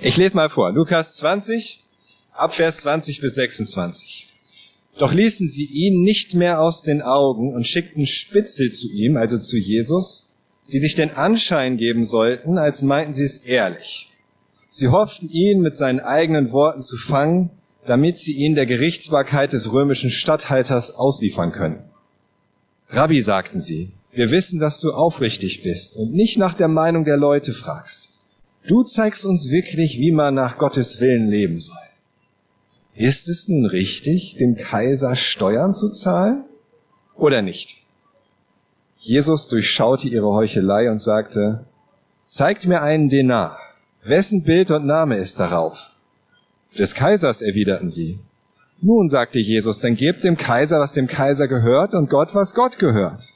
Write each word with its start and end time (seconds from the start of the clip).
Ich 0.00 0.16
lese 0.16 0.36
mal 0.36 0.48
vor. 0.48 0.72
Lukas 0.72 1.14
20, 1.14 1.84
Abvers 2.32 2.78
20 2.78 3.20
bis 3.20 3.34
26. 3.34 4.28
Doch 4.98 5.12
ließen 5.12 5.48
sie 5.48 5.64
ihn 5.64 6.02
nicht 6.02 6.34
mehr 6.34 6.60
aus 6.60 6.82
den 6.82 7.02
Augen 7.02 7.54
und 7.54 7.66
schickten 7.66 8.06
Spitzel 8.06 8.70
zu 8.70 8.90
ihm, 8.90 9.16
also 9.16 9.38
zu 9.38 9.56
Jesus, 9.56 10.32
die 10.72 10.78
sich 10.78 10.94
den 10.94 11.12
Anschein 11.12 11.76
geben 11.76 12.04
sollten, 12.04 12.58
als 12.58 12.82
meinten 12.82 13.12
sie 13.12 13.24
es 13.24 13.38
ehrlich. 13.38 14.10
Sie 14.70 14.88
hofften 14.88 15.28
ihn 15.30 15.60
mit 15.60 15.76
seinen 15.76 16.00
eigenen 16.00 16.52
Worten 16.52 16.82
zu 16.82 16.96
fangen, 16.96 17.50
damit 17.86 18.16
sie 18.16 18.32
ihn 18.32 18.54
der 18.54 18.66
Gerichtsbarkeit 18.66 19.52
des 19.52 19.72
römischen 19.72 20.10
Statthalters 20.10 20.94
ausliefern 20.94 21.52
können. 21.52 21.82
Rabbi, 22.88 23.22
sagten 23.22 23.60
sie, 23.60 23.92
wir 24.12 24.30
wissen, 24.30 24.58
dass 24.58 24.80
du 24.80 24.92
aufrichtig 24.92 25.62
bist 25.62 25.96
und 25.96 26.12
nicht 26.12 26.38
nach 26.38 26.54
der 26.54 26.68
Meinung 26.68 27.04
der 27.04 27.16
Leute 27.16 27.52
fragst. 27.52 28.11
Du 28.66 28.82
zeigst 28.82 29.26
uns 29.26 29.50
wirklich, 29.50 29.98
wie 29.98 30.12
man 30.12 30.34
nach 30.34 30.58
Gottes 30.58 31.00
Willen 31.00 31.28
leben 31.28 31.58
soll. 31.58 31.76
Ist 32.94 33.28
es 33.28 33.48
nun 33.48 33.66
richtig, 33.66 34.36
dem 34.36 34.56
Kaiser 34.56 35.16
Steuern 35.16 35.72
zu 35.72 35.88
zahlen 35.88 36.44
oder 37.16 37.42
nicht? 37.42 37.78
Jesus 38.96 39.48
durchschaute 39.48 40.08
ihre 40.08 40.32
Heuchelei 40.32 40.90
und 40.90 41.00
sagte, 41.00 41.64
zeigt 42.24 42.66
mir 42.66 42.82
einen 42.82 43.08
Denar. 43.08 43.58
Wessen 44.04 44.44
Bild 44.44 44.70
und 44.70 44.86
Name 44.86 45.16
ist 45.16 45.40
darauf? 45.40 45.90
Des 46.78 46.94
Kaisers, 46.94 47.42
erwiderten 47.42 47.90
sie. 47.90 48.20
Nun, 48.80 49.08
sagte 49.08 49.38
Jesus, 49.38 49.80
dann 49.80 49.96
gebt 49.96 50.24
dem 50.24 50.36
Kaiser, 50.36 50.78
was 50.78 50.92
dem 50.92 51.06
Kaiser 51.06 51.48
gehört 51.48 51.94
und 51.94 52.10
Gott, 52.10 52.34
was 52.34 52.54
Gott 52.54 52.78
gehört. 52.78 53.32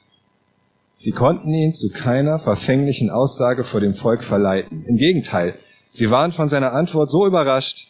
Sie 0.99 1.11
konnten 1.11 1.53
ihn 1.53 1.73
zu 1.73 1.89
keiner 1.89 2.39
verfänglichen 2.39 3.11
Aussage 3.11 3.63
vor 3.63 3.79
dem 3.79 3.93
Volk 3.93 4.23
verleiten. 4.23 4.83
Im 4.87 4.97
Gegenteil, 4.97 5.53
sie 5.89 6.09
waren 6.09 6.31
von 6.31 6.49
seiner 6.49 6.73
Antwort 6.73 7.11
so 7.11 7.27
überrascht, 7.27 7.87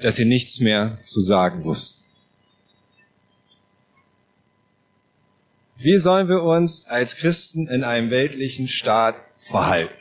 dass 0.00 0.16
sie 0.16 0.24
nichts 0.24 0.60
mehr 0.60 0.96
zu 1.00 1.20
sagen 1.20 1.64
wussten. 1.64 2.04
Wie 5.78 5.98
sollen 5.98 6.28
wir 6.28 6.44
uns 6.44 6.86
als 6.86 7.16
Christen 7.16 7.66
in 7.68 7.82
einem 7.82 8.10
weltlichen 8.10 8.68
Staat 8.68 9.16
verhalten? 9.36 9.92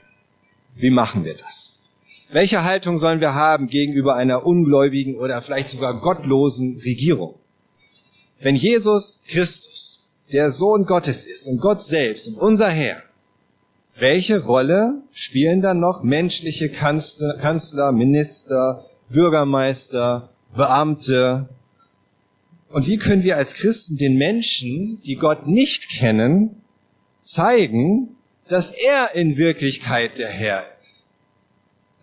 Wie 0.75 0.91
machen 0.91 1.25
wir 1.25 1.33
das? 1.33 1.83
Welche 2.31 2.63
Haltung 2.63 2.99
sollen 2.99 3.19
wir 3.19 3.33
haben 3.33 3.67
gegenüber 3.67 4.15
einer 4.15 4.45
ungläubigen 4.45 5.15
oder 5.15 5.41
vielleicht 5.41 5.69
sogar 5.69 5.99
gottlosen 5.99 6.79
Regierung? 6.85 7.35
Wenn 8.39 8.55
Jesus 8.55 9.23
Christus, 9.27 10.02
der 10.31 10.51
Sohn 10.51 10.85
Gottes 10.85 11.25
ist 11.25 11.47
und 11.47 11.59
Gott 11.59 11.81
selbst 11.81 12.27
und 12.27 12.35
unser 12.35 12.69
Herr, 12.69 13.01
welche 13.97 14.43
Rolle 14.43 15.01
spielen 15.11 15.61
dann 15.61 15.79
noch 15.79 16.03
menschliche 16.03 16.69
Kanzler, 16.69 17.91
Minister, 17.91 18.85
Bürgermeister, 19.09 20.29
Beamte. 20.55 21.47
Und 22.69 22.87
wie 22.87 22.97
können 22.97 23.23
wir 23.23 23.37
als 23.37 23.53
Christen 23.53 23.97
den 23.97 24.17
Menschen, 24.17 24.99
die 25.05 25.15
Gott 25.15 25.47
nicht 25.47 25.89
kennen, 25.89 26.63
zeigen, 27.21 28.15
dass 28.47 28.71
er 28.71 29.13
in 29.13 29.37
Wirklichkeit 29.37 30.17
der 30.17 30.29
Herr 30.29 30.65
ist? 30.81 31.11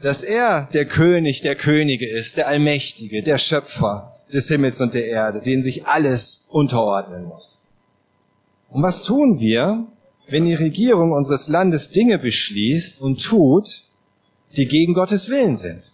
Dass 0.01 0.23
er 0.23 0.69
der 0.73 0.87
König 0.87 1.43
der 1.43 1.57
Könige 1.57 2.09
ist, 2.09 2.37
der 2.37 2.47
Allmächtige, 2.47 3.23
der 3.23 3.39
Schöpfer 3.39 4.21
des 4.33 4.49
Himmels 4.49 4.81
und 4.81 4.95
der 4.95 5.09
Erde, 5.09 5.43
den 5.43 5.63
sich 5.63 5.87
alles 5.87 6.45
unterordnen 6.49 7.25
muss. 7.25 7.70
Und 8.71 8.83
was 8.83 9.03
tun 9.03 9.41
wir, 9.41 9.87
wenn 10.29 10.47
die 10.47 10.55
Regierung 10.55 11.13
unseres 11.13 11.49
Landes 11.49 11.91
Dinge 11.91 12.19
beschließt 12.19 13.01
und 13.01 13.23
tut, 13.23 13.85
die 14.57 14.67
gegen 14.67 14.95
Gottes 14.95 15.29
Willen 15.29 15.57
sind? 15.57 15.93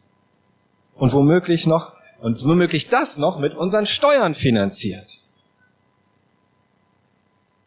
und 0.97 1.13
womöglich 1.13 1.67
noch 1.67 1.93
und 2.21 2.43
womöglich 2.45 2.89
das 2.89 3.19
noch 3.19 3.39
mit 3.39 3.55
unseren 3.55 3.87
Steuern 3.87 4.35
finanziert. 4.35 5.19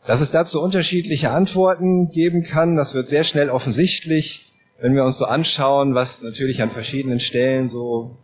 Dass 0.06 0.22
es 0.22 0.32
dazu 0.32 0.62
unterschiedliche 0.62 1.30
Antworten 1.30 2.10
geben 2.10 2.44
kann, 2.44 2.76
das 2.76 2.96
wird 2.96 3.08
sehr 3.08 3.24
schnell 3.24 3.52
offensichtlich, 3.52 4.52
wenn 4.82 4.96
wir 4.96 5.04
uns 5.04 5.18
so 5.18 5.26
anschauen, 5.26 5.94
was 5.94 6.24
natürlich 6.24 6.64
an 6.64 6.72
verschiedenen 6.72 7.20
Stellen 7.20 7.68
so 7.68 8.18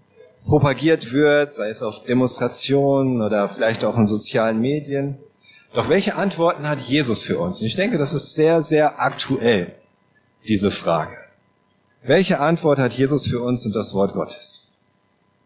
propagiert 0.46 1.14
wird, 1.14 1.54
sei 1.54 1.70
es 1.70 1.84
auf 1.84 2.06
Demonstrationen 2.06 3.22
oder 3.22 3.50
vielleicht 3.50 3.84
auch 3.84 3.98
in 3.98 4.08
sozialen 4.08 4.60
Medien. 4.60 5.20
Doch 5.76 5.90
welche 5.90 6.16
Antworten 6.16 6.68
hat 6.70 6.80
Jesus 6.80 7.24
für 7.24 7.38
uns? 7.38 7.60
Und 7.60 7.68
ich 7.68 7.76
denke, 7.76 7.98
das 7.98 8.14
ist 8.14 8.34
sehr, 8.34 8.62
sehr 8.62 9.02
aktuell, 9.02 9.74
diese 10.48 10.72
Frage. 10.72 11.18
Welche 12.02 12.40
Antwort 12.40 12.80
hat 12.80 12.94
Jesus 12.94 13.28
für 13.28 13.42
uns 13.42 13.66
und 13.66 13.76
das 13.76 13.94
Wort 13.94 14.14
Gottes? 14.14 14.72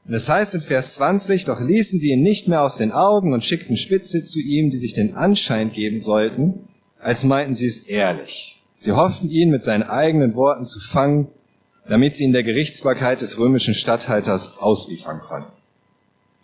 Und 0.06 0.14
es 0.14 0.30
heißt 0.30 0.54
in 0.54 0.62
Vers 0.62 0.96
20, 0.96 1.46
doch 1.46 1.60
ließen 1.60 2.00
sie 2.00 2.12
ihn 2.12 2.22
nicht 2.22 2.48
mehr 2.48 2.62
aus 2.62 2.78
den 2.78 2.92
Augen 2.92 3.34
und 3.34 3.44
schickten 3.44 3.76
Spitze 3.76 4.22
zu 4.22 4.40
ihm, 4.40 4.70
die 4.70 4.78
sich 4.78 4.94
den 4.94 5.16
Anschein 5.16 5.72
geben 5.72 6.00
sollten, 6.00 6.68
als 7.00 7.24
meinten 7.24 7.56
sie 7.56 7.66
es 7.66 7.80
ehrlich. 7.80 8.62
Sie 8.76 8.92
hofften 8.92 9.32
ihn 9.32 9.50
mit 9.50 9.64
seinen 9.64 9.84
eigenen 9.84 10.36
Worten 10.36 10.66
zu 10.66 10.80
fangen, 10.80 11.28
damit 11.88 12.16
sie 12.16 12.26
ihn 12.26 12.34
der 12.34 12.44
Gerichtsbarkeit 12.44 13.22
des 13.22 13.40
römischen 13.40 13.74
Statthalters 13.74 14.60
ausliefern 14.60 15.22
konnten. 15.22 15.52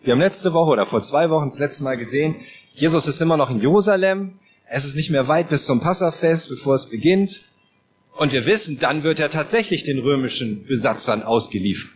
Wir 0.01 0.13
haben 0.13 0.19
letzte 0.19 0.53
Woche 0.53 0.71
oder 0.71 0.85
vor 0.87 1.01
zwei 1.01 1.29
Wochen 1.29 1.45
das 1.45 1.59
letzte 1.59 1.83
Mal 1.83 1.97
gesehen, 1.97 2.35
Jesus 2.75 3.07
ist 3.07 3.21
immer 3.21 3.37
noch 3.37 3.49
in 3.49 3.59
Jerusalem. 3.59 4.33
Es 4.69 4.85
ist 4.85 4.95
nicht 4.95 5.09
mehr 5.09 5.27
weit 5.27 5.49
bis 5.49 5.65
zum 5.65 5.79
Passafest, 5.79 6.49
bevor 6.49 6.75
es 6.75 6.89
beginnt. 6.89 7.41
Und 8.17 8.31
wir 8.31 8.45
wissen, 8.45 8.79
dann 8.79 9.03
wird 9.03 9.19
er 9.19 9.29
tatsächlich 9.29 9.83
den 9.83 9.99
römischen 9.99 10.65
Besatzern 10.65 11.23
ausgeliefert 11.23 11.95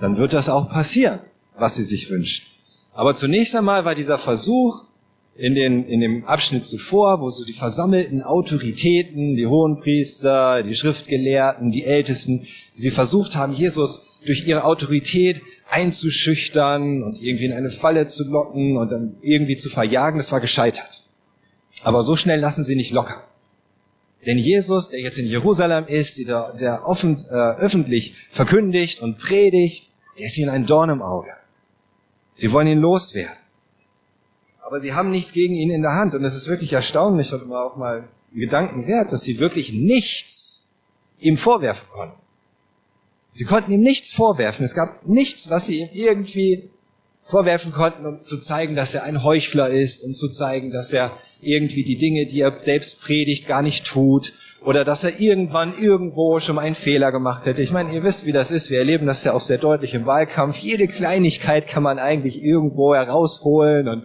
dann 0.00 0.16
wird 0.16 0.32
das 0.32 0.48
auch 0.48 0.68
passieren, 0.68 1.20
was 1.58 1.76
sie 1.76 1.84
sich 1.84 2.10
wünschen. 2.10 2.46
Aber 2.92 3.14
zunächst 3.14 3.54
einmal 3.54 3.84
war 3.84 3.94
dieser 3.94 4.18
Versuch 4.18 4.84
in, 5.36 5.54
den, 5.54 5.84
in 5.84 6.00
dem 6.00 6.24
Abschnitt 6.24 6.64
zuvor, 6.64 7.20
wo 7.20 7.28
so 7.28 7.44
die 7.44 7.52
versammelten 7.52 8.22
Autoritäten, 8.22 9.36
die 9.36 9.46
Hohenpriester, 9.46 10.62
die 10.62 10.74
Schriftgelehrten, 10.74 11.70
die 11.70 11.84
Ältesten, 11.84 12.46
sie 12.72 12.90
versucht 12.90 13.36
haben, 13.36 13.52
Jesus 13.52 14.06
durch 14.24 14.46
ihre 14.46 14.64
Autorität 14.64 15.42
einzuschüchtern 15.68 17.02
und 17.02 17.20
irgendwie 17.20 17.46
in 17.46 17.52
eine 17.52 17.70
Falle 17.70 18.06
zu 18.06 18.24
locken 18.30 18.76
und 18.76 18.90
dann 18.90 19.16
irgendwie 19.20 19.56
zu 19.56 19.68
verjagen, 19.68 20.18
das 20.18 20.32
war 20.32 20.40
gescheitert. 20.40 21.02
Aber 21.82 22.02
so 22.02 22.16
schnell 22.16 22.40
lassen 22.40 22.64
sie 22.64 22.76
nicht 22.76 22.92
locker. 22.92 23.24
Denn 24.24 24.38
Jesus, 24.38 24.90
der 24.90 25.00
jetzt 25.00 25.18
in 25.18 25.26
Jerusalem 25.26 25.86
ist, 25.86 26.18
der, 26.26 26.82
offen, 26.84 27.16
äh, 27.30 27.34
öffentlich 27.34 28.14
verkündigt 28.30 29.00
und 29.00 29.18
predigt, 29.18 29.90
der 30.18 30.26
ist 30.26 30.38
ihnen 30.38 30.50
ein 30.50 30.66
Dorn 30.66 30.90
im 30.90 31.02
Auge. 31.02 31.30
Sie 32.32 32.50
wollen 32.52 32.66
ihn 32.66 32.80
loswerden. 32.80 33.36
Aber 34.62 34.80
sie 34.80 34.94
haben 34.94 35.10
nichts 35.10 35.32
gegen 35.32 35.54
ihn 35.54 35.70
in 35.70 35.82
der 35.82 35.92
Hand. 35.92 36.14
Und 36.14 36.24
es 36.24 36.34
ist 36.34 36.48
wirklich 36.48 36.72
erstaunlich 36.72 37.32
und 37.32 37.52
auch 37.52 37.76
mal 37.76 38.08
Gedanken 38.34 38.86
wert, 38.88 39.12
dass 39.12 39.22
sie 39.22 39.38
wirklich 39.38 39.72
nichts 39.72 40.64
ihm 41.20 41.36
vorwerfen 41.36 41.88
konnten. 41.88 42.25
Sie 43.36 43.44
konnten 43.44 43.70
ihm 43.70 43.82
nichts 43.82 44.12
vorwerfen. 44.12 44.64
Es 44.64 44.74
gab 44.74 45.06
nichts, 45.06 45.50
was 45.50 45.66
sie 45.66 45.82
ihm 45.82 45.88
irgendwie 45.92 46.70
vorwerfen 47.22 47.70
konnten, 47.70 48.06
um 48.06 48.22
zu 48.22 48.38
zeigen, 48.38 48.74
dass 48.74 48.94
er 48.94 49.04
ein 49.04 49.22
Heuchler 49.22 49.68
ist, 49.68 50.02
um 50.04 50.14
zu 50.14 50.28
zeigen, 50.28 50.70
dass 50.70 50.90
er 50.94 51.12
irgendwie 51.42 51.84
die 51.84 51.98
Dinge, 51.98 52.24
die 52.24 52.40
er 52.40 52.56
selbst 52.56 53.02
predigt, 53.02 53.46
gar 53.46 53.60
nicht 53.60 53.84
tut 53.84 54.32
oder 54.64 54.86
dass 54.86 55.04
er 55.04 55.20
irgendwann 55.20 55.74
irgendwo 55.78 56.40
schon 56.40 56.54
mal 56.54 56.62
einen 56.62 56.74
Fehler 56.74 57.12
gemacht 57.12 57.44
hätte. 57.44 57.60
Ich 57.60 57.72
meine, 57.72 57.94
ihr 57.94 58.02
wisst, 58.02 58.24
wie 58.24 58.32
das 58.32 58.50
ist. 58.50 58.70
Wir 58.70 58.78
erleben 58.78 59.06
das 59.06 59.22
ja 59.22 59.34
auch 59.34 59.40
sehr 59.42 59.58
deutlich 59.58 59.92
im 59.92 60.06
Wahlkampf. 60.06 60.56
Jede 60.56 60.88
Kleinigkeit 60.88 61.68
kann 61.68 61.82
man 61.82 61.98
eigentlich 61.98 62.42
irgendwo 62.42 62.94
herausholen 62.94 63.86
und 63.86 64.04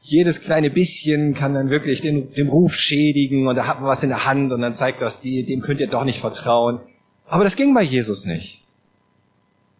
jedes 0.00 0.40
kleine 0.40 0.70
bisschen 0.70 1.34
kann 1.34 1.54
dann 1.54 1.70
wirklich 1.70 2.00
den, 2.00 2.32
den 2.32 2.48
Ruf 2.48 2.74
schädigen 2.74 3.46
und 3.46 3.54
da 3.54 3.68
hat 3.68 3.80
man 3.80 3.88
was 3.88 4.02
in 4.02 4.08
der 4.08 4.26
Hand 4.26 4.52
und 4.52 4.60
dann 4.60 4.74
zeigt 4.74 5.00
das, 5.02 5.20
die, 5.20 5.44
dem 5.44 5.60
könnt 5.60 5.80
ihr 5.80 5.86
doch 5.86 6.04
nicht 6.04 6.18
vertrauen. 6.18 6.80
Aber 7.26 7.44
das 7.44 7.54
ging 7.54 7.72
bei 7.72 7.82
Jesus 7.82 8.26
nicht. 8.26 8.61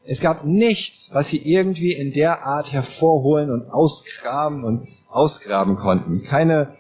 Es 0.05 0.21
gab 0.21 0.45
nichts, 0.45 1.11
was 1.13 1.29
sie 1.29 1.39
irgendwie 1.39 1.93
in 1.93 2.13
der 2.13 2.43
Art 2.43 2.73
hervorholen 2.73 3.51
und 3.51 3.71
ausgraben 3.71 4.65
und 4.65 4.89
ausgraben 5.09 5.77
konnten. 5.77 6.25
Keine 6.25 6.77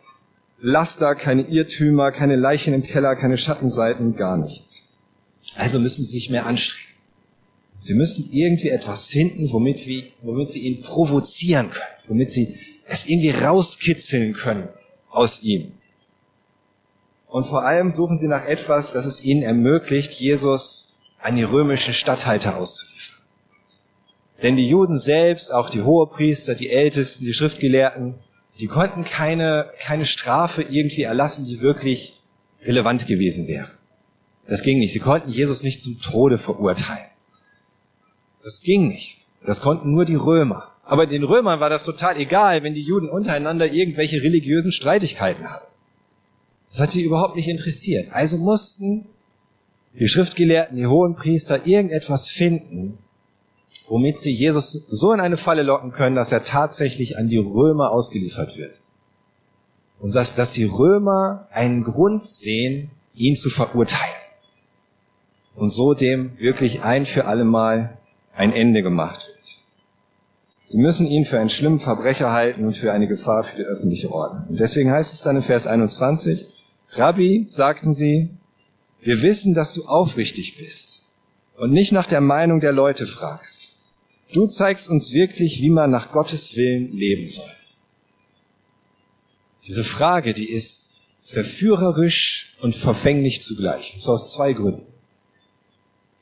Laster, 0.61 1.15
keine 1.15 1.43
Irrtümer, 1.43 2.13
keine 2.13 2.37
Leichen 2.37 2.75
im 2.75 2.83
Keller, 2.83 3.15
keine 3.17 3.39
Schattenseiten, 3.39 4.17
gar 4.17 4.37
nichts. 4.37 4.89
Also 5.57 5.79
müssen 5.79 6.05
sie 6.05 6.13
sich 6.13 6.31
mehr 6.31 6.47
anstrengen. 6.47 6.89
Sie 7.77 7.95
müssen 7.95 8.29
irgendwie 8.31 8.69
etwas 8.69 9.09
finden, 9.09 9.51
womit, 9.53 9.87
wir, 9.87 10.05
womit 10.23 10.53
sie 10.53 10.61
ihn 10.61 10.83
provozieren 10.83 11.71
können, 11.71 12.09
womit 12.09 12.31
sie 12.31 12.57
es 12.87 13.07
irgendwie 13.07 13.31
rauskitzeln 13.31 14.35
können 14.35 14.69
aus 15.11 15.43
ihm. 15.43 15.73
Und 17.27 17.47
vor 17.47 17.65
allem 17.65 17.91
suchen 17.91 18.19
sie 18.19 18.29
nach 18.29 18.45
etwas, 18.45 18.93
das 18.93 19.05
es 19.05 19.25
ihnen 19.25 19.43
ermöglicht, 19.43 20.13
Jesus 20.13 20.95
an 21.19 21.37
die 21.37 21.43
römischen 21.43 21.95
Statthalter 21.95 22.57
auszuliefern. 22.57 23.12
Denn 24.43 24.57
die 24.57 24.67
Juden 24.67 24.99
selbst, 24.99 25.53
auch 25.53 25.71
die 25.71 25.83
Hohepriester, 25.83 26.55
die 26.55 26.71
Ältesten, 26.71 27.25
die 27.25 27.33
Schriftgelehrten, 27.33 28.15
die 28.59 28.67
konnten 28.67 29.05
keine, 29.05 29.71
keine 29.81 30.05
Strafe 30.05 30.63
irgendwie 30.63 31.03
erlassen, 31.03 31.47
die 31.47 31.61
wirklich 31.61 32.21
relevant 32.65 33.07
gewesen 33.07 33.49
wäre. 33.49 33.69
Das 34.47 34.63
ging 34.63 34.79
nicht. 34.79 34.93
Sie 34.93 35.01
konnten 35.01 35.31
Jesus 35.31 35.63
nicht 35.63 35.81
zum 35.81 36.01
Tode 36.01 36.39
verurteilen. 36.39 37.07
Das 38.43 38.61
ging 38.61 38.89
nicht. 38.89 39.25
Das 39.45 39.61
konnten 39.61 39.93
nur 39.93 40.05
die 40.05 40.17
Römer. 40.17 40.69
Aber 40.85 41.07
den 41.07 41.23
Römern 41.23 41.61
war 41.61 41.71
das 41.71 41.85
total 41.85 42.19
egal, 42.19 42.63
wenn 42.63 42.75
die 42.75 42.83
Juden 42.83 43.09
untereinander 43.09 43.73
irgendwelche 43.73 44.23
religiösen 44.23 44.73
Streitigkeiten 44.73 45.49
hatten. 45.49 45.67
Das 46.69 46.81
hat 46.81 46.91
sie 46.91 47.03
überhaupt 47.03 47.37
nicht 47.37 47.49
interessiert. 47.49 48.09
Also 48.13 48.39
mussten 48.39 49.07
die 49.99 50.09
Schriftgelehrten, 50.09 50.77
die 50.77 50.87
Hohenpriester 50.87 51.67
irgendetwas 51.67 52.31
finden, 52.31 52.99
womit 53.93 54.17
sie 54.17 54.33
Jesus 54.33 54.73
so 54.73 55.13
in 55.13 55.21
eine 55.21 55.37
Falle 55.37 55.63
locken 55.63 55.93
können, 55.93 56.17
dass 56.17 56.33
er 56.33 56.45
tatsächlich 56.45 57.19
an 57.19 57.29
die 57.29 57.37
Römer 57.37 57.91
ausgeliefert 57.91 58.57
wird. 58.57 58.73
Und 60.01 60.15
dass, 60.15 60.35
dass 60.35 60.55
die 60.55 60.65
Römer 60.65 61.47
einen 61.53 61.85
Grund 61.85 62.23
sehen, 62.23 62.91
ihn 63.15 63.37
zu 63.37 63.51
verurteilen. 63.51 64.15
Und 65.55 65.69
so 65.69 65.93
dem 65.93 66.33
wirklich 66.39 66.83
ein 66.83 67.05
für 67.05 67.27
alle 67.27 67.45
Mal 67.45 67.99
ein 68.35 68.55
Ende 68.55 68.83
gemacht 68.83 69.29
wird. 69.29 69.59
Sie 70.63 70.79
müssen 70.79 71.07
ihn 71.07 71.27
für 71.27 71.39
einen 71.39 71.51
schlimmen 71.51 71.79
Verbrecher 71.79 72.33
halten 72.33 72.65
und 72.65 72.79
für 72.79 72.95
eine 72.95 73.07
Gefahr 73.07 73.45
für 73.45 73.57
die 73.57 73.65
öffentliche 73.65 74.11
Ordnung. 74.11 74.47
Und 74.49 74.59
deswegen 74.59 74.91
heißt 74.91 75.13
es 75.13 75.21
dann 75.21 75.37
in 75.37 75.43
Vers 75.43 75.67
21, 75.67 76.47
Rabbi, 76.93 77.47
sagten 77.51 77.93
sie, 77.93 78.31
wir 79.03 79.21
wissen, 79.21 79.53
dass 79.53 79.75
du 79.75 79.85
aufrichtig 79.85 80.57
bist 80.57 81.11
und 81.59 81.73
nicht 81.73 81.93
nach 81.93 82.07
der 82.07 82.23
Meinung 82.23 82.61
der 82.61 82.73
Leute 82.73 83.07
fragst. 83.07 83.72
Du 84.33 84.47
zeigst 84.47 84.89
uns 84.89 85.13
wirklich, 85.13 85.61
wie 85.61 85.71
man 85.71 85.91
nach 85.91 86.13
Gottes 86.13 86.57
Willen 86.57 86.93
leben 86.93 87.29
soll. 87.29 87.51
Diese 89.67 89.85
Frage, 89.85 90.35
die 90.35 90.51
ist 90.51 91.13
verführerisch 91.21 92.57
und 92.61 92.75
verfänglich 92.75 93.43
zugleich. 93.43 93.95
Und 93.95 94.01
zwar 94.01 94.15
aus 94.15 94.33
zwei 94.33 94.53
Gründen. 94.53 94.87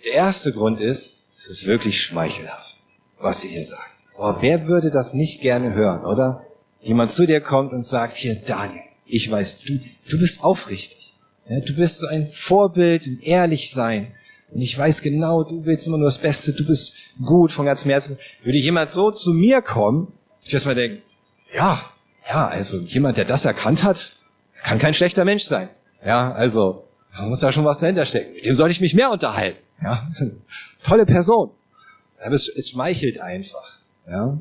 Der 0.05 0.13
erste 0.13 0.53
Grund 0.53 0.81
ist, 0.81 1.25
es 1.39 1.49
ist 1.49 1.67
wirklich 1.67 2.03
schmeichelhaft, 2.03 2.77
was 3.19 3.43
sie 3.43 3.49
hier 3.49 3.65
sagen. 3.65 3.91
Oh, 4.19 4.35
wer 4.41 4.67
würde 4.67 4.91
das 4.91 5.15
nicht 5.15 5.41
gerne 5.41 5.75
hören, 5.75 6.05
oder? 6.05 6.47
Jemand 6.83 7.11
zu 7.11 7.27
dir 7.27 7.41
kommt 7.41 7.73
und 7.73 7.85
sagt, 7.85 8.17
hier, 8.17 8.35
Daniel, 8.35 8.83
ich 9.07 9.31
weiß, 9.31 9.61
du, 9.61 9.81
du 10.09 10.19
bist 10.19 10.43
aufrichtig. 10.43 11.15
Ja, 11.49 11.61
du 11.61 11.75
bist 11.75 11.99
so 11.99 12.07
ein 12.07 12.31
Vorbild 12.31 13.07
im 13.07 13.19
Ehrlichsein. 13.23 14.15
Und 14.53 14.61
ich 14.61 14.77
weiß 14.77 15.03
genau, 15.03 15.45
du 15.45 15.65
willst 15.65 15.87
immer 15.87 15.99
nur 15.99 16.07
das 16.07 16.19
Beste, 16.19 16.53
du 16.53 16.67
bist 16.67 16.97
gut 17.25 17.53
von 17.53 17.67
ganzem 17.67 17.91
Herzen. 17.91 18.19
Würde 18.43 18.59
jemand 18.59 18.91
so 18.91 19.11
zu 19.11 19.33
mir 19.33 19.63
kommen, 19.63 20.13
ich 20.43 20.53
erstmal 20.53 20.75
denke, 20.75 21.03
ja, 21.55 21.81
ja, 22.29 22.49
also 22.49 22.79
jemand, 22.79 23.17
der 23.17 23.25
das 23.25 23.45
erkannt 23.45 23.85
hat, 23.85 24.13
kann 24.63 24.79
kein 24.79 24.95
schlechter 24.95 25.25
Mensch 25.25 25.45
sein. 25.45 25.69
Ja, 26.05 26.33
also, 26.33 26.85
da 27.15 27.23
muss 27.23 27.41
da 27.41 27.53
schon 27.53 27.65
was 27.65 27.81
dahinter 27.81 28.07
stecken. 28.07 28.35
Mit 28.35 28.45
dem 28.45 28.57
sollte 28.57 28.73
ich 28.73 28.81
mich 28.81 28.95
mehr 28.95 29.11
unterhalten. 29.11 29.59
Ja, 29.83 30.09
tolle 30.85 31.07
Person. 31.07 31.51
Aber 32.23 32.35
es, 32.35 32.49
es 32.49 32.71
schmeichelt 32.71 33.21
einfach. 33.21 33.79
Ja. 34.09 34.39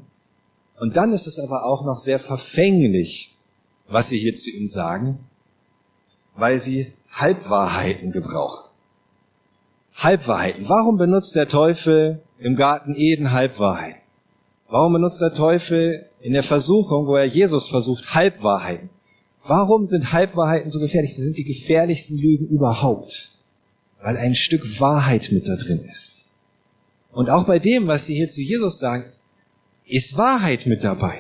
Und 0.80 0.98
dann 0.98 1.14
ist 1.14 1.28
es 1.28 1.40
aber 1.40 1.66
auch 1.66 1.84
noch 1.84 1.98
sehr 1.98 2.20
verfänglich, 2.20 3.36
was 3.88 4.10
sie 4.10 4.18
hier 4.18 4.34
zu 4.34 4.50
ihm 4.50 4.68
sagen, 4.68 5.20
weil 6.36 6.60
sie 6.60 6.94
Halbwahrheiten 7.12 8.12
gebrauchen. 8.12 8.69
Halbwahrheiten. 10.00 10.68
Warum 10.68 10.98
benutzt 10.98 11.36
der 11.36 11.48
Teufel 11.48 12.22
im 12.40 12.56
Garten 12.56 12.96
Eden 12.96 13.32
Halbwahrheiten? 13.32 14.00
Warum 14.70 14.94
benutzt 14.94 15.20
der 15.22 15.34
Teufel 15.34 16.06
in 16.22 16.34
der 16.34 16.44
Versuchung, 16.44 17.08
wo 17.08 17.16
er 17.16 17.26
Jesus 17.26 17.70
versucht, 17.70 18.14
Halbwahrheiten? 18.16 18.90
Warum 19.44 19.86
sind 19.86 20.14
Halbwahrheiten 20.14 20.72
so 20.72 20.80
gefährlich? 20.80 21.16
Sie 21.16 21.24
sind 21.24 21.38
die 21.38 21.44
gefährlichsten 21.44 22.18
Lügen 22.18 22.48
überhaupt, 22.48 23.32
weil 24.02 24.16
ein 24.16 24.36
Stück 24.36 24.80
Wahrheit 24.80 25.30
mit 25.32 25.48
da 25.48 25.56
drin 25.56 25.84
ist. 25.92 26.34
Und 27.12 27.30
auch 27.30 27.46
bei 27.46 27.60
dem, 27.60 27.88
was 27.88 28.06
sie 28.06 28.16
hier 28.16 28.28
zu 28.28 28.42
Jesus 28.42 28.80
sagen, 28.80 29.06
ist 29.86 30.18
Wahrheit 30.18 30.66
mit 30.66 30.84
dabei. 30.84 31.20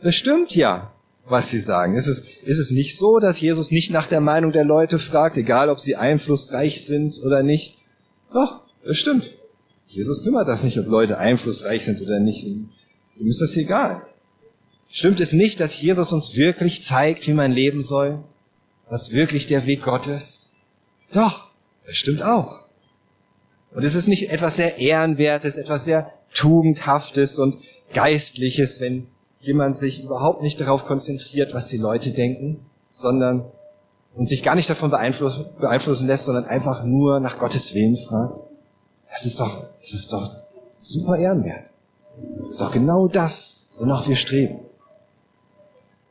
Das 0.00 0.14
stimmt 0.14 0.54
ja, 0.54 0.92
was 1.26 1.50
sie 1.50 1.60
sagen. 1.60 1.96
Ist 1.96 2.06
es, 2.06 2.18
ist 2.44 2.58
es 2.58 2.70
nicht 2.70 2.98
so, 2.98 3.18
dass 3.18 3.40
Jesus 3.40 3.70
nicht 3.70 3.90
nach 3.90 4.06
der 4.06 4.20
Meinung 4.20 4.52
der 4.52 4.64
Leute 4.64 4.98
fragt, 4.98 5.36
egal 5.36 5.68
ob 5.68 5.80
sie 5.80 5.96
einflussreich 5.96 6.84
sind 6.84 7.20
oder 7.22 7.42
nicht? 7.42 7.78
Doch, 8.32 8.62
das 8.84 8.98
stimmt. 8.98 9.34
Jesus 9.86 10.24
kümmert 10.24 10.48
das 10.48 10.64
nicht, 10.64 10.78
ob 10.78 10.86
Leute 10.86 11.18
einflussreich 11.18 11.84
sind 11.84 12.00
oder 12.02 12.18
nicht. 12.18 12.44
Ihm 12.44 13.26
ist 13.26 13.40
das 13.40 13.56
egal. 13.56 14.02
Stimmt 14.88 15.20
es 15.20 15.32
nicht, 15.32 15.60
dass 15.60 15.80
Jesus 15.80 16.12
uns 16.12 16.36
wirklich 16.36 16.82
zeigt, 16.82 17.26
wie 17.26 17.32
man 17.32 17.52
leben 17.52 17.82
soll? 17.82 18.22
Was 18.90 19.12
wirklich 19.12 19.46
der 19.46 19.66
Weg 19.66 19.82
Gottes? 19.82 20.50
Doch, 21.12 21.48
das 21.86 21.96
stimmt 21.96 22.22
auch. 22.22 22.60
Und 23.72 23.84
es 23.84 23.94
ist 23.94 24.06
nicht 24.08 24.30
etwas 24.30 24.56
sehr 24.56 24.78
Ehrenwertes, 24.78 25.56
etwas 25.56 25.84
sehr 25.84 26.12
Tugendhaftes 26.34 27.38
und 27.38 27.58
Geistliches, 27.92 28.80
wenn 28.80 29.06
jemand 29.46 29.76
sich 29.76 30.04
überhaupt 30.04 30.42
nicht 30.42 30.60
darauf 30.60 30.86
konzentriert, 30.86 31.54
was 31.54 31.68
die 31.68 31.78
Leute 31.78 32.12
denken, 32.12 32.64
sondern 32.88 33.44
und 34.14 34.28
sich 34.28 34.42
gar 34.42 34.54
nicht 34.54 34.70
davon 34.70 34.90
beeinflussen, 34.90 36.06
lässt, 36.06 36.26
sondern 36.26 36.44
einfach 36.44 36.84
nur 36.84 37.18
nach 37.20 37.38
Gottes 37.38 37.74
Willen 37.74 37.96
fragt. 37.96 38.38
Das 39.10 39.26
ist 39.26 39.40
doch, 39.40 39.66
das 39.80 39.92
ist 39.92 40.12
doch 40.12 40.30
super 40.80 41.16
ehrenwert. 41.16 41.72
Das 42.38 42.50
ist 42.50 42.60
doch 42.60 42.70
genau 42.70 43.08
das, 43.08 43.68
wonach 43.76 44.06
wir 44.06 44.16
streben. 44.16 44.60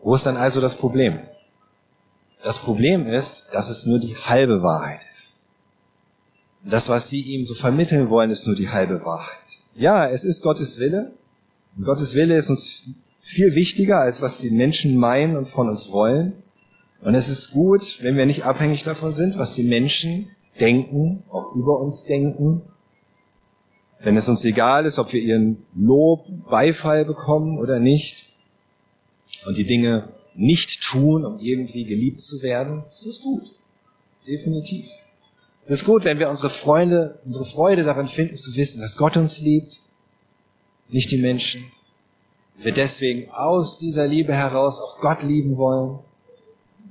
Wo 0.01 0.15
ist 0.15 0.25
dann 0.25 0.35
also 0.35 0.59
das 0.59 0.75
Problem? 0.75 1.19
Das 2.43 2.59
Problem 2.59 3.07
ist, 3.07 3.47
dass 3.53 3.69
es 3.69 3.85
nur 3.85 3.99
die 3.99 4.17
halbe 4.17 4.61
Wahrheit 4.61 4.99
ist. 5.13 5.37
Das, 6.65 6.89
was 6.89 7.09
sie 7.09 7.21
ihm 7.21 7.45
so 7.45 7.55
vermitteln 7.55 8.09
wollen, 8.09 8.31
ist 8.31 8.47
nur 8.47 8.55
die 8.55 8.69
halbe 8.69 9.03
Wahrheit. 9.05 9.59
Ja, 9.75 10.07
es 10.07 10.25
ist 10.25 10.43
Gottes 10.43 10.79
Wille. 10.79 11.13
Und 11.77 11.85
Gottes 11.85 12.15
Wille 12.15 12.37
ist 12.37 12.49
uns 12.49 12.83
viel 13.23 13.55
wichtiger, 13.55 13.99
als 13.99 14.21
was 14.21 14.41
die 14.41 14.51
Menschen 14.51 14.97
meinen 14.97 15.37
und 15.37 15.47
von 15.47 15.69
uns 15.69 15.91
wollen. 15.91 16.33
Und 17.01 17.15
es 17.15 17.29
ist 17.29 17.51
gut, 17.51 17.99
wenn 18.01 18.17
wir 18.17 18.25
nicht 18.25 18.43
abhängig 18.43 18.83
davon 18.83 19.13
sind, 19.13 19.37
was 19.37 19.55
die 19.55 19.63
Menschen 19.63 20.27
denken, 20.59 21.23
auch 21.29 21.55
über 21.55 21.79
uns 21.79 22.03
denken. 22.03 22.61
Wenn 24.01 24.17
es 24.17 24.27
uns 24.27 24.43
egal 24.43 24.85
ist, 24.85 24.99
ob 24.99 25.13
wir 25.13 25.21
ihren 25.21 25.65
Lob, 25.73 26.25
Beifall 26.49 27.05
bekommen 27.05 27.57
oder 27.57 27.79
nicht. 27.79 28.25
Und 29.47 29.57
die 29.57 29.65
Dinge 29.65 30.09
nicht 30.35 30.81
tun, 30.83 31.25
um 31.25 31.39
irgendwie 31.39 31.85
geliebt 31.85 32.19
zu 32.19 32.41
werden, 32.41 32.83
das 32.89 33.05
ist 33.05 33.21
gut. 33.21 33.43
Definitiv. 34.27 34.89
Es 35.61 35.69
ist 35.69 35.85
gut, 35.85 36.03
wenn 36.03 36.19
wir 36.19 36.29
unsere 36.29 36.49
Freunde, 36.49 37.21
unsere 37.23 37.45
Freude 37.45 37.83
darin 37.83 38.07
finden 38.07 38.35
zu 38.35 38.53
wissen, 38.57 38.81
dass 38.81 38.97
Gott 38.97 39.15
uns 39.15 39.39
liebt, 39.39 39.77
nicht 40.89 41.09
die 41.09 41.17
Menschen. 41.17 41.63
Wir 42.63 42.71
deswegen 42.71 43.29
aus 43.29 43.77
dieser 43.77 44.07
Liebe 44.07 44.33
heraus 44.33 44.79
auch 44.79 44.99
Gott 44.99 45.21
lieben 45.21 45.57
wollen 45.57 45.99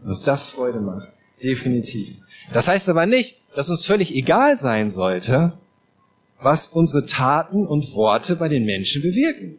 uns 0.05 0.23
das 0.23 0.49
Freude 0.49 0.81
macht. 0.81 1.09
Definitiv. 1.43 2.17
Das 2.53 2.69
heißt 2.69 2.89
aber 2.89 3.07
nicht, 3.07 3.37
dass 3.55 3.71
uns 3.71 3.87
völlig 3.87 4.15
egal 4.15 4.57
sein 4.57 4.91
sollte, 4.91 5.53
was 6.41 6.69
unsere 6.69 7.07
Taten 7.07 7.67
und 7.67 7.95
Worte 7.95 8.37
bei 8.37 8.49
den 8.49 8.65
Menschen 8.65 9.03
bewirken. 9.03 9.59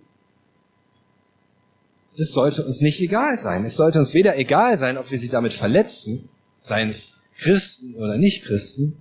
Das 2.18 2.32
sollte 2.32 2.64
uns 2.66 2.82
nicht 2.82 3.00
egal 3.00 3.38
sein. 3.38 3.66
Es 3.66 3.76
sollte 3.76 4.00
uns 4.00 4.14
weder 4.14 4.38
egal 4.38 4.78
sein, 4.78 4.98
ob 4.98 5.10
wir 5.10 5.18
sie 5.18 5.30
damit 5.30 5.54
verletzen, 5.54 6.30
seien 6.58 6.90
es 6.90 7.24
Christen 7.40 7.96
oder 7.96 8.18
nicht 8.18 8.44
Christen, 8.44 8.98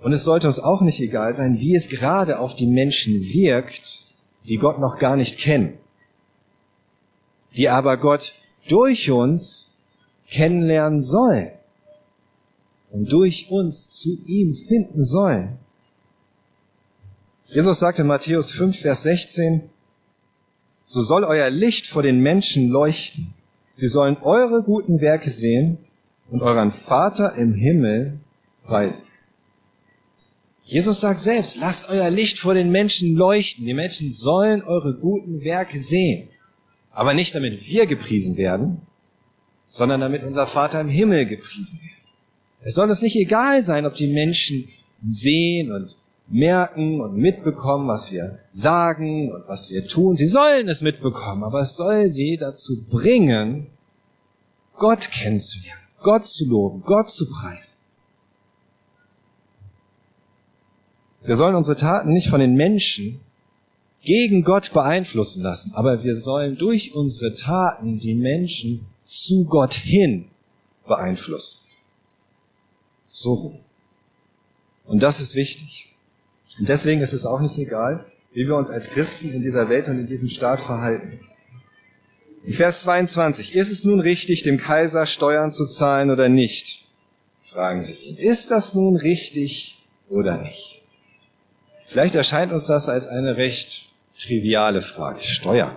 und 0.00 0.12
es 0.12 0.24
sollte 0.24 0.48
uns 0.48 0.58
auch 0.58 0.80
nicht 0.80 1.00
egal 1.00 1.32
sein, 1.32 1.60
wie 1.60 1.76
es 1.76 1.88
gerade 1.88 2.40
auf 2.40 2.56
die 2.56 2.66
Menschen 2.66 3.22
wirkt, 3.22 4.08
die 4.48 4.56
Gott 4.56 4.80
noch 4.80 4.98
gar 4.98 5.16
nicht 5.16 5.38
kennen, 5.38 5.78
die 7.56 7.68
aber 7.68 7.96
Gott 7.96 8.34
durch 8.68 9.10
uns 9.10 9.76
kennenlernen 10.28 11.00
sollen 11.00 11.50
und 12.90 13.12
durch 13.12 13.50
uns 13.50 13.90
zu 13.90 14.18
ihm 14.26 14.54
finden 14.54 15.04
sollen. 15.04 15.58
Jesus 17.46 17.80
sagte 17.80 18.02
in 18.02 18.08
Matthäus 18.08 18.50
5, 18.50 18.78
Vers 18.78 19.02
16, 19.02 19.62
so 20.84 21.00
soll 21.00 21.24
euer 21.24 21.50
Licht 21.50 21.86
vor 21.86 22.02
den 22.02 22.20
Menschen 22.20 22.68
leuchten. 22.68 23.34
Sie 23.72 23.88
sollen 23.88 24.16
eure 24.18 24.62
guten 24.62 25.00
Werke 25.00 25.30
sehen 25.30 25.78
und 26.30 26.42
euren 26.42 26.72
Vater 26.72 27.34
im 27.34 27.54
Himmel 27.54 28.18
preisen. 28.64 29.06
Jesus 30.64 31.00
sagt 31.00 31.20
selbst, 31.20 31.58
lasst 31.58 31.90
euer 31.90 32.10
Licht 32.10 32.38
vor 32.38 32.54
den 32.54 32.70
Menschen 32.70 33.14
leuchten. 33.14 33.66
Die 33.66 33.74
Menschen 33.74 34.10
sollen 34.10 34.62
eure 34.62 34.94
guten 34.94 35.42
Werke 35.42 35.78
sehen. 35.78 36.28
Aber 36.92 37.14
nicht 37.14 37.34
damit 37.34 37.66
wir 37.66 37.86
gepriesen 37.86 38.36
werden, 38.36 38.82
sondern 39.68 40.00
damit 40.00 40.22
unser 40.22 40.46
Vater 40.46 40.80
im 40.80 40.88
Himmel 40.88 41.26
gepriesen 41.26 41.80
wird. 41.82 42.16
Es 42.64 42.74
soll 42.74 42.88
uns 42.88 43.02
nicht 43.02 43.16
egal 43.16 43.64
sein, 43.64 43.86
ob 43.86 43.94
die 43.94 44.06
Menschen 44.06 44.68
sehen 45.08 45.72
und 45.72 45.96
merken 46.28 47.00
und 47.00 47.16
mitbekommen, 47.16 47.88
was 47.88 48.12
wir 48.12 48.38
sagen 48.50 49.32
und 49.32 49.48
was 49.48 49.70
wir 49.70 49.86
tun. 49.86 50.16
Sie 50.16 50.26
sollen 50.26 50.68
es 50.68 50.82
mitbekommen, 50.82 51.42
aber 51.42 51.60
es 51.60 51.76
soll 51.76 52.10
sie 52.10 52.36
dazu 52.36 52.84
bringen, 52.88 53.66
Gott 54.74 55.10
kennenzulernen, 55.10 55.82
Gott 56.02 56.26
zu 56.26 56.46
loben, 56.46 56.82
Gott 56.82 57.08
zu 57.08 57.28
preisen. 57.28 57.80
Wir 61.24 61.36
sollen 61.36 61.54
unsere 61.54 61.76
Taten 61.76 62.12
nicht 62.12 62.28
von 62.28 62.40
den 62.40 62.54
Menschen 62.54 63.20
gegen 64.02 64.42
Gott 64.42 64.72
beeinflussen 64.72 65.42
lassen, 65.42 65.72
aber 65.74 66.02
wir 66.02 66.16
sollen 66.16 66.56
durch 66.56 66.94
unsere 66.94 67.34
Taten 67.34 68.00
die 68.00 68.14
Menschen 68.14 68.86
zu 69.04 69.44
Gott 69.44 69.74
hin 69.74 70.26
beeinflussen. 70.86 71.60
So 73.06 73.34
rum. 73.34 73.58
Und 74.84 75.02
das 75.02 75.20
ist 75.20 75.34
wichtig. 75.34 75.94
Und 76.58 76.68
deswegen 76.68 77.00
ist 77.00 77.12
es 77.12 77.26
auch 77.26 77.40
nicht 77.40 77.56
egal, 77.58 78.04
wie 78.32 78.46
wir 78.46 78.56
uns 78.56 78.70
als 78.70 78.90
Christen 78.90 79.32
in 79.32 79.42
dieser 79.42 79.68
Welt 79.68 79.88
und 79.88 79.98
in 79.98 80.06
diesem 80.06 80.28
Staat 80.28 80.60
verhalten. 80.60 81.20
In 82.44 82.52
Vers 82.52 82.82
22, 82.82 83.54
ist 83.54 83.70
es 83.70 83.84
nun 83.84 84.00
richtig, 84.00 84.42
dem 84.42 84.58
Kaiser 84.58 85.06
Steuern 85.06 85.50
zu 85.50 85.64
zahlen 85.64 86.10
oder 86.10 86.28
nicht? 86.28 86.88
Fragen 87.44 87.82
sie 87.82 87.94
ihn. 87.94 88.16
Ist 88.16 88.50
das 88.50 88.74
nun 88.74 88.96
richtig 88.96 89.78
oder 90.08 90.38
nicht? 90.38 90.82
Vielleicht 91.86 92.14
erscheint 92.14 92.52
uns 92.52 92.66
das 92.66 92.88
als 92.88 93.06
eine 93.06 93.36
recht 93.36 93.91
triviale 94.18 94.82
Frage. 94.82 95.20
Steuern. 95.20 95.76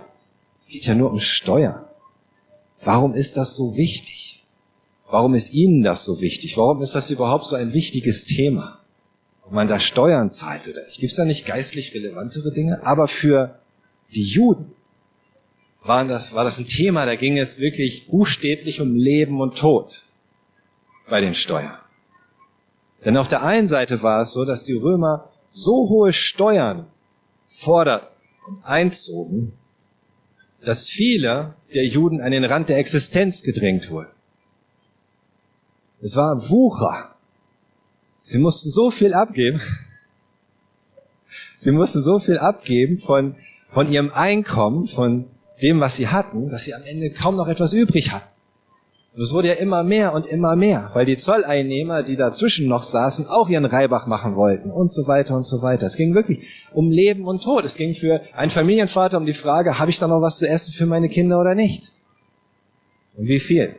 Es 0.56 0.68
geht 0.68 0.86
ja 0.86 0.94
nur 0.94 1.10
um 1.10 1.20
Steuern. 1.20 1.84
Warum 2.82 3.14
ist 3.14 3.36
das 3.36 3.56
so 3.56 3.76
wichtig? 3.76 4.44
Warum 5.08 5.34
ist 5.34 5.52
Ihnen 5.52 5.82
das 5.82 6.04
so 6.04 6.20
wichtig? 6.20 6.56
Warum 6.56 6.82
ist 6.82 6.94
das 6.94 7.10
überhaupt 7.10 7.46
so 7.46 7.56
ein 7.56 7.72
wichtiges 7.72 8.24
Thema? 8.24 8.80
Ob 9.44 9.52
man 9.52 9.68
da 9.68 9.78
Steuern 9.78 10.30
zahlt 10.30 10.66
oder 10.68 10.84
nicht. 10.84 10.98
Gibt 10.98 11.10
es 11.10 11.16
da 11.16 11.24
nicht 11.24 11.46
geistlich 11.46 11.94
relevantere 11.94 12.52
Dinge? 12.52 12.84
Aber 12.84 13.06
für 13.06 13.58
die 14.12 14.22
Juden 14.22 14.72
waren 15.84 16.08
das, 16.08 16.34
war 16.34 16.42
das 16.42 16.58
ein 16.58 16.66
Thema, 16.66 17.06
da 17.06 17.14
ging 17.14 17.38
es 17.38 17.60
wirklich 17.60 18.08
buchstäblich 18.08 18.80
um 18.80 18.96
Leben 18.96 19.40
und 19.40 19.56
Tod 19.56 20.02
bei 21.08 21.20
den 21.20 21.34
Steuern. 21.34 21.78
Denn 23.04 23.16
auf 23.16 23.28
der 23.28 23.44
einen 23.44 23.68
Seite 23.68 24.02
war 24.02 24.22
es 24.22 24.32
so, 24.32 24.44
dass 24.44 24.64
die 24.64 24.72
Römer 24.72 25.30
so 25.50 25.88
hohe 25.88 26.12
Steuern 26.12 26.86
forderten 27.46 28.15
und 28.46 28.62
einzogen, 28.64 29.52
dass 30.64 30.88
viele 30.88 31.54
der 31.74 31.86
Juden 31.86 32.20
an 32.20 32.32
den 32.32 32.44
Rand 32.44 32.68
der 32.68 32.78
Existenz 32.78 33.42
gedrängt 33.42 33.90
wurden. 33.90 34.10
Es 36.00 36.16
war 36.16 36.50
Wucher. 36.50 37.14
Sie 38.20 38.38
mussten 38.38 38.70
so 38.70 38.90
viel 38.90 39.14
abgeben. 39.14 39.60
Sie 41.56 41.72
mussten 41.72 42.02
so 42.02 42.18
viel 42.18 42.38
abgeben 42.38 42.98
von, 42.98 43.36
von 43.68 43.90
ihrem 43.90 44.12
Einkommen, 44.12 44.86
von 44.86 45.26
dem, 45.62 45.80
was 45.80 45.96
sie 45.96 46.08
hatten, 46.08 46.50
dass 46.50 46.64
sie 46.64 46.74
am 46.74 46.82
Ende 46.82 47.10
kaum 47.10 47.36
noch 47.36 47.48
etwas 47.48 47.72
übrig 47.72 48.12
hatten. 48.12 48.35
Und 49.16 49.22
es 49.22 49.32
wurde 49.32 49.48
ja 49.48 49.54
immer 49.54 49.82
mehr 49.82 50.12
und 50.12 50.26
immer 50.26 50.56
mehr, 50.56 50.90
weil 50.92 51.06
die 51.06 51.16
Zolleinnehmer, 51.16 52.02
die 52.02 52.16
dazwischen 52.16 52.68
noch 52.68 52.82
saßen, 52.82 53.26
auch 53.28 53.48
ihren 53.48 53.64
Reibach 53.64 54.06
machen 54.06 54.36
wollten 54.36 54.70
und 54.70 54.92
so 54.92 55.06
weiter 55.06 55.34
und 55.34 55.46
so 55.46 55.62
weiter. 55.62 55.86
Es 55.86 55.96
ging 55.96 56.14
wirklich 56.14 56.46
um 56.74 56.90
Leben 56.90 57.26
und 57.26 57.42
Tod. 57.42 57.64
Es 57.64 57.78
ging 57.78 57.94
für 57.94 58.20
einen 58.34 58.50
Familienvater 58.50 59.16
um 59.16 59.24
die 59.24 59.32
Frage, 59.32 59.78
habe 59.78 59.90
ich 59.90 59.98
da 59.98 60.06
noch 60.06 60.20
was 60.20 60.36
zu 60.36 60.46
essen 60.46 60.74
für 60.74 60.84
meine 60.84 61.08
Kinder 61.08 61.40
oder 61.40 61.54
nicht? 61.54 61.92
Und 63.16 63.26
wie 63.26 63.38
viel? 63.38 63.76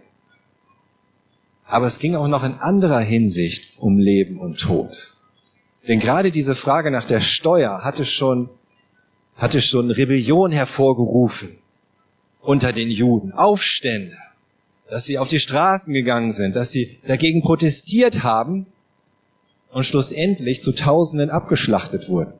Aber 1.66 1.86
es 1.86 2.00
ging 2.00 2.16
auch 2.16 2.28
noch 2.28 2.44
in 2.44 2.56
anderer 2.56 3.02
Hinsicht 3.02 3.78
um 3.78 4.00
Leben 4.00 4.40
und 4.40 4.60
Tod. 4.60 5.14
Denn 5.88 6.00
gerade 6.00 6.32
diese 6.32 6.56
Frage 6.56 6.90
nach 6.90 7.06
der 7.06 7.22
Steuer 7.22 7.84
hatte 7.84 8.06
schon, 8.06 8.50
hatte 9.36 9.62
schon 9.62 9.92
Rebellion 9.92 10.52
hervorgerufen 10.52 11.60
unter 12.42 12.74
den 12.74 12.90
Juden, 12.90 13.34
Aufstände, 13.34 14.16
dass 14.90 15.06
sie 15.06 15.18
auf 15.18 15.30
die 15.30 15.40
Straßen 15.40 15.94
gegangen 15.94 16.34
sind, 16.34 16.56
dass 16.56 16.72
sie 16.72 17.00
dagegen 17.06 17.42
protestiert 17.42 18.24
haben 18.24 18.68
und 19.72 19.86
schlussendlich 19.86 20.62
zu 20.62 20.72
Tausenden 20.72 21.30
abgeschlachtet 21.30 22.10
wurden 22.10 22.34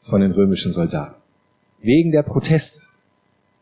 von 0.00 0.20
den 0.20 0.32
römischen 0.32 0.72
Soldaten. 0.72 1.14
Wegen 1.80 2.10
der 2.10 2.22
Proteste. 2.22 2.80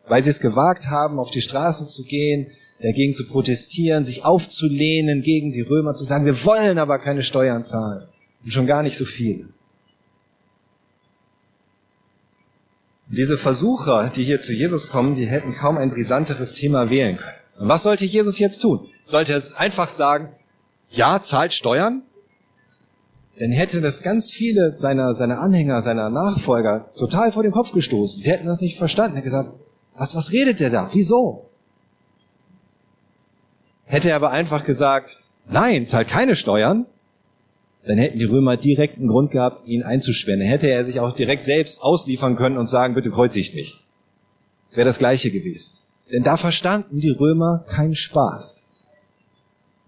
Weil 0.07 0.23
sie 0.23 0.31
es 0.31 0.41
gewagt 0.41 0.89
haben, 0.89 1.19
auf 1.19 1.31
die 1.31 1.41
Straßen 1.41 1.87
zu 1.87 2.05
gehen, 2.05 2.49
dagegen 2.81 3.15
zu 3.15 3.27
protestieren, 3.27 4.05
sich 4.05 4.25
aufzulehnen 4.25 5.23
gegen 5.23 5.53
die 5.53 5.63
Römer, 5.63 5.95
zu 5.95 6.05
sagen, 6.05 6.27
wir 6.27 6.45
wollen 6.45 6.79
aber 6.79 6.99
keine 6.99 7.23
Steuern 7.23 7.65
zahlen. 7.65 8.07
Und 8.45 8.53
schon 8.53 8.67
gar 8.67 8.83
nicht 8.83 8.97
so 8.97 9.05
viele. 9.05 9.49
Diese 13.09 13.39
Versucher, 13.39 14.11
die 14.15 14.25
hier 14.25 14.41
zu 14.41 14.53
Jesus 14.53 14.89
kommen, 14.89 15.15
die 15.15 15.27
hätten 15.27 15.55
kaum 15.55 15.79
ein 15.79 15.91
brisanteres 15.91 16.53
Thema 16.53 16.91
wählen 16.91 17.17
können. 17.17 17.44
Was 17.57 17.85
sollte 17.85 18.05
Jesus 18.05 18.39
jetzt 18.39 18.61
tun? 18.61 18.87
Sollte 19.05 19.33
er 19.33 19.61
einfach 19.61 19.89
sagen, 19.89 20.31
ja, 20.91 21.21
zahlt 21.23 21.53
Steuern? 21.53 22.03
Dann 23.39 23.51
hätte 23.51 23.81
das 23.81 24.03
ganz 24.03 24.31
viele 24.31 24.75
seiner, 24.75 25.15
seiner 25.15 25.41
Anhänger, 25.41 25.83
seiner 25.83 26.09
Nachfolger 26.09 26.91
total 26.97 27.33
vor 27.33 27.43
den 27.43 27.53
Kopf 27.53 27.73
gestoßen. 27.73 28.23
Sie 28.23 28.31
hätten 28.31 28.47
das 28.47 28.61
nicht 28.61 28.79
verstanden. 28.79 29.17
Er 29.17 29.19
hat 29.19 29.25
gesagt, 29.25 29.51
was, 29.97 30.15
was 30.15 30.33
redet 30.33 30.61
der 30.61 30.71
da? 30.71 30.89
Wieso? 30.93 31.51
Hätte 33.87 34.11
er 34.11 34.17
aber 34.17 34.31
einfach 34.31 34.65
gesagt, 34.65 35.23
nein, 35.49 35.87
zahlt 35.87 36.09
keine 36.09 36.37
Steuern, 36.37 36.87
dann 37.87 37.99
hätten 37.99 38.19
die 38.19 38.25
Römer 38.25 38.57
direkt 38.57 38.99
einen 38.99 39.09
Grund 39.09 39.31
gehabt, 39.31 39.67
ihn 39.67 39.83
einzusperren. 39.83 40.41
Dann 40.41 40.49
hätte 40.49 40.69
er 40.69 40.85
sich 40.85 41.01
auch 41.01 41.13
direkt 41.13 41.45
selbst 41.45 41.83
ausliefern 41.83 42.37
können 42.37 42.57
und 42.57 42.67
sagen, 42.67 42.95
bitte 42.95 43.11
kreuzigt 43.11 43.55
mich. 43.55 43.85
Es 44.67 44.77
wäre 44.77 44.87
das 44.87 44.99
Gleiche 44.99 45.31
gewesen. 45.31 45.73
Denn 46.11 46.23
da 46.23 46.37
verstanden 46.37 47.01
die 47.01 47.11
Römer 47.11 47.65
keinen 47.69 47.95
Spaß. 47.95 48.75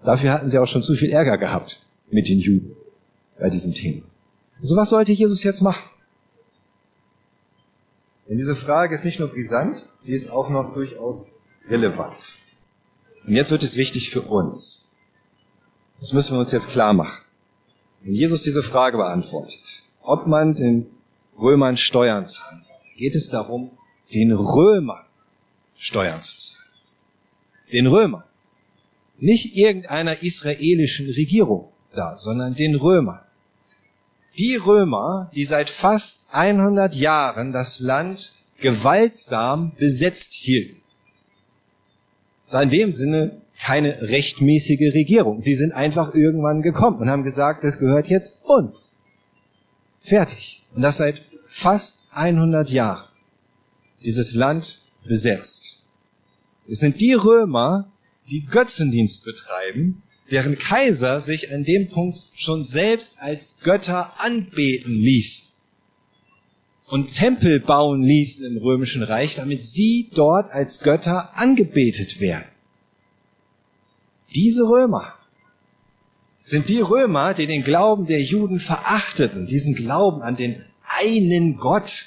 Dafür 0.04 0.32
hatten 0.32 0.50
sie 0.50 0.58
auch 0.58 0.66
schon 0.66 0.82
zu 0.82 0.94
viel 0.94 1.10
Ärger 1.10 1.38
gehabt 1.38 1.80
mit 2.10 2.28
den 2.28 2.38
Juden 2.38 2.76
bei 3.38 3.50
diesem 3.50 3.74
Thema. 3.74 4.02
Also 4.60 4.76
was 4.76 4.90
sollte 4.90 5.12
Jesus 5.12 5.42
jetzt 5.42 5.60
machen? 5.60 5.82
Denn 8.28 8.38
diese 8.38 8.56
Frage 8.56 8.94
ist 8.94 9.04
nicht 9.04 9.20
nur 9.20 9.28
brisant, 9.28 9.84
sie 9.98 10.14
ist 10.14 10.30
auch 10.30 10.48
noch 10.48 10.74
durchaus 10.74 11.28
relevant. 11.68 12.34
Und 13.26 13.34
jetzt 13.34 13.50
wird 13.50 13.62
es 13.62 13.76
wichtig 13.76 14.10
für 14.10 14.22
uns. 14.22 14.88
Das 16.00 16.12
müssen 16.12 16.34
wir 16.34 16.40
uns 16.40 16.52
jetzt 16.52 16.70
klar 16.70 16.92
machen. 16.92 17.24
Wenn 18.02 18.14
Jesus 18.14 18.42
diese 18.42 18.62
Frage 18.62 18.96
beantwortet, 18.96 19.82
ob 20.02 20.26
man 20.26 20.54
den 20.54 20.86
Römern 21.38 21.76
Steuern 21.76 22.26
zahlen 22.26 22.60
soll, 22.60 22.76
geht 22.96 23.14
es 23.14 23.28
darum, 23.28 23.70
den 24.14 24.32
Römern 24.32 25.04
Steuern 25.76 26.22
zu 26.22 26.36
zahlen. 26.36 26.62
Den 27.72 27.86
Römern. 27.86 28.24
Nicht 29.18 29.56
irgendeiner 29.56 30.22
israelischen 30.22 31.10
Regierung 31.10 31.72
da, 31.94 32.16
sondern 32.16 32.54
den 32.54 32.74
Römern. 32.74 33.20
Die 34.38 34.56
Römer, 34.56 35.30
die 35.34 35.44
seit 35.44 35.70
fast 35.70 36.26
100 36.32 36.94
Jahren 36.94 37.52
das 37.52 37.80
Land 37.80 38.32
gewaltsam 38.60 39.72
besetzt 39.78 40.34
hielten. 40.34 40.82
Das 42.44 42.52
war 42.52 42.62
in 42.62 42.70
dem 42.70 42.92
Sinne 42.92 43.40
keine 43.58 44.02
rechtmäßige 44.02 44.94
Regierung. 44.94 45.40
Sie 45.40 45.54
sind 45.54 45.72
einfach 45.72 46.14
irgendwann 46.14 46.62
gekommen 46.62 46.98
und 46.98 47.08
haben 47.08 47.24
gesagt, 47.24 47.64
das 47.64 47.78
gehört 47.78 48.08
jetzt 48.08 48.44
uns. 48.44 48.96
Fertig. 50.00 50.62
Und 50.74 50.82
das 50.82 50.98
seit 50.98 51.22
fast 51.48 52.02
100 52.12 52.70
Jahren. 52.70 53.08
Dieses 54.04 54.34
Land 54.34 54.80
besetzt. 55.06 55.80
Es 56.68 56.80
sind 56.80 57.00
die 57.00 57.14
Römer, 57.14 57.90
die 58.28 58.44
Götzendienst 58.44 59.24
betreiben, 59.24 60.02
deren 60.30 60.58
Kaiser 60.58 61.20
sich 61.20 61.52
an 61.52 61.64
dem 61.64 61.88
Punkt 61.88 62.18
schon 62.34 62.62
selbst 62.62 63.20
als 63.20 63.60
Götter 63.60 64.20
anbeten 64.20 64.92
ließen 64.92 65.46
und 66.88 67.12
Tempel 67.12 67.60
bauen 67.60 68.02
ließen 68.02 68.44
im 68.46 68.58
römischen 68.58 69.02
Reich, 69.02 69.34
damit 69.36 69.62
sie 69.62 70.10
dort 70.14 70.50
als 70.50 70.80
Götter 70.80 71.36
angebetet 71.36 72.20
werden. 72.20 72.46
Diese 74.34 74.62
Römer 74.62 75.14
sind 76.38 76.68
die 76.68 76.80
Römer, 76.80 77.34
die 77.34 77.46
den 77.46 77.64
Glauben 77.64 78.06
der 78.06 78.22
Juden 78.22 78.60
verachteten, 78.60 79.46
diesen 79.46 79.74
Glauben 79.74 80.22
an 80.22 80.36
den 80.36 80.62
einen 81.00 81.56
Gott, 81.56 82.06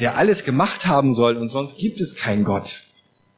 der 0.00 0.16
alles 0.16 0.44
gemacht 0.44 0.86
haben 0.86 1.14
soll 1.14 1.36
und 1.36 1.48
sonst 1.48 1.78
gibt 1.78 2.00
es 2.00 2.16
keinen 2.16 2.44
Gott. 2.44 2.82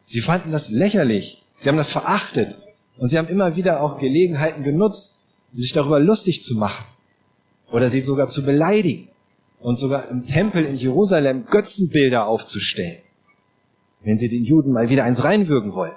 Sie 0.07 0.21
fanden 0.21 0.53
das 0.53 0.71
lächerlich, 0.71 1.43
sie 1.59 1.69
haben 1.69 1.77
das 1.77 1.91
verachtet. 1.91 2.57
Und 2.99 3.09
sie 3.09 3.19
haben 3.19 3.29
immer 3.29 3.57
wieder 3.57 3.81
auch 3.81 3.99
Gelegenheiten 3.99 4.63
genutzt, 4.63 5.49
um 5.53 5.61
sich 5.61 5.73
darüber 5.73 5.99
lustig 5.99 6.43
zu 6.43 6.55
machen. 6.55 6.85
Oder 7.71 7.91
sie 7.91 8.01
sogar 8.03 8.29
zu 8.29 8.45
beleidigen. 8.45 9.09
Und 9.61 9.77
sogar 9.77 10.09
im 10.09 10.27
Tempel 10.27 10.65
in 10.65 10.75
Jerusalem 10.75 11.47
Götzenbilder 11.47 12.27
aufzustellen, 12.27 12.99
wenn 14.03 14.19
sie 14.19 14.29
den 14.29 14.45
Juden 14.45 14.73
mal 14.73 14.89
wieder 14.89 15.05
eins 15.05 15.23
reinwürgen 15.23 15.73
wollen. 15.75 15.93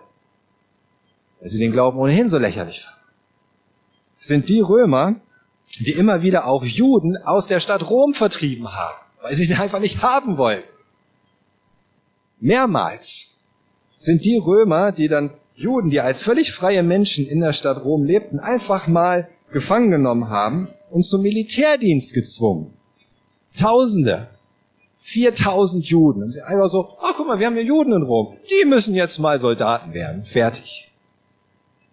Weil 1.39 1.49
sie 1.49 1.59
den 1.59 1.71
Glauben 1.71 1.97
ohnehin 1.97 2.29
so 2.29 2.37
lächerlich 2.37 2.81
fanden. 2.81 2.99
Sind 4.19 4.49
die 4.49 4.59
Römer, 4.59 5.15
die 5.79 5.91
immer 5.91 6.21
wieder 6.21 6.45
auch 6.47 6.63
Juden 6.63 7.17
aus 7.17 7.47
der 7.47 7.59
Stadt 7.59 7.89
Rom 7.89 8.13
vertrieben 8.13 8.73
haben, 8.73 9.04
weil 9.25 9.33
sie 9.33 9.45
sie 9.45 9.55
einfach 9.59 9.79
nicht 9.79 10.03
haben 10.03 10.37
wollen. 10.37 10.61
Mehrmals 12.39 13.29
sind 13.97 14.23
die 14.23 14.37
Römer, 14.37 14.91
die 14.91 15.07
dann 15.07 15.31
Juden, 15.55 15.89
die 15.89 15.99
als 15.99 16.21
völlig 16.21 16.51
freie 16.51 16.83
Menschen 16.83 17.25
in 17.25 17.39
der 17.41 17.53
Stadt 17.53 17.83
Rom 17.83 18.03
lebten, 18.03 18.39
einfach 18.39 18.87
mal 18.87 19.27
gefangen 19.51 19.89
genommen 19.89 20.29
haben 20.29 20.67
und 20.91 21.03
zum 21.03 21.21
Militärdienst 21.21 22.13
gezwungen. 22.13 22.71
Tausende. 23.57 24.27
4000 24.99 25.85
Juden. 25.85 26.23
Und 26.23 26.31
sie 26.31 26.41
einfach 26.41 26.67
so, 26.67 26.97
ach 26.99 27.13
guck 27.15 27.27
mal, 27.27 27.39
wir 27.39 27.45
haben 27.45 27.53
hier 27.53 27.63
Juden 27.63 27.93
in 27.93 28.03
Rom. 28.03 28.35
Die 28.49 28.65
müssen 28.65 28.95
jetzt 28.95 29.17
mal 29.19 29.39
Soldaten 29.39 29.93
werden. 29.93 30.23
Fertig. 30.23 30.91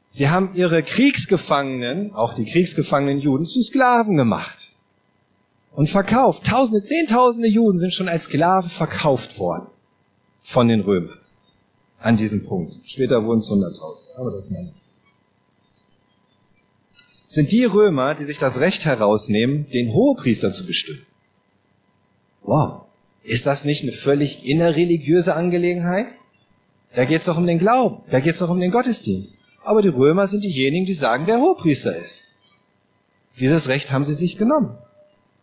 Sie 0.08 0.28
haben 0.28 0.50
ihre 0.54 0.82
Kriegsgefangenen, 0.82 2.14
auch 2.14 2.34
die 2.34 2.46
kriegsgefangenen 2.46 3.20
Juden, 3.20 3.46
zu 3.46 3.62
Sklaven 3.62 4.16
gemacht 4.16 4.72
und 5.74 5.88
verkauft. 5.90 6.44
Tausende, 6.44 6.82
Zehntausende 6.82 7.48
Juden 7.48 7.78
sind 7.78 7.92
schon 7.92 8.08
als 8.08 8.24
Sklave 8.24 8.68
verkauft 8.68 9.38
worden 9.38 9.66
von 10.42 10.68
den 10.68 10.80
Römern 10.80 11.18
an 12.00 12.16
diesem 12.16 12.44
Punkt. 12.44 12.76
Später 12.84 13.24
wurden 13.24 13.38
es 13.38 13.50
100.000, 13.50 14.18
aber 14.18 14.32
das 14.32 14.50
ist 14.50 14.56
alles. 14.56 14.88
Sind 17.26 17.52
die 17.52 17.64
Römer, 17.64 18.14
die 18.14 18.24
sich 18.24 18.38
das 18.38 18.60
Recht 18.60 18.84
herausnehmen, 18.84 19.66
den 19.70 19.92
Hohepriester 19.92 20.52
zu 20.52 20.66
bestimmen. 20.66 21.02
Wow. 22.42 22.82
Ist 23.22 23.46
das 23.46 23.64
nicht 23.64 23.84
eine 23.84 23.92
völlig 23.92 24.44
innerreligiöse 24.44 25.34
Angelegenheit? 25.34 26.06
Da 26.94 27.04
geht 27.04 27.20
es 27.20 27.26
doch 27.26 27.38
um 27.38 27.46
den 27.46 27.58
Glauben, 27.58 28.02
da 28.10 28.20
geht 28.20 28.32
es 28.32 28.38
doch 28.38 28.50
um 28.50 28.60
den 28.60 28.72
Gottesdienst. 28.72 29.36
Aber 29.64 29.80
die 29.80 29.88
Römer 29.88 30.26
sind 30.26 30.44
diejenigen, 30.44 30.84
die 30.84 30.92
sagen, 30.92 31.22
wer 31.26 31.40
Hohepriester 31.40 31.96
ist. 31.96 32.24
Dieses 33.38 33.68
Recht 33.68 33.92
haben 33.92 34.04
sie 34.04 34.14
sich 34.14 34.36
genommen 34.36 34.76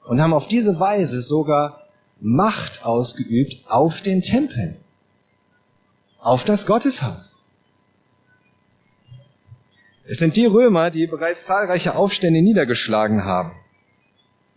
und 0.09 0.19
haben 0.19 0.33
auf 0.33 0.47
diese 0.47 0.79
Weise 0.79 1.21
sogar 1.21 1.85
Macht 2.19 2.83
ausgeübt 2.83 3.63
auf 3.67 4.01
den 4.01 4.23
Tempel, 4.23 4.75
auf 6.17 6.43
das 6.43 6.65
Gotteshaus. 6.65 7.43
Es 10.05 10.17
sind 10.17 10.35
die 10.35 10.47
Römer, 10.47 10.89
die 10.89 11.05
bereits 11.05 11.45
zahlreiche 11.45 11.95
Aufstände 11.95 12.41
niedergeschlagen 12.41 13.23
haben 13.23 13.51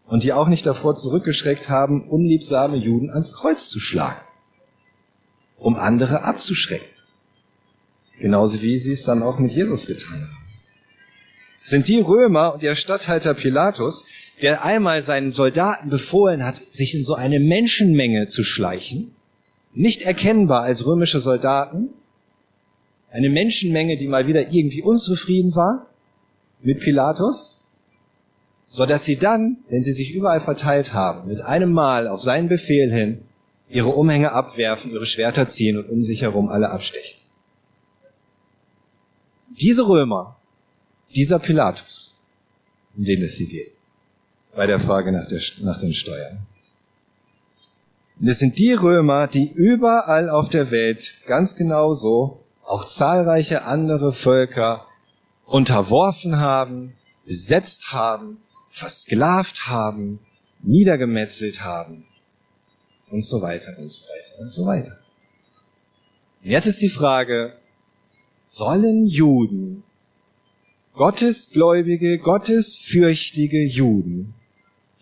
und 0.07 0.25
die 0.25 0.33
auch 0.33 0.49
nicht 0.49 0.65
davor 0.65 0.97
zurückgeschreckt 0.97 1.69
haben, 1.69 2.09
unliebsame 2.09 2.79
Juden 2.79 3.11
ans 3.11 3.35
Kreuz 3.35 3.69
zu 3.69 3.79
schlagen, 3.79 4.23
um 5.59 5.77
andere 5.77 6.23
abzuschrecken. 6.23 6.89
Genauso 8.19 8.63
wie 8.63 8.79
sie 8.79 8.93
es 8.93 9.05
dann 9.05 9.23
auch 9.23 9.39
mit 9.39 9.53
Jesus 9.53 9.85
getan 9.85 10.15
haben. 10.15 10.47
Es 11.63 11.71
sind 11.71 11.89
die 11.89 12.01
Römer 12.01 12.55
und 12.55 12.63
ihr 12.63 12.75
Statthalter 12.75 13.35
Pilatus, 13.35 14.07
der 14.41 14.65
einmal 14.65 15.03
seinen 15.03 15.33
Soldaten 15.33 15.91
befohlen 15.91 16.45
hat, 16.45 16.57
sich 16.57 16.95
in 16.95 17.05
so 17.05 17.15
eine 17.15 17.39
Menschenmenge 17.39 18.27
zu 18.27 18.43
schleichen, 18.43 19.13
nicht 19.75 20.03
erkennbar 20.03 20.63
als 20.63 20.87
römische 20.87 21.21
Soldaten, 21.21 21.91
eine 23.11 23.29
Menschenmenge, 23.29 23.97
die 23.97 24.09
mal 24.09 24.27
wieder 24.27 24.51
irgendwie 24.53 24.83
unzufrieden 24.83 25.55
war 25.55 25.87
mit 26.63 26.81
Pilatus, 26.81 27.59
so 28.69 28.87
dass 28.87 29.05
sie 29.05 29.17
dann, 29.17 29.59
wenn 29.69 29.85
sie 29.85 29.93
sich 29.93 30.15
überall 30.15 30.41
verteilt 30.41 30.95
haben, 30.95 31.29
mit 31.29 31.43
einem 31.43 31.73
Mal 31.73 32.09
auf 32.09 32.23
seinen 32.23 32.49
Befehl 32.49 32.91
hin 32.91 33.21
ihre 33.69 33.89
Umhänge 33.89 34.33
abwerfen, 34.33 34.93
ihre 34.93 35.07
Schwerter 35.07 35.49
ziehen 35.49 35.79
und 35.79 35.89
um 35.89 36.03
sich 36.03 36.23
herum 36.23 36.49
alle 36.49 36.71
abstechen. 36.71 37.19
Diese 39.61 39.87
Römer, 39.87 40.37
dieser 41.15 41.39
Pilatus, 41.39 42.17
um 42.97 43.05
den 43.05 43.23
es 43.23 43.35
hier 43.35 43.49
geht, 43.49 43.73
bei 44.55 44.67
der 44.67 44.79
Frage 44.79 45.13
nach, 45.13 45.27
der, 45.27 45.41
nach 45.61 45.79
den 45.79 45.95
Steuern. 45.95 46.39
Und 48.21 48.29
es 48.29 48.39
sind 48.39 48.59
die 48.59 48.73
Römer, 48.73 49.27
die 49.27 49.51
überall 49.51 50.29
auf 50.31 50.49
der 50.49 50.71
Welt 50.71 51.15
ganz 51.27 51.57
genauso 51.57 52.45
auch 52.65 52.85
zahlreiche 52.85 53.65
andere 53.65 54.13
Völker 54.13 54.87
unterworfen 55.47 56.39
haben, 56.39 56.95
besetzt 57.27 57.93
haben, 57.93 58.39
versklavt 58.71 59.67
haben, 59.67 60.21
niedergemetzelt 60.63 61.65
haben 61.65 62.05
und 63.11 63.27
so 63.27 63.43
weiter 63.43 63.77
und 63.79 63.91
so 63.91 64.03
weiter 64.05 64.41
und 64.41 64.49
so 64.49 64.67
weiter. 64.67 64.99
Und 66.43 66.51
jetzt 66.51 66.67
ist 66.67 66.81
die 66.81 66.89
Frage, 66.89 67.55
sollen 68.45 69.07
Juden, 69.07 69.83
gottesgläubige, 70.95 72.19
gottesfürchtige 72.19 73.65
Juden, 73.65 74.35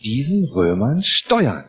diesen 0.04 0.44
Römern 0.46 1.02
zahlen? 1.02 1.64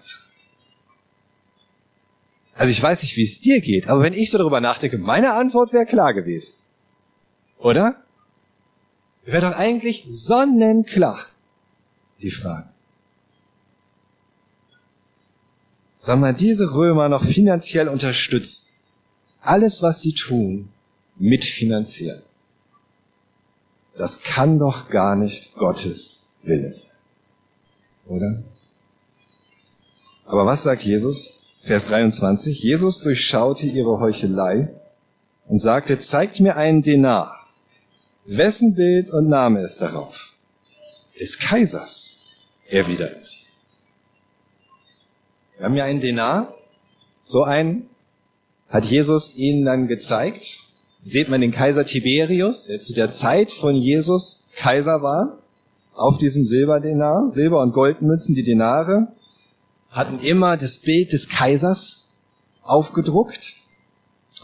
Also 2.55 2.71
ich 2.71 2.81
weiß 2.81 3.01
nicht, 3.03 3.17
wie 3.17 3.23
es 3.23 3.39
dir 3.39 3.61
geht, 3.61 3.87
aber 3.87 4.03
wenn 4.03 4.13
ich 4.13 4.29
so 4.29 4.37
darüber 4.37 4.61
nachdenke, 4.61 4.97
meine 4.97 5.33
Antwort 5.33 5.73
wäre 5.73 5.85
klar 5.85 6.13
gewesen. 6.13 6.53
Oder? 7.57 8.03
Wäre 9.25 9.41
doch 9.41 9.57
eigentlich 9.57 10.05
sonnenklar, 10.09 11.25
die 12.21 12.31
Frage. 12.31 12.67
Soll 15.97 16.17
man 16.17 16.35
diese 16.35 16.73
Römer 16.73 17.09
noch 17.09 17.23
finanziell 17.23 17.87
unterstützen? 17.87 18.67
Alles, 19.41 19.81
was 19.81 20.01
sie 20.01 20.13
tun, 20.13 20.69
mitfinanzieren. 21.17 22.21
Das 23.97 24.23
kann 24.23 24.57
doch 24.57 24.89
gar 24.89 25.15
nicht 25.15 25.53
Gottes 25.55 26.39
Wille 26.43 26.71
sein. 26.71 26.89
Oder? 28.07 28.37
Aber 30.27 30.45
was 30.45 30.63
sagt 30.63 30.83
Jesus? 30.83 31.57
Vers 31.63 31.85
23. 31.85 32.61
Jesus 32.63 33.01
durchschaute 33.01 33.67
ihre 33.67 33.99
Heuchelei 33.99 34.69
und 35.47 35.59
sagte, 35.59 35.99
zeigt 35.99 36.39
mir 36.39 36.55
einen 36.55 36.81
Denar. 36.81 37.45
Wessen 38.25 38.75
Bild 38.75 39.09
und 39.11 39.27
Name 39.27 39.61
ist 39.61 39.81
darauf? 39.81 40.33
Des 41.19 41.37
Kaisers, 41.37 42.17
erwiderte 42.67 43.21
sie. 43.21 43.37
Wir 45.57 45.65
haben 45.65 45.75
ja 45.75 45.85
einen 45.85 46.01
Denar. 46.01 46.55
So 47.21 47.43
einen 47.43 47.89
hat 48.69 48.85
Jesus 48.85 49.35
ihnen 49.35 49.65
dann 49.65 49.87
gezeigt. 49.87 50.59
Seht 51.03 51.29
man 51.29 51.41
den 51.41 51.51
Kaiser 51.51 51.85
Tiberius, 51.85 52.67
der 52.67 52.79
zu 52.79 52.93
der 52.93 53.09
Zeit 53.09 53.51
von 53.51 53.75
Jesus 53.75 54.45
Kaiser 54.55 55.01
war, 55.01 55.40
auf 55.93 56.17
diesem 56.17 56.45
Silberdenar, 56.45 57.29
Silber- 57.29 57.61
und 57.61 57.73
Goldmünzen, 57.73 58.35
die 58.35 58.43
Denare, 58.43 59.09
hatten 59.89 60.19
immer 60.19 60.57
das 60.57 60.79
Bild 60.79 61.13
des 61.13 61.29
Kaisers 61.29 62.09
aufgedruckt. 62.63 63.55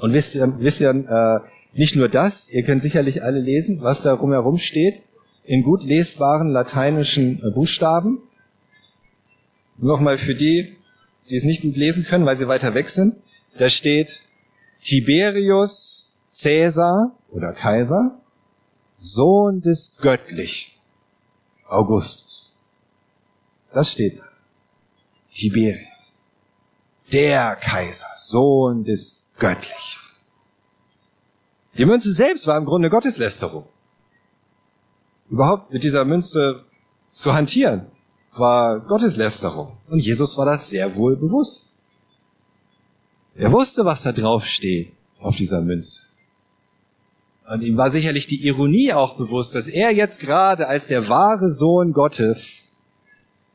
Und 0.01 0.13
wisst 0.13 0.36
ihr, 0.36 0.55
wisst 0.60 0.81
ihr 0.81 0.89
äh, 0.89 1.39
nicht 1.77 1.95
nur 1.95 2.10
das, 2.10 2.49
ihr 2.49 2.63
könnt 2.63 2.81
sicherlich 2.81 3.23
alle 3.23 3.39
lesen, 3.39 3.81
was 3.81 4.01
da 4.01 4.13
rumherum 4.13 4.57
steht, 4.57 5.01
in 5.43 5.63
gut 5.63 5.83
lesbaren 5.83 6.49
lateinischen 6.49 7.41
äh, 7.41 7.51
Buchstaben. 7.51 8.21
Nochmal 9.77 10.17
für 10.17 10.36
die, 10.36 10.75
die 11.29 11.36
es 11.36 11.45
nicht 11.45 11.62
gut 11.62 11.77
lesen 11.77 12.03
können, 12.03 12.25
weil 12.25 12.36
sie 12.36 12.47
weiter 12.47 12.73
weg 12.73 12.89
sind. 12.89 13.15
Da 13.57 13.69
steht 13.69 14.21
Tiberius 14.83 16.07
Caesar 16.41 17.15
oder 17.29 17.53
Kaiser, 17.53 18.19
Sohn 18.97 19.62
des 19.62 19.97
Göttlichen, 20.01 20.73
Augustus. 21.69 22.65
Das 23.73 23.91
steht 23.91 24.19
da. 24.19 24.23
Tiberius, 25.34 26.30
der 27.12 27.56
Kaiser, 27.58 28.08
Sohn 28.15 28.84
des 28.84 29.34
Göttlichen. 29.38 30.01
Die 31.77 31.86
Münze 31.86 32.12
selbst 32.12 32.47
war 32.47 32.58
im 32.58 32.65
Grunde 32.65 32.89
Gotteslästerung. 32.89 33.63
Überhaupt 35.30 35.71
mit 35.71 35.84
dieser 35.84 36.06
Münze 36.06 36.63
zu 37.13 37.34
hantieren, 37.34 37.86
war 38.34 38.80
Gotteslästerung. 38.80 39.77
Und 39.89 39.99
Jesus 39.99 40.38
war 40.38 40.45
das 40.45 40.69
sehr 40.69 40.95
wohl 40.95 41.15
bewusst. 41.15 41.73
Er 43.36 43.51
wusste, 43.51 43.86
was 43.86 44.01
da 44.01 44.12
drauf 44.12 44.45
steht 44.45 44.91
auf 45.19 45.36
dieser 45.36 45.62
Münze. 45.62 46.01
Und 47.49 47.62
ihm 47.62 47.77
war 47.77 47.91
sicherlich 47.91 48.27
die 48.27 48.45
Ironie 48.45 48.91
auch 48.91 49.15
bewusst, 49.15 49.55
dass 49.55 49.67
er 49.67 49.91
jetzt 49.91 50.19
gerade 50.19 50.67
als 50.67 50.88
der 50.88 51.07
wahre 51.07 51.49
Sohn 51.49 51.93
Gottes 51.93 52.67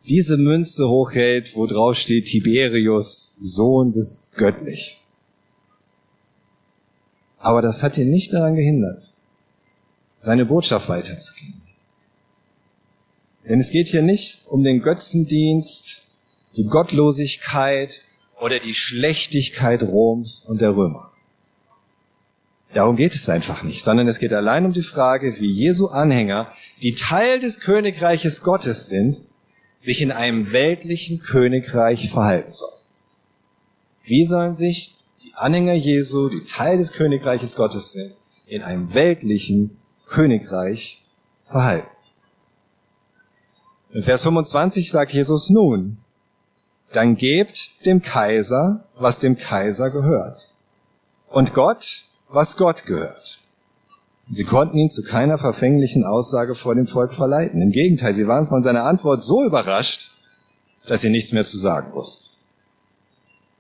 diese 0.08 0.38
Münze 0.38 0.88
hochhält, 0.88 1.54
wo 1.54 1.66
drauf 1.66 1.96
steht 1.96 2.26
Tiberius, 2.26 3.34
Sohn 3.38 3.92
des 3.92 4.30
Göttlich. 4.34 4.98
Aber 7.38 7.60
das 7.60 7.82
hat 7.82 7.98
ihn 7.98 8.08
nicht 8.08 8.32
daran 8.32 8.54
gehindert, 8.54 9.02
seine 10.16 10.46
Botschaft 10.46 10.88
weiterzugeben. 10.88 11.60
Denn 13.46 13.60
es 13.60 13.70
geht 13.70 13.88
hier 13.88 14.02
nicht 14.02 14.46
um 14.46 14.62
den 14.62 14.80
Götzendienst, 14.80 16.02
die 16.56 16.64
Gottlosigkeit 16.64 18.02
oder 18.40 18.58
die 18.58 18.74
Schlechtigkeit 18.74 19.82
Roms 19.82 20.44
und 20.46 20.60
der 20.60 20.74
Römer. 20.74 21.11
Darum 22.74 22.96
geht 22.96 23.14
es 23.14 23.28
einfach 23.28 23.62
nicht, 23.62 23.82
sondern 23.82 24.08
es 24.08 24.18
geht 24.18 24.32
allein 24.32 24.64
um 24.64 24.72
die 24.72 24.82
Frage, 24.82 25.38
wie 25.38 25.50
Jesu 25.50 25.88
Anhänger, 25.88 26.52
die 26.80 26.94
Teil 26.94 27.38
des 27.38 27.60
Königreiches 27.60 28.42
Gottes 28.42 28.88
sind, 28.88 29.20
sich 29.76 30.00
in 30.00 30.10
einem 30.10 30.52
weltlichen 30.52 31.20
Königreich 31.20 32.10
verhalten 32.10 32.52
sollen. 32.52 32.80
Wie 34.04 34.24
sollen 34.24 34.54
sich 34.54 34.94
die 35.22 35.34
Anhänger 35.34 35.74
Jesu, 35.74 36.28
die 36.28 36.44
Teil 36.44 36.78
des 36.78 36.92
Königreiches 36.92 37.56
Gottes 37.56 37.92
sind, 37.92 38.12
in 38.46 38.62
einem 38.62 38.94
weltlichen 38.94 39.76
Königreich 40.06 41.02
verhalten? 41.44 41.88
In 43.92 44.02
Vers 44.02 44.22
25 44.22 44.90
sagt 44.90 45.12
Jesus 45.12 45.50
nun, 45.50 45.98
dann 46.92 47.16
gebt 47.16 47.86
dem 47.86 48.02
Kaiser, 48.02 48.84
was 48.98 49.18
dem 49.18 49.36
Kaiser 49.36 49.90
gehört. 49.90 50.50
Und 51.28 51.54
Gott, 51.54 52.04
was 52.32 52.56
Gott 52.56 52.86
gehört. 52.86 53.38
Sie 54.28 54.44
konnten 54.44 54.78
ihn 54.78 54.88
zu 54.88 55.02
keiner 55.02 55.36
verfänglichen 55.36 56.04
Aussage 56.04 56.54
vor 56.54 56.74
dem 56.74 56.86
Volk 56.86 57.12
verleiten. 57.12 57.60
Im 57.60 57.70
Gegenteil, 57.70 58.14
sie 58.14 58.26
waren 58.26 58.48
von 58.48 58.62
seiner 58.62 58.84
Antwort 58.84 59.22
so 59.22 59.44
überrascht, 59.44 60.10
dass 60.86 61.02
sie 61.02 61.10
nichts 61.10 61.32
mehr 61.32 61.44
zu 61.44 61.58
sagen 61.58 61.92
wussten. 61.92 62.30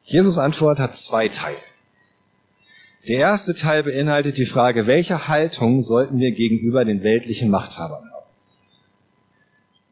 Jesus 0.04 0.38
Antwort 0.38 0.78
hat 0.78 0.96
zwei 0.96 1.28
Teile. 1.28 1.58
Der 3.06 3.18
erste 3.18 3.54
Teil 3.54 3.82
beinhaltet 3.82 4.38
die 4.38 4.46
Frage, 4.46 4.86
welche 4.86 5.28
Haltung 5.28 5.82
sollten 5.82 6.18
wir 6.18 6.32
gegenüber 6.32 6.84
den 6.84 7.02
weltlichen 7.02 7.50
Machthabern 7.50 8.04
haben? 8.04 8.26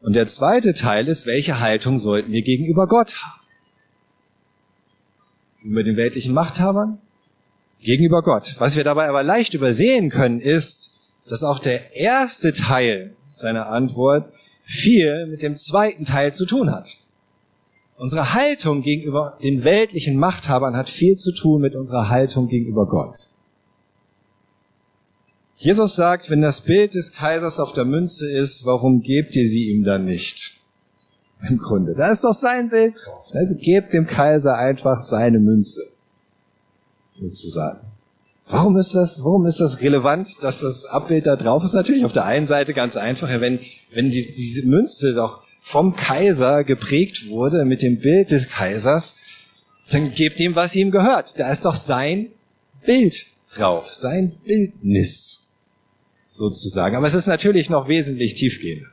Und 0.01 0.13
der 0.13 0.27
zweite 0.27 0.73
Teil 0.73 1.07
ist, 1.07 1.27
welche 1.27 1.59
Haltung 1.59 1.99
sollten 1.99 2.31
wir 2.31 2.41
gegenüber 2.41 2.87
Gott 2.87 3.15
haben? 3.21 3.41
Gegenüber 5.59 5.83
den 5.83 5.97
weltlichen 5.97 6.33
Machthabern? 6.33 6.99
Gegenüber 7.81 8.21
Gott. 8.21 8.55
Was 8.59 8.75
wir 8.75 8.83
dabei 8.83 9.09
aber 9.09 9.23
leicht 9.23 9.53
übersehen 9.53 10.09
können, 10.09 10.39
ist, 10.39 10.99
dass 11.27 11.43
auch 11.43 11.59
der 11.59 11.95
erste 11.95 12.53
Teil 12.53 13.15
seiner 13.31 13.67
Antwort 13.67 14.31
viel 14.63 15.25
mit 15.27 15.41
dem 15.41 15.55
zweiten 15.55 16.05
Teil 16.05 16.33
zu 16.33 16.45
tun 16.45 16.71
hat. 16.71 16.97
Unsere 17.97 18.33
Haltung 18.33 18.81
gegenüber 18.81 19.37
den 19.43 19.63
weltlichen 19.63 20.17
Machthabern 20.17 20.75
hat 20.75 20.89
viel 20.89 21.15
zu 21.15 21.33
tun 21.33 21.61
mit 21.61 21.75
unserer 21.75 22.09
Haltung 22.09 22.47
gegenüber 22.47 22.87
Gott. 22.87 23.15
Jesus 25.57 25.95
sagt, 25.95 26.31
wenn 26.31 26.41
das 26.41 26.61
Bild 26.61 26.95
des 26.95 27.13
Kaisers 27.13 27.59
auf 27.59 27.73
der 27.73 27.85
Münze 27.85 28.31
ist, 28.31 28.65
warum 28.65 29.01
gebt 29.01 29.35
ihr 29.35 29.47
sie 29.47 29.69
ihm 29.69 29.83
dann 29.83 30.05
nicht? 30.05 30.53
Im 31.47 31.59
Grunde, 31.59 31.93
da 31.93 32.11
ist 32.11 32.23
doch 32.23 32.33
sein 32.33 32.69
Bild 32.69 32.99
drauf. 33.05 33.25
Also 33.33 33.55
gebt 33.55 33.93
dem 33.93 34.07
Kaiser 34.07 34.55
einfach 34.55 35.01
seine 35.01 35.39
Münze. 35.39 35.81
Sozusagen. 37.13 37.79
Warum 38.47 38.77
ist 38.77 38.93
das, 38.95 39.23
warum 39.23 39.45
ist 39.45 39.59
das 39.59 39.81
relevant, 39.81 40.43
dass 40.43 40.61
das 40.61 40.85
Abbild 40.85 41.25
da 41.25 41.35
drauf 41.35 41.63
ist? 41.63 41.73
Natürlich 41.73 42.03
auf 42.03 42.13
der 42.13 42.25
einen 42.25 42.47
Seite 42.47 42.73
ganz 42.73 42.97
einfach, 42.97 43.29
wenn, 43.39 43.59
wenn 43.93 44.11
die, 44.11 44.31
diese 44.31 44.67
Münze 44.67 45.13
doch 45.13 45.41
vom 45.61 45.95
Kaiser 45.95 46.63
geprägt 46.63 47.29
wurde 47.29 47.63
mit 47.65 47.81
dem 47.81 47.99
Bild 47.99 48.31
des 48.31 48.49
Kaisers, 48.49 49.15
dann 49.89 50.11
gebt 50.13 50.39
ihm, 50.39 50.55
was 50.55 50.75
ihm 50.75 50.91
gehört. 50.91 51.39
Da 51.39 51.51
ist 51.51 51.65
doch 51.65 51.75
sein 51.75 52.27
Bild 52.85 53.25
drauf, 53.53 53.93
sein 53.93 54.33
Bildnis 54.45 55.41
sozusagen. 56.29 56.95
Aber 56.95 57.07
es 57.07 57.13
ist 57.13 57.27
natürlich 57.27 57.69
noch 57.69 57.87
wesentlich 57.87 58.33
tiefgehender. 58.33 58.87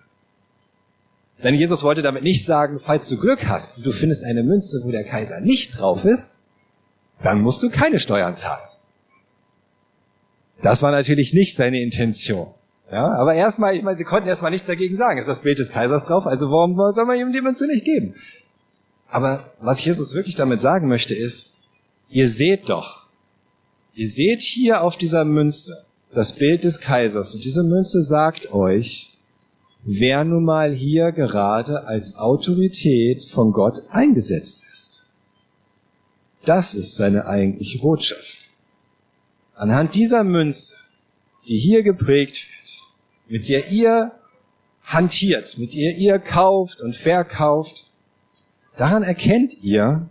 Denn 1.42 1.54
Jesus 1.54 1.84
wollte 1.84 2.02
damit 2.02 2.24
nicht 2.24 2.44
sagen, 2.44 2.80
falls 2.84 3.08
du 3.08 3.16
Glück 3.16 3.46
hast 3.46 3.84
du 3.86 3.92
findest 3.92 4.24
eine 4.24 4.42
Münze, 4.42 4.80
wo 4.82 4.90
der 4.90 5.04
Kaiser 5.04 5.40
nicht 5.40 5.78
drauf 5.78 6.04
ist, 6.04 6.37
dann 7.22 7.40
musst 7.40 7.62
du 7.62 7.70
keine 7.70 7.98
Steuern 7.98 8.34
zahlen. 8.34 8.68
Das 10.62 10.82
war 10.82 10.90
natürlich 10.90 11.32
nicht 11.34 11.54
seine 11.56 11.80
Intention. 11.80 12.48
Ja, 12.90 13.12
aber 13.12 13.34
erstmal, 13.34 13.76
ich 13.76 13.82
meine, 13.82 13.96
sie 13.96 14.04
konnten 14.04 14.28
erstmal 14.28 14.50
nichts 14.50 14.66
dagegen 14.66 14.96
sagen. 14.96 15.18
Ist 15.18 15.28
das 15.28 15.40
Bild 15.40 15.58
des 15.58 15.70
Kaisers 15.70 16.06
drauf? 16.06 16.26
Also 16.26 16.50
warum 16.50 16.76
soll 16.92 17.04
man 17.04 17.18
ihm 17.18 17.32
die 17.32 17.42
Münze 17.42 17.66
nicht 17.66 17.84
geben? 17.84 18.14
Aber 19.10 19.44
was 19.60 19.84
Jesus 19.84 20.14
wirklich 20.14 20.36
damit 20.36 20.60
sagen 20.60 20.88
möchte 20.88 21.14
ist, 21.14 21.52
ihr 22.08 22.28
seht 22.28 22.68
doch, 22.68 23.06
ihr 23.94 24.08
seht 24.08 24.40
hier 24.40 24.82
auf 24.82 24.96
dieser 24.96 25.24
Münze 25.24 25.76
das 26.14 26.34
Bild 26.34 26.64
des 26.64 26.80
Kaisers 26.80 27.34
und 27.34 27.44
diese 27.44 27.62
Münze 27.62 28.02
sagt 28.02 28.52
euch, 28.52 29.12
wer 29.82 30.24
nun 30.24 30.44
mal 30.44 30.74
hier 30.74 31.12
gerade 31.12 31.86
als 31.86 32.16
Autorität 32.16 33.22
von 33.22 33.52
Gott 33.52 33.82
eingesetzt 33.90 34.62
ist. 34.70 34.97
Das 36.48 36.72
ist 36.72 36.94
seine 36.94 37.26
eigentliche 37.26 37.78
Botschaft. 37.80 38.38
Anhand 39.54 39.94
dieser 39.94 40.24
Münze, 40.24 40.76
die 41.46 41.58
hier 41.58 41.82
geprägt 41.82 42.46
mit 43.28 43.50
der 43.50 43.70
ihr 43.70 44.12
hantiert, 44.82 45.58
mit 45.58 45.74
der 45.74 45.98
ihr 45.98 46.18
kauft 46.18 46.80
und 46.80 46.96
verkauft, 46.96 47.84
daran 48.78 49.02
erkennt 49.02 49.62
ihr, 49.62 50.08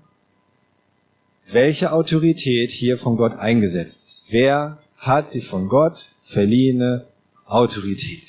welche 1.49 1.91
Autorität 1.91 2.69
hier 2.69 2.99
von 2.99 3.17
Gott 3.17 3.33
eingesetzt 3.33 4.05
ist. 4.07 4.27
Wer 4.29 4.77
hat 4.99 5.33
die 5.33 5.41
von 5.41 5.67
Gott 5.67 5.97
verliehene 6.27 7.03
Autorität? 7.47 8.26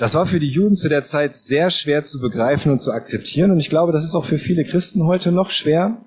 Das 0.00 0.14
war 0.14 0.26
für 0.26 0.40
die 0.40 0.48
Juden 0.48 0.74
zu 0.74 0.88
der 0.88 1.02
Zeit 1.02 1.36
sehr 1.36 1.70
schwer 1.70 2.02
zu 2.02 2.20
begreifen 2.20 2.72
und 2.72 2.80
zu 2.80 2.90
akzeptieren. 2.90 3.52
Und 3.52 3.60
ich 3.60 3.68
glaube, 3.68 3.92
das 3.92 4.02
ist 4.02 4.16
auch 4.16 4.24
für 4.24 4.38
viele 4.38 4.64
Christen 4.64 5.04
heute 5.04 5.30
noch 5.30 5.50
schwer 5.50 5.98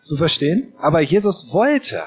zu 0.00 0.16
verstehen. 0.16 0.72
Aber 0.78 1.00
Jesus 1.00 1.52
wollte 1.52 2.00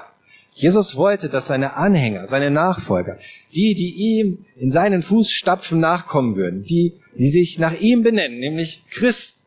Jesus 0.53 0.95
wollte, 0.95 1.29
dass 1.29 1.47
seine 1.47 1.75
Anhänger, 1.75 2.27
seine 2.27 2.51
Nachfolger, 2.51 3.17
die, 3.55 3.73
die 3.73 3.95
ihm 3.95 4.45
in 4.57 4.69
seinen 4.69 5.01
Fußstapfen 5.01 5.79
nachkommen 5.79 6.35
würden, 6.35 6.63
die, 6.63 6.99
die 7.17 7.29
sich 7.29 7.57
nach 7.57 7.79
ihm 7.79 8.03
benennen, 8.03 8.39
nämlich 8.39 8.83
Christen, 8.91 9.41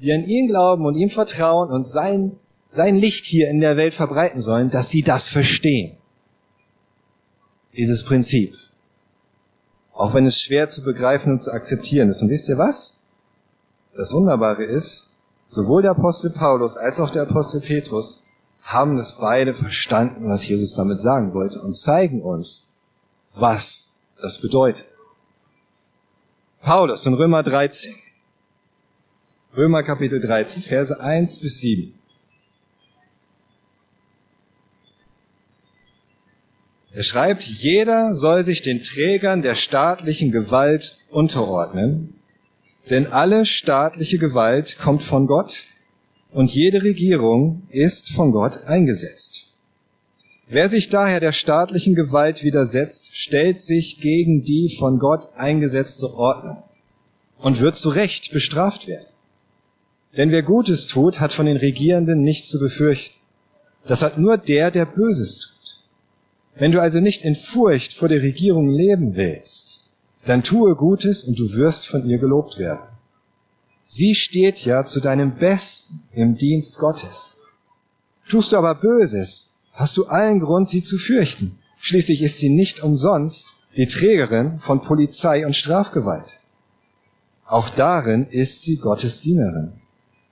die 0.00 0.12
an 0.12 0.24
ihn 0.26 0.46
glauben 0.46 0.86
und 0.86 0.96
ihm 0.96 1.10
vertrauen 1.10 1.70
und 1.70 1.88
sein, 1.88 2.32
sein 2.70 2.96
Licht 2.96 3.24
hier 3.24 3.50
in 3.50 3.60
der 3.60 3.76
Welt 3.76 3.94
verbreiten 3.94 4.40
sollen, 4.40 4.70
dass 4.70 4.90
sie 4.90 5.02
das 5.02 5.28
verstehen. 5.28 5.96
Dieses 7.76 8.04
Prinzip. 8.04 8.54
Auch 9.98 10.14
wenn 10.14 10.26
es 10.26 10.40
schwer 10.40 10.68
zu 10.68 10.84
begreifen 10.84 11.32
und 11.32 11.42
zu 11.42 11.50
akzeptieren 11.50 12.08
ist. 12.08 12.22
Und 12.22 12.30
wisst 12.30 12.48
ihr 12.48 12.56
was? 12.56 13.00
Das 13.96 14.12
Wunderbare 14.12 14.64
ist, 14.64 15.08
sowohl 15.44 15.82
der 15.82 15.90
Apostel 15.90 16.30
Paulus 16.30 16.76
als 16.76 17.00
auch 17.00 17.10
der 17.10 17.22
Apostel 17.22 17.60
Petrus 17.60 18.22
haben 18.62 18.96
es 18.96 19.14
beide 19.14 19.54
verstanden, 19.54 20.28
was 20.28 20.46
Jesus 20.46 20.76
damit 20.76 21.00
sagen 21.00 21.34
wollte 21.34 21.60
und 21.60 21.76
zeigen 21.76 22.22
uns, 22.22 22.74
was 23.34 23.98
das 24.22 24.40
bedeutet. 24.40 24.86
Paulus 26.62 27.04
in 27.04 27.14
Römer 27.14 27.42
13. 27.42 27.92
Römer 29.56 29.82
Kapitel 29.82 30.20
13, 30.20 30.62
Verse 30.62 31.00
1 31.00 31.40
bis 31.40 31.58
7. 31.58 31.97
Er 36.92 37.02
schreibt, 37.02 37.44
jeder 37.44 38.14
soll 38.14 38.44
sich 38.44 38.62
den 38.62 38.82
Trägern 38.82 39.42
der 39.42 39.54
staatlichen 39.54 40.32
Gewalt 40.32 40.96
unterordnen, 41.10 42.14
denn 42.90 43.06
alle 43.06 43.44
staatliche 43.44 44.18
Gewalt 44.18 44.78
kommt 44.78 45.02
von 45.02 45.26
Gott 45.26 45.64
und 46.32 46.50
jede 46.50 46.82
Regierung 46.82 47.62
ist 47.70 48.10
von 48.10 48.32
Gott 48.32 48.64
eingesetzt. 48.64 49.48
Wer 50.48 50.70
sich 50.70 50.88
daher 50.88 51.20
der 51.20 51.32
staatlichen 51.32 51.94
Gewalt 51.94 52.42
widersetzt, 52.42 53.14
stellt 53.14 53.60
sich 53.60 54.00
gegen 54.00 54.40
die 54.40 54.74
von 54.78 54.98
Gott 54.98 55.28
eingesetzte 55.36 56.14
Ordnung 56.14 56.62
und 57.38 57.60
wird 57.60 57.76
zu 57.76 57.90
Recht 57.90 58.32
bestraft 58.32 58.88
werden. 58.88 59.04
Denn 60.16 60.30
wer 60.30 60.42
Gutes 60.42 60.86
tut, 60.86 61.20
hat 61.20 61.34
von 61.34 61.44
den 61.44 61.58
Regierenden 61.58 62.22
nichts 62.22 62.48
zu 62.48 62.58
befürchten. 62.58 63.14
Das 63.86 64.00
hat 64.00 64.16
nur 64.16 64.38
der, 64.38 64.70
der 64.70 64.86
Böses 64.86 65.40
tut. 65.40 65.57
Wenn 66.58 66.72
du 66.72 66.82
also 66.82 66.98
nicht 66.98 67.22
in 67.22 67.36
Furcht 67.36 67.92
vor 67.92 68.08
der 68.08 68.20
Regierung 68.20 68.68
leben 68.68 69.14
willst, 69.14 69.94
dann 70.26 70.42
tue 70.42 70.74
Gutes 70.74 71.22
und 71.22 71.38
du 71.38 71.52
wirst 71.52 71.86
von 71.86 72.04
ihr 72.08 72.18
gelobt 72.18 72.58
werden. 72.58 72.82
Sie 73.86 74.14
steht 74.14 74.64
ja 74.64 74.84
zu 74.84 75.00
deinem 75.00 75.36
Besten 75.36 76.00
im 76.12 76.34
Dienst 76.34 76.78
Gottes. 76.78 77.36
Tust 78.28 78.52
du 78.52 78.56
aber 78.56 78.74
Böses, 78.74 79.54
hast 79.72 79.96
du 79.96 80.06
allen 80.06 80.40
Grund, 80.40 80.68
sie 80.68 80.82
zu 80.82 80.98
fürchten. 80.98 81.58
Schließlich 81.78 82.22
ist 82.22 82.38
sie 82.38 82.50
nicht 82.50 82.82
umsonst 82.82 83.52
die 83.76 83.86
Trägerin 83.86 84.58
von 84.58 84.82
Polizei 84.82 85.46
und 85.46 85.54
Strafgewalt. 85.54 86.40
Auch 87.46 87.70
darin 87.70 88.26
ist 88.26 88.62
sie 88.62 88.76
Gottes 88.76 89.20
Dienerin. 89.20 89.74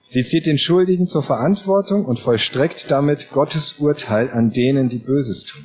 Sie 0.09 0.25
zieht 0.25 0.47
den 0.47 0.59
Schuldigen 0.59 1.07
zur 1.07 1.23
Verantwortung 1.23 2.05
und 2.05 2.19
vollstreckt 2.19 2.91
damit 2.91 3.31
Gottes 3.31 3.75
Urteil 3.79 4.31
an 4.31 4.51
denen, 4.51 4.89
die 4.89 4.99
Böses 4.99 5.45
tun. 5.45 5.65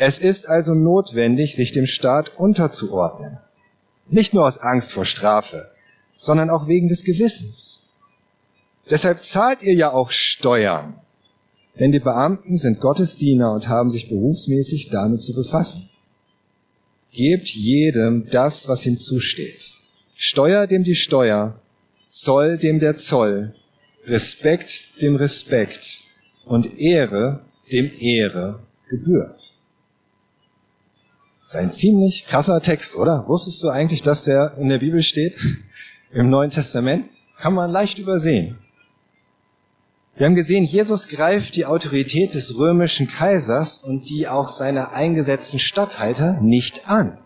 Es 0.00 0.20
ist 0.20 0.48
also 0.48 0.74
notwendig, 0.74 1.56
sich 1.56 1.72
dem 1.72 1.86
Staat 1.86 2.38
unterzuordnen. 2.38 3.36
Nicht 4.08 4.32
nur 4.32 4.46
aus 4.46 4.58
Angst 4.58 4.92
vor 4.92 5.04
Strafe, 5.04 5.66
sondern 6.16 6.50
auch 6.50 6.68
wegen 6.68 6.86
des 6.86 7.02
Gewissens. 7.02 7.80
Deshalb 8.90 9.20
zahlt 9.20 9.64
ihr 9.64 9.74
ja 9.74 9.92
auch 9.92 10.12
Steuern, 10.12 10.94
denn 11.80 11.90
die 11.90 11.98
Beamten 11.98 12.56
sind 12.56 12.78
Gottes 12.78 13.16
Diener 13.16 13.52
und 13.52 13.66
haben 13.66 13.90
sich 13.90 14.08
berufsmäßig 14.08 14.88
damit 14.90 15.20
zu 15.20 15.34
befassen. 15.34 15.82
Gebt 17.10 17.48
jedem 17.48 18.30
das, 18.30 18.68
was 18.68 18.86
ihm 18.86 18.98
zusteht. 18.98 19.72
Steuer 20.14 20.68
dem 20.68 20.84
die 20.84 20.94
Steuer, 20.94 21.60
Zoll 22.08 22.56
dem 22.56 22.78
der 22.78 22.96
Zoll, 22.96 23.52
Respekt 24.06 25.02
dem 25.02 25.16
Respekt 25.16 26.02
und 26.44 26.78
Ehre 26.78 27.40
dem 27.72 27.90
Ehre 27.98 28.60
gebührt. 28.88 29.57
Das 31.48 31.54
ist 31.54 31.60
ein 31.62 31.72
ziemlich 31.72 32.26
krasser 32.26 32.60
Text, 32.60 32.94
oder? 32.94 33.26
Wusstest 33.26 33.62
du 33.62 33.70
eigentlich, 33.70 34.02
dass 34.02 34.24
der 34.24 34.58
in 34.58 34.68
der 34.68 34.76
Bibel 34.76 35.02
steht? 35.02 35.34
Im 36.12 36.28
Neuen 36.28 36.50
Testament? 36.50 37.06
Kann 37.38 37.54
man 37.54 37.70
leicht 37.70 37.98
übersehen. 37.98 38.58
Wir 40.14 40.26
haben 40.26 40.34
gesehen, 40.34 40.64
Jesus 40.64 41.08
greift 41.08 41.56
die 41.56 41.64
Autorität 41.64 42.34
des 42.34 42.58
römischen 42.58 43.08
Kaisers 43.08 43.78
und 43.78 44.10
die 44.10 44.28
auch 44.28 44.50
seiner 44.50 44.92
eingesetzten 44.92 45.58
Statthalter 45.58 46.38
nicht 46.42 46.90
an. 46.90 47.16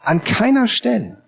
An 0.00 0.22
keiner 0.22 0.68
Stelle. 0.68 1.20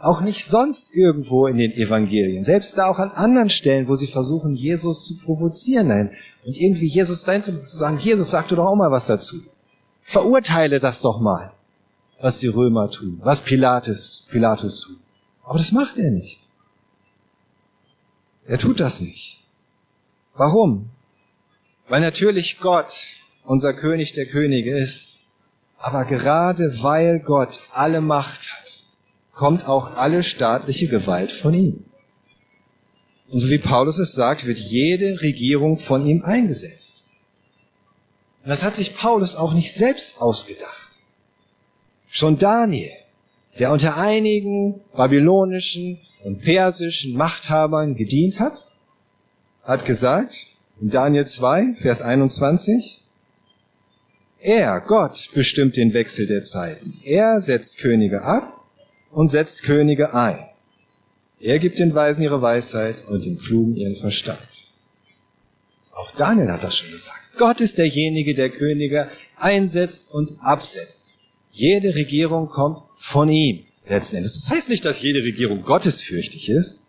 Auch 0.00 0.22
nicht 0.22 0.46
sonst 0.46 0.94
irgendwo 0.94 1.48
in 1.48 1.58
den 1.58 1.72
Evangelien. 1.72 2.44
Selbst 2.44 2.78
da 2.78 2.86
auch 2.86 2.98
an 2.98 3.10
anderen 3.10 3.50
Stellen, 3.50 3.88
wo 3.88 3.94
sie 3.94 4.06
versuchen, 4.06 4.54
Jesus 4.54 5.04
zu 5.04 5.18
provozieren. 5.18 5.88
Nein. 5.88 6.12
Und 6.46 6.56
irgendwie 6.58 6.86
Jesus 6.86 7.24
sein 7.24 7.42
zu 7.42 7.52
sagen, 7.66 7.98
Jesus, 7.98 8.30
sag 8.30 8.48
du 8.48 8.56
doch 8.56 8.64
auch 8.64 8.76
mal 8.76 8.90
was 8.90 9.04
dazu. 9.04 9.42
Verurteile 10.08 10.78
das 10.78 11.02
doch 11.02 11.20
mal, 11.20 11.52
was 12.18 12.38
die 12.38 12.46
Römer 12.46 12.90
tun, 12.90 13.20
was 13.22 13.42
Pilatus, 13.42 14.24
Pilatus 14.30 14.80
tut. 14.80 14.98
Aber 15.44 15.58
das 15.58 15.70
macht 15.70 15.98
er 15.98 16.10
nicht. 16.10 16.48
Er 18.46 18.58
tut 18.58 18.80
das 18.80 19.02
nicht. 19.02 19.44
Warum? 20.34 20.88
Weil 21.90 22.00
natürlich 22.00 22.58
Gott 22.58 23.18
unser 23.44 23.74
König 23.74 24.14
der 24.14 24.24
Könige 24.24 24.74
ist. 24.78 25.26
Aber 25.76 26.06
gerade 26.06 26.82
weil 26.82 27.20
Gott 27.20 27.60
alle 27.72 28.00
Macht 28.00 28.50
hat, 28.50 28.80
kommt 29.34 29.68
auch 29.68 29.94
alle 29.94 30.22
staatliche 30.22 30.88
Gewalt 30.88 31.32
von 31.32 31.52
ihm. 31.52 31.84
Und 33.28 33.40
so 33.40 33.50
wie 33.50 33.58
Paulus 33.58 33.98
es 33.98 34.14
sagt, 34.14 34.46
wird 34.46 34.58
jede 34.58 35.20
Regierung 35.20 35.76
von 35.76 36.06
ihm 36.06 36.22
eingesetzt. 36.22 36.97
Und 38.48 38.52
das 38.52 38.62
hat 38.62 38.76
sich 38.76 38.96
Paulus 38.96 39.36
auch 39.36 39.52
nicht 39.52 39.74
selbst 39.74 40.22
ausgedacht. 40.22 40.92
Schon 42.08 42.38
Daniel, 42.38 42.92
der 43.58 43.70
unter 43.70 43.98
einigen 43.98 44.80
babylonischen 44.96 45.98
und 46.24 46.40
persischen 46.40 47.14
Machthabern 47.14 47.94
gedient 47.94 48.40
hat, 48.40 48.72
hat 49.64 49.84
gesagt, 49.84 50.46
in 50.80 50.88
Daniel 50.88 51.26
2, 51.26 51.74
Vers 51.74 52.00
21, 52.00 53.02
er, 54.40 54.80
Gott, 54.80 55.28
bestimmt 55.34 55.76
den 55.76 55.92
Wechsel 55.92 56.26
der 56.26 56.42
Zeiten. 56.42 56.98
Er 57.04 57.42
setzt 57.42 57.76
Könige 57.76 58.22
ab 58.22 58.64
und 59.10 59.28
setzt 59.28 59.62
Könige 59.62 60.14
ein. 60.14 60.42
Er 61.38 61.58
gibt 61.58 61.78
den 61.78 61.94
Weisen 61.94 62.22
ihre 62.22 62.40
Weisheit 62.40 63.04
und 63.08 63.26
den 63.26 63.38
Klugen 63.38 63.76
ihren 63.76 63.96
Verstand. 63.96 64.40
Auch 65.92 66.12
Daniel 66.12 66.50
hat 66.50 66.64
das 66.64 66.78
schon 66.78 66.90
gesagt. 66.90 67.27
Gott 67.38 67.60
ist 67.60 67.78
derjenige, 67.78 68.34
der 68.34 68.50
Könige 68.50 69.08
einsetzt 69.36 70.12
und 70.12 70.36
absetzt. 70.40 71.06
Jede 71.50 71.94
Regierung 71.94 72.48
kommt 72.48 72.78
von 72.96 73.28
ihm 73.28 73.64
letzten 73.88 74.16
Endes. 74.16 74.34
Das 74.34 74.50
heißt 74.50 74.68
nicht, 74.68 74.84
dass 74.84 75.02
jede 75.02 75.22
Regierung 75.22 75.62
gottesfürchtig 75.62 76.50
ist. 76.50 76.80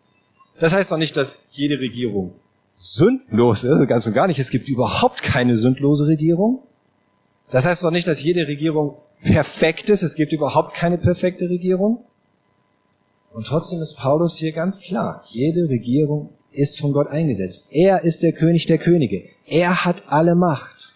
Das 0.60 0.74
heißt 0.74 0.92
auch 0.92 0.98
nicht, 0.98 1.16
dass 1.16 1.48
jede 1.52 1.80
Regierung 1.80 2.34
sündlos 2.78 3.64
ist. 3.64 3.88
Ganz 3.88 4.08
und 4.08 4.14
gar 4.14 4.28
nicht. 4.28 4.40
Es 4.40 4.50
gibt 4.50 4.68
überhaupt 4.68 5.24
keine 5.24 5.58
sündlose 5.58 6.08
Regierung. 6.08 6.64
Das 7.52 7.66
heißt 7.66 7.86
auch 7.86 7.92
nicht, 7.92 8.08
dass 8.08 8.22
jede 8.22 8.48
Regierung 8.48 8.98
perfekt 9.22 9.90
ist. 9.90 10.04
Es 10.04 10.16
gibt 10.16 10.34
überhaupt 10.34 10.76
keine 10.76 10.98
perfekte 10.98 11.50
Regierung. 11.50 12.04
Und 13.32 13.48
trotzdem 13.48 13.82
ist 13.82 13.96
Paulus 13.96 14.38
hier 14.38 14.52
ganz 14.52 14.82
klar. 14.82 15.24
Jede 15.28 15.70
Regierung 15.70 16.34
ist 16.52 16.80
von 16.80 16.94
Gott 16.94 17.08
eingesetzt. 17.08 17.68
Er 17.72 18.04
ist 18.04 18.24
der 18.24 18.34
König 18.34 18.66
der 18.66 18.78
Könige. 18.78 19.30
Er 19.46 19.86
hat 19.86 20.04
alle 20.08 20.36
Macht. 20.36 20.94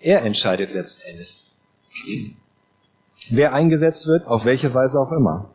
Er 0.00 0.22
entscheidet 0.22 0.74
letzten 0.74 1.08
Endes, 1.10 1.40
wer 3.30 3.52
eingesetzt 3.52 4.06
wird, 4.06 4.26
auf 4.26 4.44
welche 4.44 4.74
Weise 4.74 4.98
auch 4.98 5.12
immer. 5.12 5.50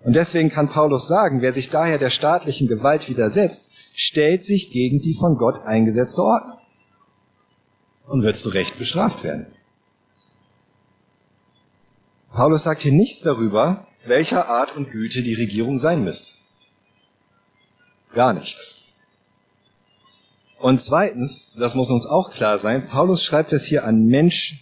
Und 0.00 0.16
deswegen 0.16 0.48
kann 0.48 0.68
Paulus 0.68 1.06
sagen, 1.06 1.42
wer 1.42 1.52
sich 1.52 1.70
daher 1.70 1.98
der 1.98 2.10
staatlichen 2.10 2.66
Gewalt 2.66 3.08
widersetzt, 3.08 3.70
stellt 3.94 4.44
sich 4.44 4.72
gegen 4.72 4.98
die 4.98 5.14
von 5.14 5.36
Gott 5.36 5.60
eingesetzte 5.64 6.22
Ordnung 6.22 6.58
und 8.08 8.22
wird 8.22 8.36
zu 8.36 8.48
Recht 8.48 8.78
bestraft 8.78 9.22
werden. 9.22 9.46
Paulus 12.32 12.64
sagt 12.64 12.82
hier 12.82 12.92
nichts 12.92 13.20
darüber, 13.20 13.86
welcher 14.04 14.48
Art 14.48 14.74
und 14.74 14.90
Güte 14.90 15.22
die 15.22 15.34
Regierung 15.34 15.78
sein 15.78 16.02
müsste. 16.02 16.41
Gar 18.14 18.34
nichts. 18.34 18.78
Und 20.60 20.80
zweitens, 20.80 21.54
das 21.58 21.74
muss 21.74 21.90
uns 21.90 22.06
auch 22.06 22.30
klar 22.32 22.58
sein, 22.58 22.86
Paulus 22.86 23.24
schreibt 23.24 23.52
es 23.52 23.64
hier 23.64 23.84
an 23.84 24.06
Menschen, 24.06 24.60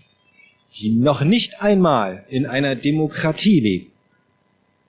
die 0.76 0.94
noch 0.94 1.22
nicht 1.22 1.62
einmal 1.62 2.24
in 2.28 2.46
einer 2.46 2.74
Demokratie 2.74 3.60
leben. 3.60 3.92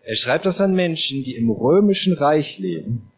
Er 0.04 0.15
schreibt 0.15 0.45
das 0.45 0.62
an 0.62 0.74
Menschen, 0.74 1.24
die 1.24 1.36
im 1.36 1.50
römischen 1.50 2.13
Reich 2.13 2.60
leben, 2.60 3.12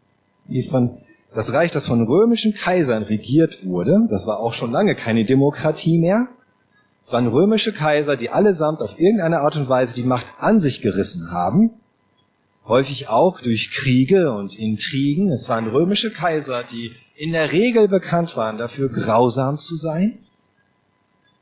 die 0.48 0.64
von, 0.64 0.98
das 1.34 1.54
Reich, 1.54 1.72
das 1.72 1.88
von 1.88 2.06
römischen 2.06 2.54
Kaisern 2.54 3.04
regiert 3.04 3.66
wurde, 3.66 4.08
das 4.10 4.28
war 4.28 4.40
auch 4.40 4.54
schon 4.54 4.72
lange 4.72 4.96
keine 4.96 5.24
Demokratie 5.24 5.98
mehr, 5.98 6.28
es 7.02 7.12
waren 7.12 7.28
römische 7.28 7.74
Kaiser, 7.74 8.16
die 8.16 8.30
allesamt 8.30 8.82
auf 8.82 9.00
irgendeine 9.00 9.42
Art 9.42 9.58
und 9.58 9.70
Weise 9.70 9.94
die 9.94 10.04
Macht 10.04 10.26
an 10.40 10.60
sich 10.60 10.82
gerissen 10.82 11.32
haben, 11.32 11.72
häufig 12.68 13.10
auch 13.10 13.42
durch 13.42 13.72
Kriege 13.72 14.32
und 14.32 14.58
Intrigen. 14.58 15.30
Es 15.32 15.50
waren 15.50 15.68
römische 15.68 16.12
Kaiser, 16.12 16.64
die 16.64 16.94
in 17.16 17.32
der 17.32 17.52
Regel 17.52 17.88
bekannt 17.88 18.36
waren 18.38 18.58
dafür, 18.58 18.90
grausam 18.90 19.58
zu 19.58 19.76
sein, 19.76 20.18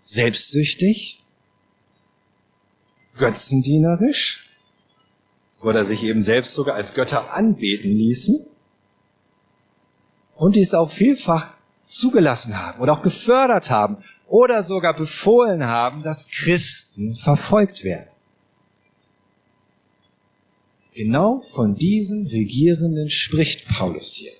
selbstsüchtig, 0.03 1.21
götzendienerisch 3.17 4.49
oder 5.61 5.85
sich 5.85 6.03
eben 6.03 6.23
selbst 6.23 6.53
sogar 6.53 6.75
als 6.75 6.93
Götter 6.93 7.33
anbeten 7.33 7.91
ließen 7.91 8.45
und 10.35 10.55
dies 10.55 10.73
auch 10.73 10.91
vielfach 10.91 11.49
zugelassen 11.83 12.57
haben 12.57 12.79
oder 12.79 12.93
auch 12.93 13.01
gefördert 13.01 13.69
haben 13.69 13.97
oder 14.27 14.63
sogar 14.63 14.95
befohlen 14.95 15.65
haben, 15.65 16.03
dass 16.03 16.29
Christen 16.29 17.15
verfolgt 17.15 17.83
werden. 17.83 18.09
Genau 20.93 21.39
von 21.39 21.75
diesen 21.75 22.27
Regierenden 22.27 23.09
spricht 23.09 23.67
Paulus 23.69 24.13
hier. 24.13 24.31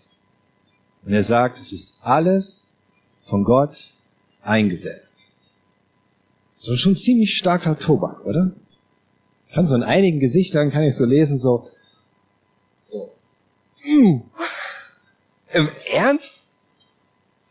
Und 1.06 1.14
er 1.14 1.24
sagt, 1.24 1.60
es 1.60 1.72
ist 1.72 2.00
alles 2.04 2.72
von 3.24 3.44
Gott 3.44 3.94
eingesetzt. 4.42 5.30
So 6.58 6.76
schon 6.76 6.96
ziemlich 6.96 7.38
starker 7.38 7.78
Tobak, 7.78 8.26
oder? 8.26 8.52
Ich 9.48 9.54
kann 9.56 9.66
so 9.66 9.76
in 9.76 9.84
einigen 9.84 10.20
Gesichtern 10.20 10.72
kann 10.72 10.84
ich 10.84 10.96
so 10.96 11.06
lesen, 11.06 11.38
so, 11.38 11.70
so, 12.80 13.12
mm, 13.84 14.22
im 15.54 15.70
Ernst? 15.94 16.34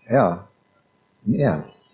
Ja, 0.08 0.48
im 1.26 1.34
Ernst. 1.34 1.90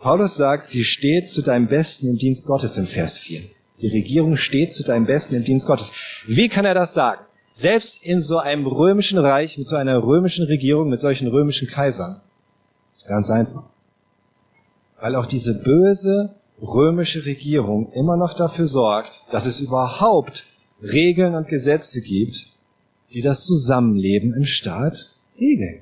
Paulus 0.00 0.36
sagt, 0.36 0.68
sie 0.68 0.84
steht 0.84 1.28
zu 1.28 1.42
deinem 1.42 1.68
Besten 1.68 2.08
im 2.08 2.16
Dienst 2.16 2.46
Gottes 2.46 2.76
im 2.78 2.86
Vers 2.86 3.18
4. 3.18 3.42
Die 3.80 3.88
Regierung 3.88 4.36
steht 4.36 4.72
zu 4.72 4.84
deinem 4.84 5.06
Besten 5.06 5.34
im 5.34 5.44
Dienst 5.44 5.66
Gottes. 5.66 5.92
Wie 6.26 6.48
kann 6.48 6.64
er 6.64 6.74
das 6.74 6.94
sagen? 6.94 7.22
Selbst 7.52 8.04
in 8.04 8.20
so 8.20 8.38
einem 8.38 8.66
römischen 8.66 9.18
Reich, 9.18 9.58
mit 9.58 9.66
so 9.66 9.76
einer 9.76 10.02
römischen 10.02 10.46
Regierung, 10.46 10.88
mit 10.88 11.00
solchen 11.00 11.28
römischen 11.28 11.66
Kaisern. 11.66 12.20
Ganz 13.06 13.30
einfach. 13.30 13.64
Weil 15.00 15.16
auch 15.16 15.26
diese 15.26 15.62
böse 15.62 16.34
römische 16.60 17.24
Regierung 17.24 17.90
immer 17.92 18.16
noch 18.16 18.34
dafür 18.34 18.66
sorgt, 18.66 19.24
dass 19.30 19.46
es 19.46 19.60
überhaupt 19.60 20.44
Regeln 20.82 21.34
und 21.34 21.48
Gesetze 21.48 22.02
gibt, 22.02 22.46
die 23.12 23.22
das 23.22 23.44
Zusammenleben 23.44 24.34
im 24.34 24.44
Staat 24.44 25.10
regeln. 25.38 25.80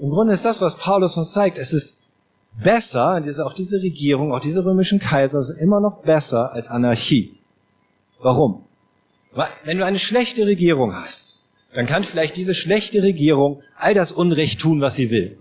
Im 0.00 0.10
Grunde 0.10 0.34
ist 0.34 0.44
das, 0.44 0.60
was 0.60 0.76
Paulus 0.76 1.16
uns 1.16 1.32
zeigt, 1.32 1.58
es 1.58 1.72
ist 1.72 2.03
besser, 2.62 3.20
auch 3.44 3.54
diese 3.54 3.82
Regierung, 3.82 4.32
auch 4.32 4.40
diese 4.40 4.64
römischen 4.64 4.98
Kaiser 4.98 5.42
sind 5.42 5.58
immer 5.58 5.80
noch 5.80 6.02
besser 6.02 6.52
als 6.52 6.68
Anarchie. 6.68 7.34
Warum? 8.20 8.64
Weil, 9.32 9.48
wenn 9.64 9.78
du 9.78 9.84
eine 9.84 9.98
schlechte 9.98 10.46
Regierung 10.46 10.94
hast, 10.94 11.38
dann 11.74 11.86
kann 11.86 12.04
vielleicht 12.04 12.36
diese 12.36 12.54
schlechte 12.54 13.02
Regierung 13.02 13.62
all 13.76 13.94
das 13.94 14.12
Unrecht 14.12 14.60
tun, 14.60 14.80
was 14.80 14.94
sie 14.94 15.10
will. 15.10 15.36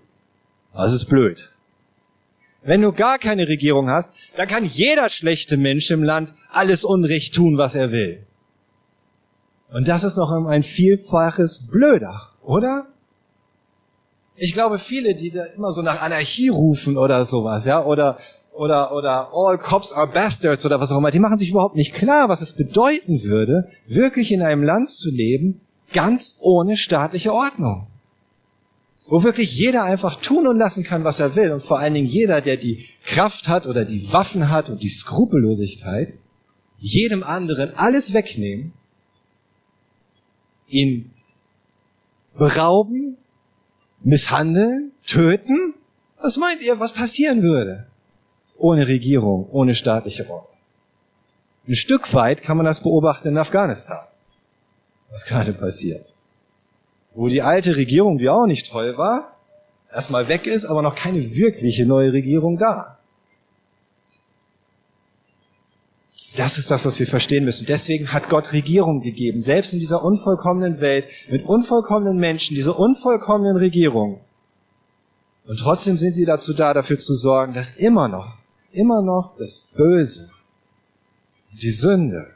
Das 0.74 0.94
ist 0.94 1.06
blöd. 1.06 1.52
Wenn 2.64 2.82
du 2.82 2.92
gar 2.92 3.20
keine 3.20 3.48
Regierung 3.48 3.90
hast, 3.90 4.16
dann 4.36 4.48
kann 4.48 4.66
jeder 4.66 5.10
schlechte 5.10 5.58
Mensch 5.58 5.92
im 5.92 6.02
Land 6.02 6.34
alles 6.50 6.84
Unrecht 6.84 7.36
tun, 7.36 7.58
was 7.58 7.76
er 7.76 7.92
will. 7.92 8.26
Und 9.72 9.88
das 9.88 10.04
ist 10.04 10.18
noch 10.18 10.32
ein 10.48 10.64
Vielfaches 10.64 11.68
blöder, 11.68 12.30
oder? 12.42 12.88
Ich 14.36 14.54
glaube, 14.54 14.80
viele, 14.80 15.16
die 15.16 15.32
da 15.32 15.44
immer 15.56 15.72
so 15.72 15.82
nach 15.82 16.02
Anarchie 16.02 16.50
rufen 16.50 16.98
oder 16.98 17.26
sowas, 17.26 17.66
ja, 17.66 17.84
oder, 17.86 18.18
oder, 18.54 18.94
oder 18.96 19.30
all 19.34 19.58
cops 19.58 19.92
are 19.92 20.08
bastards 20.08 20.66
oder 20.66 20.80
was 20.80 20.92
auch 20.92 20.98
immer, 20.98 21.12
die 21.12 21.20
machen 21.20 21.38
sich 21.38 21.52
überhaupt 21.52 21.76
nicht 21.76 21.94
klar, 21.94 22.30
was 22.30 22.42
es 22.42 22.54
bedeuten 22.54 23.24
würde, 23.24 23.70
wirklich 23.88 24.32
in 24.32 24.42
einem 24.42 24.64
Land 24.64 24.90
zu 24.90 25.10
leben, 25.10 25.62
ganz 25.94 26.38
ohne 26.42 26.76
staatliche 26.78 27.34
Ordnung. 27.34 27.88
wo 29.08 29.24
wirklich 29.24 29.56
jeder 29.58 29.84
einfach 29.84 30.16
tun 30.16 30.48
und 30.48 30.58
lassen 30.58 30.84
kann, 30.84 31.04
was 31.04 31.20
er 31.20 31.36
will 31.36 31.52
und 31.52 31.62
vor 31.62 31.80
allen 31.80 31.94
Dingen 31.94 32.08
jeder, 32.08 32.42
der 32.42 32.58
die 32.58 32.88
Kraft 33.04 33.48
hat 33.48 33.68
oder 33.68 33.86
die 33.86 34.12
Waffen 34.14 34.50
hat 34.50 34.70
und 34.70 34.82
die 34.82 34.90
Skrupellosigkeit, 34.90 36.14
jedem 36.80 37.24
anderen 37.24 37.76
alles 37.76 38.14
wegnehmen, 38.14 38.74
ihn 40.68 41.12
berauben, 42.38 43.18
misshandeln, 44.04 44.92
töten? 45.06 45.74
Was 46.22 46.38
meint 46.38 46.62
ihr, 46.62 46.80
was 46.80 46.94
passieren 46.94 47.42
würde? 47.42 47.86
Ohne 48.58 48.88
Regierung, 48.88 49.50
ohne 49.50 49.76
staatliche 49.76 50.30
Ordnung. 50.30 50.50
Ein 51.68 51.76
Stück 51.76 52.14
weit 52.14 52.44
kann 52.44 52.58
man 52.58 52.66
das 52.66 52.82
beobachten 52.82 53.30
in 53.30 53.38
Afghanistan, 53.38 54.00
was 55.12 55.26
gerade 55.26 55.54
passiert. 55.54 56.06
Wo 57.14 57.28
die 57.30 57.42
alte 57.42 57.76
Regierung, 57.76 58.18
die 58.18 58.30
auch 58.30 58.46
nicht 58.46 58.70
toll 58.70 58.98
war, 58.98 59.38
erstmal 59.94 60.28
weg 60.28 60.46
ist, 60.46 60.66
aber 60.66 60.82
noch 60.82 60.96
keine 60.96 61.36
wirkliche 61.36 61.86
neue 61.86 62.12
Regierung 62.12 62.58
da. 62.58 62.98
Das 66.36 66.58
ist 66.58 66.72
das, 66.72 66.86
was 66.86 67.00
wir 67.00 67.06
verstehen 67.06 67.46
müssen. 67.46 67.68
Deswegen 67.68 68.12
hat 68.12 68.30
Gott 68.30 68.54
Regierung 68.54 69.02
gegeben. 69.02 69.42
Selbst 69.44 69.74
in 69.74 69.80
dieser 69.80 70.04
unvollkommenen 70.04 70.80
Welt, 70.80 71.06
mit 71.30 71.46
unvollkommenen 71.46 72.18
Menschen, 72.18 72.56
diese 72.56 72.74
unvollkommenen 72.74 73.58
Regierungen. 73.58 74.20
Und 75.46 75.60
trotzdem 75.60 75.98
sind 75.98 76.14
sie 76.14 76.26
dazu 76.26 76.54
da, 76.54 76.74
dafür 76.74 76.98
zu 76.98 77.14
sorgen, 77.14 77.54
dass 77.54 77.72
immer 77.72 78.08
noch, 78.08 78.34
immer 78.72 79.02
noch 79.04 79.36
das 79.38 79.74
Böse, 79.76 80.30
die 81.62 81.72
Sünde 81.72 82.28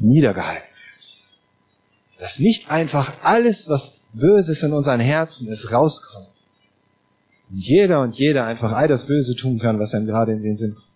niedergehalten 0.00 0.62
wird. 0.62 2.20
Dass 2.20 2.38
nicht 2.38 2.70
einfach 2.70 3.12
alles, 3.22 3.68
was 3.68 4.12
Böses 4.14 4.62
in 4.62 4.72
unseren 4.72 5.00
Herzen 5.00 5.48
ist, 5.48 5.72
rauskommt. 5.72 6.26
Und 7.50 7.58
jeder 7.58 8.00
und 8.00 8.14
jeder 8.14 8.44
einfach 8.44 8.72
all 8.72 8.88
das 8.88 9.06
Böse 9.06 9.34
tun 9.34 9.58
kann, 9.58 9.78
was 9.78 9.94
einem 9.94 10.06
gerade 10.06 10.32
in 10.32 10.40
den 10.40 10.56
Sinn 10.56 10.74
kommt. 10.74 10.87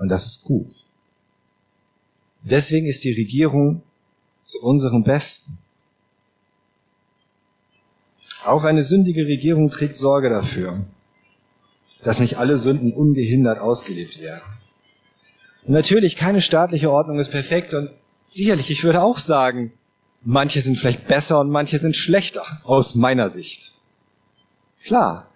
Und 0.00 0.08
das 0.08 0.26
ist 0.26 0.44
gut. 0.44 0.84
Deswegen 2.42 2.86
ist 2.86 3.04
die 3.04 3.12
Regierung 3.12 3.82
zu 4.42 4.58
unserem 4.62 5.04
Besten. 5.04 5.58
Auch 8.44 8.64
eine 8.64 8.82
sündige 8.82 9.26
Regierung 9.26 9.70
trägt 9.70 9.94
Sorge 9.94 10.30
dafür, 10.30 10.86
dass 12.02 12.18
nicht 12.18 12.38
alle 12.38 12.56
Sünden 12.56 12.94
ungehindert 12.94 13.58
ausgelebt 13.58 14.20
werden. 14.22 14.42
Und 15.64 15.74
natürlich, 15.74 16.16
keine 16.16 16.40
staatliche 16.40 16.90
Ordnung 16.90 17.18
ist 17.18 17.28
perfekt 17.28 17.74
und 17.74 17.90
sicherlich, 18.26 18.70
ich 18.70 18.82
würde 18.82 19.02
auch 19.02 19.18
sagen, 19.18 19.74
manche 20.22 20.62
sind 20.62 20.78
vielleicht 20.78 21.06
besser 21.06 21.40
und 21.40 21.50
manche 21.50 21.78
sind 21.78 21.94
schlechter 21.94 22.42
aus 22.64 22.94
meiner 22.94 23.28
Sicht. 23.28 23.74
Klar, 24.82 25.29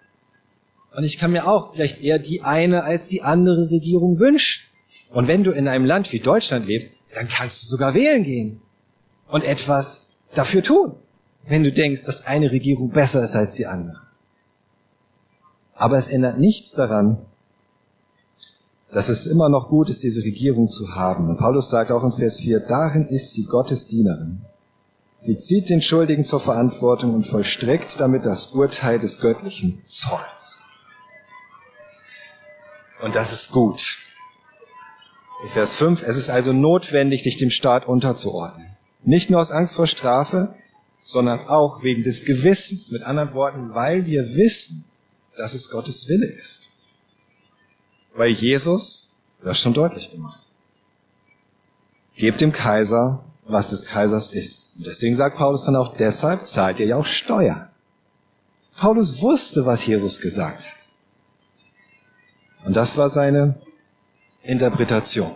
und 0.95 1.03
ich 1.03 1.17
kann 1.17 1.31
mir 1.31 1.47
auch 1.47 1.73
vielleicht 1.73 2.01
eher 2.01 2.19
die 2.19 2.41
eine 2.41 2.83
als 2.83 3.07
die 3.07 3.21
andere 3.21 3.69
Regierung 3.69 4.19
wünschen. 4.19 4.63
Und 5.11 5.27
wenn 5.27 5.43
du 5.43 5.51
in 5.51 5.67
einem 5.67 5.85
Land 5.85 6.11
wie 6.11 6.19
Deutschland 6.19 6.67
lebst, 6.67 6.93
dann 7.15 7.27
kannst 7.27 7.63
du 7.63 7.67
sogar 7.67 7.93
wählen 7.93 8.23
gehen 8.23 8.61
und 9.29 9.43
etwas 9.43 10.07
dafür 10.35 10.63
tun, 10.63 10.93
wenn 11.47 11.63
du 11.63 11.71
denkst, 11.71 12.05
dass 12.05 12.25
eine 12.25 12.51
Regierung 12.51 12.89
besser 12.89 13.23
ist 13.23 13.35
als 13.35 13.53
die 13.53 13.65
andere. 13.65 14.01
Aber 15.75 15.97
es 15.97 16.07
ändert 16.07 16.39
nichts 16.39 16.71
daran, 16.71 17.17
dass 18.91 19.09
es 19.09 19.25
immer 19.25 19.49
noch 19.49 19.69
gut 19.69 19.89
ist, 19.89 20.03
diese 20.03 20.23
Regierung 20.23 20.69
zu 20.69 20.95
haben. 20.95 21.29
Und 21.29 21.37
Paulus 21.37 21.69
sagt 21.69 21.91
auch 21.91 22.03
in 22.03 22.13
Vers 22.13 22.39
4, 22.39 22.61
darin 22.61 23.07
ist 23.07 23.33
sie 23.33 23.43
Gottes 23.43 23.87
Dienerin. 23.87 24.41
Sie 25.21 25.35
zieht 25.35 25.69
den 25.69 25.81
Schuldigen 25.81 26.23
zur 26.23 26.39
Verantwortung 26.39 27.13
und 27.13 27.25
vollstreckt 27.25 27.99
damit 27.99 28.25
das 28.25 28.53
Urteil 28.53 28.99
des 28.99 29.19
göttlichen 29.19 29.81
Zorns. 29.85 30.59
Und 33.01 33.15
das 33.15 33.31
ist 33.31 33.51
gut. 33.51 33.97
Vers 35.51 35.75
5, 35.75 36.01
es 36.03 36.17
ist 36.17 36.29
also 36.29 36.53
notwendig, 36.53 37.23
sich 37.23 37.37
dem 37.37 37.49
Staat 37.49 37.87
unterzuordnen. 37.87 38.67
Nicht 39.03 39.29
nur 39.29 39.39
aus 39.39 39.51
Angst 39.51 39.75
vor 39.75 39.85
Strafe, 39.85 40.55
sondern 41.01 41.47
auch 41.47 41.83
wegen 41.83 42.03
des 42.03 42.25
Gewissens, 42.25 42.91
mit 42.91 43.03
anderen 43.03 43.33
Worten, 43.33 43.73
weil 43.75 44.05
wir 44.05 44.35
wissen, 44.35 44.85
dass 45.37 45.53
es 45.53 45.69
Gottes 45.69 46.07
Wille 46.07 46.25
ist. 46.25 46.69
Weil 48.15 48.31
Jesus 48.31 49.15
das 49.43 49.59
schon 49.59 49.73
deutlich 49.73 50.11
gemacht. 50.11 50.47
Gebt 52.15 52.41
dem 52.41 52.51
Kaiser, 52.51 53.23
was 53.45 53.69
des 53.69 53.85
Kaisers 53.85 54.29
ist. 54.29 54.77
Und 54.77 54.87
deswegen 54.87 55.15
sagt 55.15 55.37
Paulus 55.37 55.65
dann 55.65 55.75
auch, 55.75 55.95
deshalb 55.95 56.45
zahlt 56.45 56.79
ihr 56.79 56.87
ja 56.87 56.95
auch 56.95 57.05
Steuern. 57.05 57.69
Paulus 58.75 59.21
wusste, 59.21 59.65
was 59.65 59.85
Jesus 59.85 60.19
gesagt 60.19 60.65
hat. 60.65 60.74
Und 62.65 62.75
das 62.75 62.97
war 62.97 63.09
seine 63.09 63.55
Interpretation. 64.43 65.31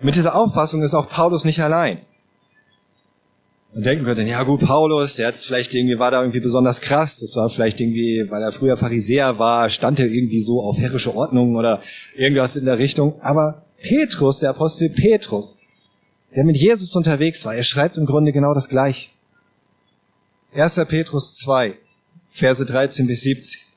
Mit 0.00 0.16
dieser 0.16 0.34
Auffassung 0.34 0.82
ist 0.82 0.94
auch 0.94 1.08
Paulus 1.08 1.44
nicht 1.44 1.60
allein. 1.60 2.00
Man 3.74 3.82
denken 3.82 4.04
könnte, 4.04 4.22
ja 4.22 4.42
gut, 4.44 4.60
Paulus, 4.60 5.16
der 5.16 5.28
hat 5.28 5.36
vielleicht 5.36 5.74
irgendwie, 5.74 5.98
war 5.98 6.10
da 6.10 6.22
irgendwie 6.22 6.40
besonders 6.40 6.80
krass. 6.80 7.20
Das 7.20 7.36
war 7.36 7.50
vielleicht 7.50 7.80
irgendwie, 7.80 8.24
weil 8.30 8.42
er 8.42 8.50
früher 8.52 8.76
Pharisäer 8.76 9.38
war, 9.38 9.68
stand 9.68 10.00
er 10.00 10.06
irgendwie 10.06 10.40
so 10.40 10.62
auf 10.62 10.78
herrische 10.78 11.14
Ordnung 11.14 11.54
oder 11.54 11.82
irgendwas 12.16 12.56
in 12.56 12.64
der 12.64 12.78
Richtung. 12.78 13.20
Aber 13.20 13.62
Petrus, 13.82 14.38
der 14.38 14.50
Apostel 14.50 14.88
Petrus, 14.88 15.58
der 16.34 16.44
mit 16.44 16.56
Jesus 16.56 16.96
unterwegs 16.96 17.44
war, 17.44 17.54
er 17.54 17.62
schreibt 17.62 17.98
im 17.98 18.06
Grunde 18.06 18.32
genau 18.32 18.54
das 18.54 18.68
Gleiche. 18.68 19.10
1. 20.54 20.76
Petrus 20.88 21.36
2, 21.36 21.74
Verse 22.26 22.64
13 22.64 23.06
bis 23.06 23.22
17. 23.22 23.67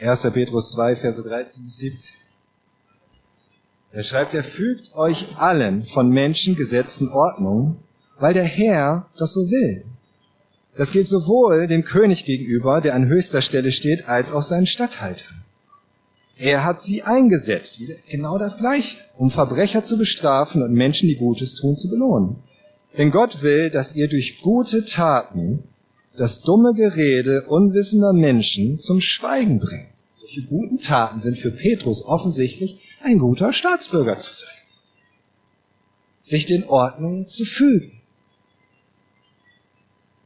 1. 0.00 0.22
Petrus 0.32 0.72
2, 0.72 0.96
Verse 0.96 1.22
13 1.22 1.64
bis 1.64 1.76
17. 1.78 2.14
Er 3.92 4.02
schreibt, 4.02 4.34
er 4.34 4.44
fügt 4.44 4.94
euch 4.94 5.36
allen 5.36 5.84
von 5.84 6.08
Menschen 6.08 6.56
gesetzten 6.56 7.08
Ordnungen, 7.08 7.76
weil 8.18 8.34
der 8.34 8.44
Herr 8.44 9.08
das 9.18 9.32
so 9.32 9.50
will. 9.50 9.84
Das 10.76 10.92
gilt 10.92 11.08
sowohl 11.08 11.66
dem 11.66 11.84
König 11.84 12.24
gegenüber, 12.24 12.80
der 12.80 12.94
an 12.94 13.08
höchster 13.08 13.42
Stelle 13.42 13.72
steht, 13.72 14.08
als 14.08 14.32
auch 14.32 14.42
seinen 14.42 14.66
Statthaltern. 14.66 15.34
Er 16.38 16.64
hat 16.64 16.80
sie 16.80 17.02
eingesetzt, 17.02 17.78
genau 18.08 18.38
das 18.38 18.56
Gleiche, 18.56 18.96
um 19.18 19.30
Verbrecher 19.30 19.84
zu 19.84 19.98
bestrafen 19.98 20.62
und 20.62 20.72
Menschen, 20.72 21.08
die 21.08 21.16
Gutes 21.16 21.56
tun, 21.56 21.76
zu 21.76 21.90
belohnen. 21.90 22.36
Denn 22.96 23.10
Gott 23.10 23.42
will, 23.42 23.68
dass 23.68 23.94
ihr 23.94 24.08
durch 24.08 24.40
gute 24.40 24.84
Taten 24.86 25.64
das 26.16 26.40
dumme 26.40 26.72
Gerede 26.74 27.44
unwissender 27.48 28.12
Menschen 28.12 28.78
zum 28.78 29.00
Schweigen 29.00 29.58
bringt. 29.58 29.89
Solche 30.32 30.46
guten 30.46 30.78
Taten 30.78 31.18
sind 31.18 31.38
für 31.38 31.50
Petrus 31.50 32.04
offensichtlich 32.04 32.78
ein 33.02 33.18
guter 33.18 33.52
Staatsbürger 33.52 34.16
zu 34.16 34.32
sein. 34.32 34.54
Sich 36.20 36.46
den 36.46 36.68
Ordnungen 36.68 37.26
zu 37.26 37.44
fügen. 37.44 38.00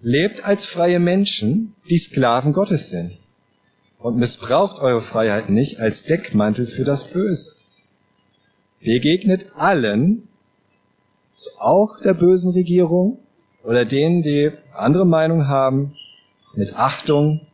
Lebt 0.02 0.44
als 0.44 0.66
freie 0.66 1.00
Menschen, 1.00 1.74
die 1.88 1.96
Sklaven 1.96 2.52
Gottes 2.52 2.90
sind. 2.90 3.18
Und 3.98 4.18
missbraucht 4.18 4.78
eure 4.78 5.00
Freiheit 5.00 5.48
nicht 5.48 5.80
als 5.80 6.02
Deckmantel 6.02 6.66
für 6.66 6.84
das 6.84 7.10
Böse. 7.10 7.52
Begegnet 8.80 9.52
allen, 9.54 10.28
so 11.34 11.48
auch 11.60 12.02
der 12.02 12.12
bösen 12.12 12.52
Regierung 12.52 13.20
oder 13.62 13.86
denen, 13.86 14.22
die 14.22 14.50
andere 14.74 15.06
Meinung 15.06 15.48
haben, 15.48 15.94
mit 16.54 16.74
Achtung, 16.78 17.46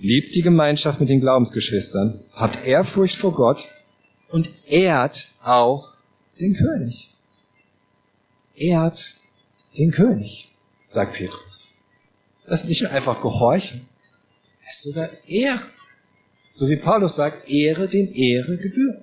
liebt 0.00 0.34
die 0.34 0.42
Gemeinschaft 0.42 0.98
mit 0.98 1.10
den 1.10 1.20
Glaubensgeschwistern, 1.20 2.18
habt 2.32 2.66
Ehrfurcht 2.66 3.16
vor 3.16 3.34
Gott 3.34 3.68
und 4.30 4.50
ehrt 4.66 5.28
auch 5.44 5.94
den 6.40 6.54
König. 6.54 7.10
Ehrt 8.56 9.14
den 9.76 9.90
König, 9.90 10.52
sagt 10.86 11.14
Petrus. 11.14 11.74
Das 12.46 12.62
ist 12.62 12.68
nicht 12.68 12.82
nur 12.82 12.90
einfach 12.90 13.20
gehorchen, 13.20 13.86
es 14.68 14.78
ist 14.78 14.82
sogar 14.84 15.08
Ehre. 15.28 15.60
So 16.50 16.68
wie 16.68 16.76
Paulus 16.76 17.16
sagt, 17.16 17.48
Ehre 17.48 17.86
dem 17.88 18.12
Ehre 18.12 18.56
gebührt. 18.56 19.02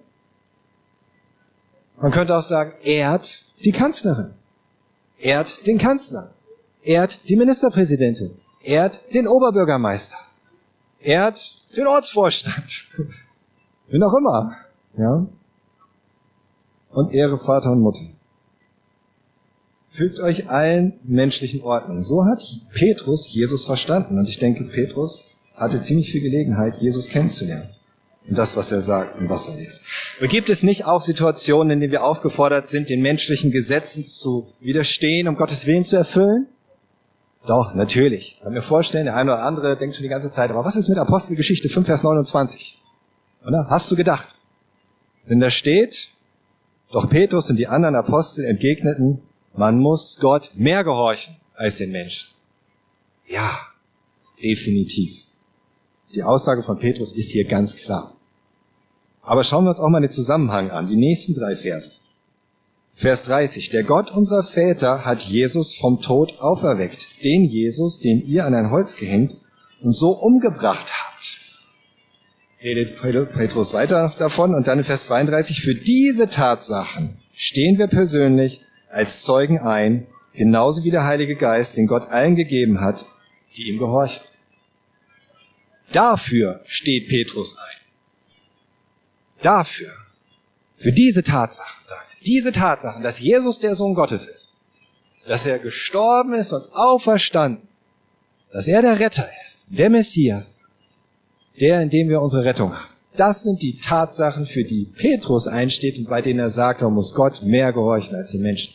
Man 1.99 2.11
könnte 2.11 2.35
auch 2.35 2.43
sagen, 2.43 2.73
ehrt 2.83 3.45
die 3.63 3.71
Kanzlerin, 3.71 4.33
ehrt 5.17 5.65
den 5.65 5.77
Kanzler, 5.77 6.33
ehrt 6.83 7.19
die 7.29 7.35
Ministerpräsidentin, 7.35 8.37
ehrt 8.63 9.13
den 9.13 9.27
Oberbürgermeister, 9.27 10.17
ehrt 10.99 11.75
den 11.75 11.87
Ortsvorstand, 11.87 12.87
wen 13.87 14.03
auch 14.03 14.13
immer. 14.13 14.55
Ja? 14.97 15.25
Und 16.91 17.13
Ehre 17.13 17.37
Vater 17.37 17.71
und 17.71 17.81
Mutter. 17.81 18.03
Fügt 19.89 20.19
euch 20.19 20.49
allen 20.49 20.93
menschlichen 21.03 21.61
Ordnungen. 21.61 22.03
So 22.03 22.25
hat 22.25 22.43
Petrus 22.71 23.27
Jesus 23.33 23.65
verstanden. 23.65 24.19
Und 24.19 24.29
ich 24.29 24.37
denke, 24.37 24.65
Petrus 24.65 25.37
hatte 25.55 25.81
ziemlich 25.81 26.11
viel 26.11 26.21
Gelegenheit, 26.21 26.75
Jesus 26.79 27.09
kennenzulernen. 27.09 27.69
Und 28.27 28.37
das, 28.37 28.55
was 28.55 28.71
er 28.71 28.81
sagt 28.81 29.19
und 29.19 29.29
was 29.29 29.47
er 29.47 29.55
lebt. 29.55 29.79
Und 30.21 30.29
gibt 30.29 30.49
es 30.49 30.61
nicht 30.61 30.85
auch 30.85 31.01
Situationen, 31.01 31.71
in 31.71 31.79
denen 31.79 31.91
wir 31.91 32.03
aufgefordert 32.03 32.67
sind, 32.67 32.89
den 32.89 33.01
menschlichen 33.01 33.51
Gesetzen 33.51 34.03
zu 34.03 34.47
widerstehen, 34.59 35.27
um 35.27 35.35
Gottes 35.35 35.65
Willen 35.65 35.83
zu 35.83 35.95
erfüllen? 35.95 36.47
Doch, 37.47 37.73
natürlich. 37.73 38.35
Ich 38.35 38.43
kann 38.43 38.51
mir 38.51 38.61
vorstellen, 38.61 39.05
der 39.05 39.15
eine 39.15 39.33
oder 39.33 39.43
andere 39.43 39.77
denkt 39.77 39.95
schon 39.95 40.03
die 40.03 40.09
ganze 40.09 40.29
Zeit, 40.29 40.49
aber 40.51 40.65
was 40.65 40.75
ist 40.75 40.89
mit 40.89 40.97
Apostelgeschichte 40.97 41.69
5, 41.69 41.87
Vers 41.87 42.03
29? 42.03 42.81
Oder? 43.45 43.67
Hast 43.69 43.89
du 43.89 43.95
gedacht? 43.95 44.35
Denn 45.29 45.39
da 45.39 45.49
steht, 45.49 46.09
doch 46.91 47.09
Petrus 47.09 47.49
und 47.49 47.55
die 47.55 47.67
anderen 47.67 47.95
Apostel 47.95 48.43
entgegneten, 48.43 49.21
man 49.55 49.79
muss 49.79 50.19
Gott 50.19 50.51
mehr 50.55 50.83
gehorchen 50.83 51.37
als 51.55 51.77
den 51.77 51.91
Menschen. 51.91 52.29
Ja, 53.25 53.57
definitiv. 54.43 55.23
Die 56.13 56.23
Aussage 56.23 56.63
von 56.63 56.77
Petrus 56.77 57.13
ist 57.13 57.31
hier 57.31 57.45
ganz 57.45 57.77
klar. 57.77 58.13
Aber 59.21 59.45
schauen 59.45 59.63
wir 59.63 59.69
uns 59.69 59.79
auch 59.79 59.89
mal 59.89 60.01
den 60.01 60.11
Zusammenhang 60.11 60.69
an, 60.69 60.87
die 60.87 60.95
nächsten 60.97 61.33
drei 61.33 61.55
Verse. 61.55 61.91
Vers 62.97 63.21
30. 63.23 63.69
Der 63.69 63.83
Gott 63.83 64.09
unserer 64.09 64.41
Väter 64.41 65.05
hat 65.05 65.21
Jesus 65.21 65.75
vom 65.75 66.01
Tod 66.01 66.39
auferweckt, 66.39 67.23
den 67.23 67.43
Jesus, 67.43 67.99
den 67.99 68.21
ihr 68.21 68.43
an 68.43 68.55
ein 68.55 68.71
Holz 68.71 68.95
gehängt 68.95 69.35
und 69.81 69.93
so 69.93 70.13
umgebracht 70.13 70.87
habt. 70.91 71.37
Redet 72.59 72.99
Petrus 73.33 73.75
weiter 73.75 74.15
davon 74.17 74.55
und 74.55 74.67
dann 74.67 74.79
in 74.79 74.83
Vers 74.83 75.05
32. 75.05 75.61
Für 75.61 75.75
diese 75.75 76.27
Tatsachen 76.27 77.19
stehen 77.33 77.77
wir 77.77 77.85
persönlich 77.85 78.61
als 78.89 79.21
Zeugen 79.21 79.59
ein, 79.59 80.07
genauso 80.33 80.83
wie 80.83 80.89
der 80.89 81.05
Heilige 81.05 81.35
Geist, 81.35 81.77
den 81.77 81.85
Gott 81.85 82.07
allen 82.07 82.35
gegeben 82.35 82.81
hat, 82.81 83.05
die 83.55 83.69
ihm 83.69 83.77
gehorchen. 83.77 84.25
Dafür 85.91 86.61
steht 86.65 87.09
Petrus 87.09 87.55
ein. 87.59 87.77
Dafür. 89.43 89.91
Für 90.77 90.91
diese 90.91 91.23
Tatsachen 91.23 91.85
sagt 91.85 92.13
er. 92.13 92.25
Diese 92.25 92.51
Tatsachen, 92.51 93.03
dass 93.03 93.19
Jesus 93.19 93.59
der 93.59 93.75
Sohn 93.75 93.95
Gottes 93.95 94.25
ist. 94.25 94.55
Dass 95.27 95.45
er 95.45 95.59
gestorben 95.59 96.33
ist 96.33 96.53
und 96.53 96.65
auferstanden. 96.73 97.67
Dass 98.51 98.67
er 98.67 98.81
der 98.81 98.99
Retter 98.99 99.27
ist. 99.41 99.65
Der 99.69 99.89
Messias. 99.89 100.69
Der, 101.59 101.81
in 101.81 101.89
dem 101.89 102.09
wir 102.09 102.21
unsere 102.21 102.45
Rettung 102.45 102.73
haben. 102.73 102.93
Das 103.15 103.41
sind 103.41 103.63
die 103.63 103.77
Tatsachen, 103.79 104.45
für 104.45 104.63
die 104.63 104.85
Petrus 104.85 105.47
einsteht 105.47 105.97
und 105.97 106.07
bei 106.07 106.21
denen 106.21 106.39
er 106.39 106.51
sagt, 106.51 106.81
man 106.81 106.93
muss 106.93 107.15
Gott 107.15 107.41
mehr 107.41 107.73
gehorchen 107.73 108.15
als 108.15 108.29
die 108.29 108.37
Menschen. 108.37 108.73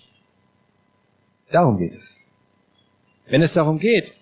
Darum 1.52 1.78
geht 1.78 1.94
es. 1.94 2.32
Wenn 3.28 3.42
es 3.42 3.54
darum 3.54 3.78
geht, 3.78 4.12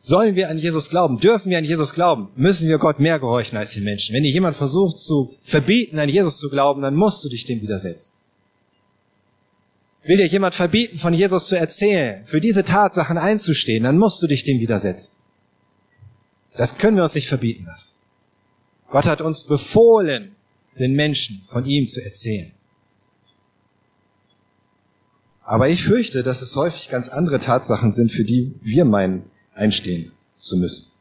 Sollen 0.00 0.36
wir 0.36 0.48
an 0.48 0.58
Jesus 0.58 0.88
glauben? 0.88 1.18
Dürfen 1.18 1.50
wir 1.50 1.58
an 1.58 1.64
Jesus 1.64 1.92
glauben? 1.92 2.28
Müssen 2.36 2.68
wir 2.68 2.78
Gott 2.78 3.00
mehr 3.00 3.18
gehorchen 3.18 3.58
als 3.58 3.72
die 3.72 3.80
Menschen? 3.80 4.14
Wenn 4.14 4.22
dir 4.22 4.30
jemand 4.30 4.54
versucht 4.56 4.98
zu 5.00 5.34
verbieten, 5.42 5.98
an 5.98 6.08
Jesus 6.08 6.38
zu 6.38 6.48
glauben, 6.48 6.82
dann 6.82 6.94
musst 6.94 7.24
du 7.24 7.28
dich 7.28 7.44
dem 7.44 7.60
widersetzen. 7.60 8.18
Will 10.04 10.16
dir 10.16 10.26
jemand 10.26 10.54
verbieten, 10.54 10.98
von 10.98 11.12
Jesus 11.12 11.48
zu 11.48 11.58
erzählen, 11.58 12.24
für 12.24 12.40
diese 12.40 12.64
Tatsachen 12.64 13.18
einzustehen, 13.18 13.82
dann 13.82 13.98
musst 13.98 14.22
du 14.22 14.28
dich 14.28 14.44
dem 14.44 14.60
widersetzen. 14.60 15.16
Das 16.56 16.78
können 16.78 16.96
wir 16.96 17.02
uns 17.02 17.14
nicht 17.14 17.28
verbieten 17.28 17.66
lassen. 17.66 17.96
Gott 18.90 19.06
hat 19.06 19.20
uns 19.20 19.44
befohlen, 19.44 20.34
den 20.78 20.94
Menschen 20.94 21.42
von 21.46 21.66
ihm 21.66 21.86
zu 21.86 22.02
erzählen. 22.02 22.52
Aber 25.42 25.68
ich 25.68 25.82
fürchte, 25.82 26.22
dass 26.22 26.40
es 26.40 26.54
häufig 26.56 26.88
ganz 26.88 27.08
andere 27.08 27.40
Tatsachen 27.40 27.90
sind, 27.90 28.12
für 28.12 28.24
die 28.24 28.54
wir 28.62 28.84
meinen, 28.84 29.24
einstehen 29.58 30.10
zu 30.36 30.56
müssen. 30.56 30.92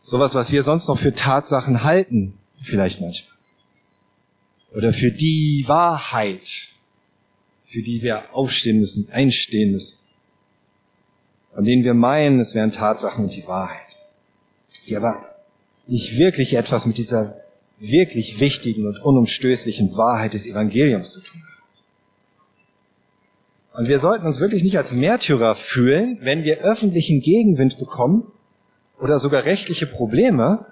Sowas, 0.00 0.34
was 0.34 0.52
wir 0.52 0.62
sonst 0.62 0.86
noch 0.88 0.98
für 0.98 1.14
Tatsachen 1.14 1.82
halten, 1.82 2.34
vielleicht 2.60 3.00
manchmal. 3.00 3.32
Oder 4.74 4.92
für 4.92 5.10
die 5.10 5.64
Wahrheit, 5.66 6.68
für 7.64 7.80
die 7.80 8.02
wir 8.02 8.34
aufstehen 8.34 8.80
müssen, 8.80 9.08
einstehen 9.10 9.72
müssen. 9.72 9.98
Von 11.54 11.64
denen 11.64 11.84
wir 11.84 11.94
meinen, 11.94 12.40
es 12.40 12.54
wären 12.54 12.72
Tatsachen 12.72 13.24
und 13.24 13.34
die 13.34 13.46
Wahrheit. 13.46 13.96
Die 14.88 14.96
aber 14.96 15.24
nicht 15.86 16.18
wirklich 16.18 16.54
etwas 16.54 16.86
mit 16.86 16.98
dieser 16.98 17.40
wirklich 17.78 18.40
wichtigen 18.40 18.86
und 18.86 18.98
unumstößlichen 19.00 19.96
Wahrheit 19.96 20.34
des 20.34 20.46
Evangeliums 20.46 21.12
zu 21.12 21.20
tun 21.20 21.40
haben. 21.40 21.53
Und 23.74 23.88
wir 23.88 23.98
sollten 23.98 24.24
uns 24.24 24.38
wirklich 24.38 24.62
nicht 24.62 24.78
als 24.78 24.92
Märtyrer 24.92 25.56
fühlen, 25.56 26.18
wenn 26.20 26.44
wir 26.44 26.58
öffentlichen 26.58 27.20
Gegenwind 27.20 27.76
bekommen 27.78 28.30
oder 29.00 29.18
sogar 29.18 29.44
rechtliche 29.44 29.86
Probleme, 29.86 30.66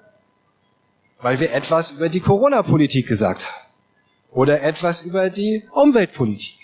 weil 1.21 1.41
wir 1.41 1.53
etwas 1.53 1.91
über 1.91 2.09
die 2.09 2.21
Corona-Politik 2.21 3.09
gesagt 3.09 3.47
haben. 3.47 3.67
Oder 4.31 4.63
etwas 4.63 5.03
über 5.03 5.31
die 5.31 5.65
Umweltpolitik. 5.73 6.57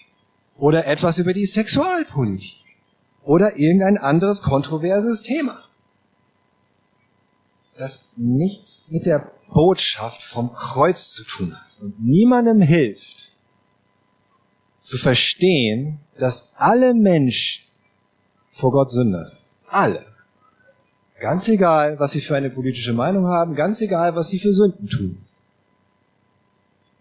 Oder 0.56 0.86
etwas 0.86 1.18
über 1.18 1.32
die 1.32 1.44
Sexualpolitik. 1.44 2.64
Oder 3.24 3.56
irgendein 3.56 3.98
anderes 3.98 4.40
kontroverses 4.40 5.22
Thema. 5.22 5.64
Das 7.76 8.12
nichts 8.16 8.90
mit 8.90 9.06
der 9.06 9.32
Botschaft 9.52 10.22
vom 10.22 10.52
Kreuz 10.52 11.10
zu 11.12 11.24
tun 11.24 11.56
hat 11.56 11.80
und 11.80 12.00
niemandem 12.00 12.60
hilft, 12.60 13.32
zu 14.80 14.98
verstehen, 14.98 16.00
dass 16.18 16.52
alle 16.56 16.94
Menschen 16.94 17.64
vor 18.50 18.72
Gott 18.72 18.90
Sünder 18.90 19.24
sind. 19.24 19.40
Alle. 19.68 20.04
Ganz 21.20 21.48
egal, 21.48 21.98
was 21.98 22.12
sie 22.12 22.20
für 22.20 22.36
eine 22.36 22.50
politische 22.50 22.92
Meinung 22.92 23.26
haben, 23.26 23.54
ganz 23.54 23.80
egal, 23.80 24.14
was 24.14 24.28
sie 24.28 24.38
für 24.38 24.52
Sünden 24.52 24.88
tun. 24.88 25.18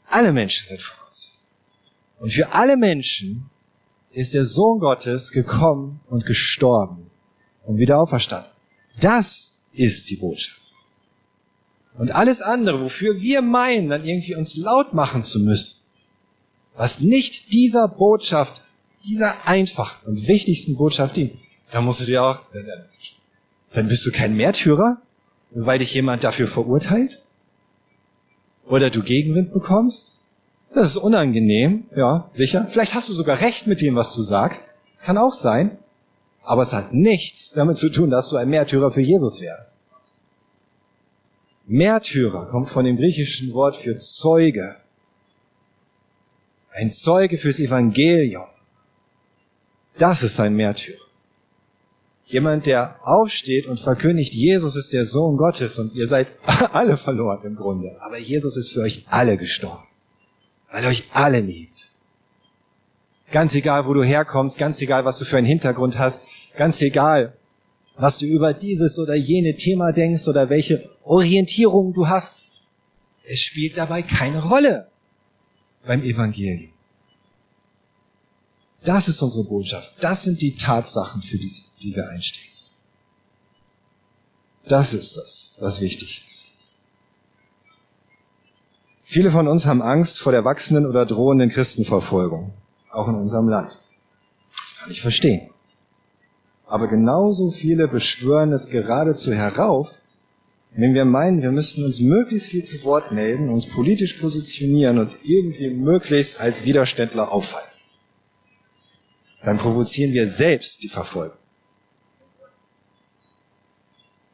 Alle 0.09 0.31
Menschen 0.31 0.67
sind 0.67 0.81
vor 0.81 0.97
Gott 1.03 1.15
Sünder. 1.15 1.37
Und 2.19 2.33
für 2.33 2.53
alle 2.53 2.77
Menschen 2.77 3.49
ist 4.11 4.33
der 4.33 4.45
Sohn 4.45 4.79
Gottes 4.79 5.31
gekommen 5.31 5.99
und 6.07 6.25
gestorben 6.25 7.09
und 7.65 7.77
wieder 7.77 7.99
auferstanden. 7.99 8.49
Das 8.99 9.61
ist 9.73 10.09
die 10.09 10.15
Botschaft. 10.15 10.73
Und 11.97 12.11
alles 12.11 12.41
andere, 12.41 12.81
wofür 12.81 13.19
wir 13.19 13.41
meinen, 13.41 13.89
dann 13.89 14.05
irgendwie 14.05 14.35
uns 14.35 14.55
laut 14.55 14.93
machen 14.93 15.23
zu 15.23 15.39
müssen, 15.39 15.81
was 16.75 16.99
nicht 16.99 17.51
dieser 17.51 17.87
Botschaft, 17.87 18.61
dieser 19.03 19.47
einfachen 19.47 20.07
und 20.07 20.27
wichtigsten 20.27 20.77
Botschaft 20.77 21.15
dient, 21.15 21.33
dann 21.71 21.85
musst 21.85 22.01
du 22.01 22.05
dir 22.05 22.23
auch, 22.23 22.39
dann 23.73 23.87
bist 23.87 24.05
du 24.05 24.11
kein 24.11 24.35
Märtyrer, 24.35 25.01
weil 25.51 25.79
dich 25.79 25.93
jemand 25.93 26.23
dafür 26.23 26.47
verurteilt? 26.47 27.21
Oder 28.65 28.89
du 28.89 29.01
Gegenwind 29.01 29.53
bekommst? 29.53 30.19
Das 30.73 30.89
ist 30.89 30.97
unangenehm, 30.97 31.85
ja, 31.95 32.27
sicher. 32.29 32.67
Vielleicht 32.67 32.93
hast 32.93 33.09
du 33.09 33.13
sogar 33.13 33.39
recht 33.41 33.67
mit 33.67 33.81
dem, 33.81 33.95
was 33.95 34.13
du 34.13 34.21
sagst. 34.21 34.65
Kann 35.01 35.17
auch 35.17 35.33
sein. 35.33 35.77
Aber 36.43 36.61
es 36.61 36.73
hat 36.73 36.93
nichts 36.93 37.51
damit 37.53 37.77
zu 37.77 37.89
tun, 37.89 38.09
dass 38.09 38.29
du 38.29 38.37
ein 38.37 38.49
Märtyrer 38.49 38.91
für 38.91 39.01
Jesus 39.01 39.41
wärst. 39.41 39.85
Märtyrer 41.65 42.47
kommt 42.49 42.69
von 42.69 42.85
dem 42.85 42.95
griechischen 42.95 43.53
Wort 43.53 43.75
für 43.75 43.97
Zeuge. 43.97 44.77
Ein 46.71 46.91
Zeuge 46.91 47.37
fürs 47.37 47.59
Evangelium. 47.59 48.45
Das 49.97 50.23
ist 50.23 50.39
ein 50.39 50.53
Märtyrer. 50.53 50.97
Jemand, 52.25 52.65
der 52.65 52.99
aufsteht 53.03 53.67
und 53.67 53.79
verkündigt, 53.79 54.33
Jesus 54.33 54.75
ist 54.75 54.91
der 54.91 55.05
Sohn 55.05 55.37
Gottes 55.37 55.79
und 55.79 55.93
ihr 55.95 56.07
seid 56.07 56.27
alle 56.73 56.97
verloren 56.97 57.39
im 57.45 57.55
Grunde. 57.55 57.95
Aber 58.01 58.17
Jesus 58.17 58.57
ist 58.57 58.73
für 58.73 58.81
euch 58.81 59.05
alle 59.09 59.37
gestorben, 59.37 59.83
weil 60.71 60.83
er 60.83 60.89
euch 60.89 61.05
alle 61.13 61.39
liebt. 61.39 61.87
Ganz 63.31 63.55
egal, 63.55 63.85
wo 63.85 63.93
du 63.93 64.03
herkommst, 64.03 64.57
ganz 64.57 64.81
egal, 64.81 65.05
was 65.05 65.19
du 65.19 65.25
für 65.25 65.37
einen 65.37 65.47
Hintergrund 65.47 65.97
hast, 65.97 66.27
ganz 66.57 66.81
egal, 66.81 67.33
was 67.97 68.19
du 68.19 68.25
über 68.25 68.53
dieses 68.53 68.99
oder 68.99 69.15
jene 69.15 69.55
Thema 69.55 69.91
denkst 69.91 70.27
oder 70.27 70.49
welche 70.49 70.89
Orientierung 71.03 71.93
du 71.93 72.07
hast. 72.07 72.43
Es 73.23 73.39
spielt 73.39 73.77
dabei 73.77 74.01
keine 74.01 74.43
Rolle 74.43 74.87
beim 75.85 76.03
Evangelium. 76.03 76.71
Das 78.87 79.09
ist 79.09 79.21
unsere 79.21 79.43
Botschaft. 79.43 80.01
Das 80.01 80.23
sind 80.23 80.41
die 80.41 80.55
Tatsachen, 80.55 81.21
für 81.21 81.37
die, 81.37 81.51
die 81.81 81.93
wir 81.93 82.07
einstehen. 82.07 82.47
Das 84.69 84.93
ist 84.93 85.17
das, 85.17 85.57
was 85.59 85.81
wichtig 85.81 86.23
ist. 86.25 86.53
Viele 89.03 89.29
von 89.29 89.49
uns 89.49 89.65
haben 89.65 89.81
Angst 89.81 90.19
vor 90.19 90.31
der 90.31 90.45
wachsenden 90.45 90.85
oder 90.85 91.05
drohenden 91.05 91.49
Christenverfolgung, 91.49 92.53
auch 92.89 93.09
in 93.09 93.15
unserem 93.15 93.49
Land. 93.49 93.71
Das 94.61 94.77
kann 94.79 94.91
ich 94.91 95.01
verstehen. 95.01 95.49
Aber 96.65 96.87
genauso 96.87 97.51
viele 97.51 97.89
beschwören 97.89 98.53
es 98.53 98.69
geradezu 98.69 99.33
herauf, 99.33 99.89
wenn 100.71 100.93
wir 100.93 101.03
meinen, 101.03 101.41
wir 101.41 101.51
müssten 101.51 101.83
uns 101.83 101.99
möglichst 101.99 102.49
viel 102.49 102.63
zu 102.63 102.81
Wort 102.85 103.11
melden, 103.11 103.49
uns 103.49 103.65
politisch 103.65 104.13
positionieren 104.13 104.97
und 104.97 105.13
irgendwie 105.23 105.71
möglichst 105.71 106.39
als 106.39 106.63
Widerständler 106.63 107.33
auffallen, 107.33 107.67
dann 109.43 109.57
provozieren 109.57 110.13
wir 110.13 110.27
selbst 110.27 110.83
die 110.83 110.89
Verfolgung. 110.89 111.37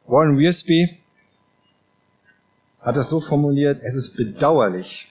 Warren 0.06 0.38
Wiersbe 0.38 0.90
hat 2.80 2.96
es 2.96 3.08
so 3.08 3.20
formuliert, 3.20 3.80
es 3.82 3.94
ist 3.94 4.16
bedauerlich, 4.16 5.08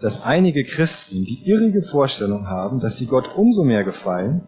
dass 0.00 0.22
einige 0.22 0.64
Christen 0.64 1.24
die 1.24 1.48
irrige 1.48 1.82
Vorstellung 1.82 2.46
haben, 2.46 2.80
dass 2.80 2.96
sie 2.96 3.06
Gott 3.06 3.34
umso 3.36 3.64
mehr 3.64 3.84
gefallen 3.84 4.42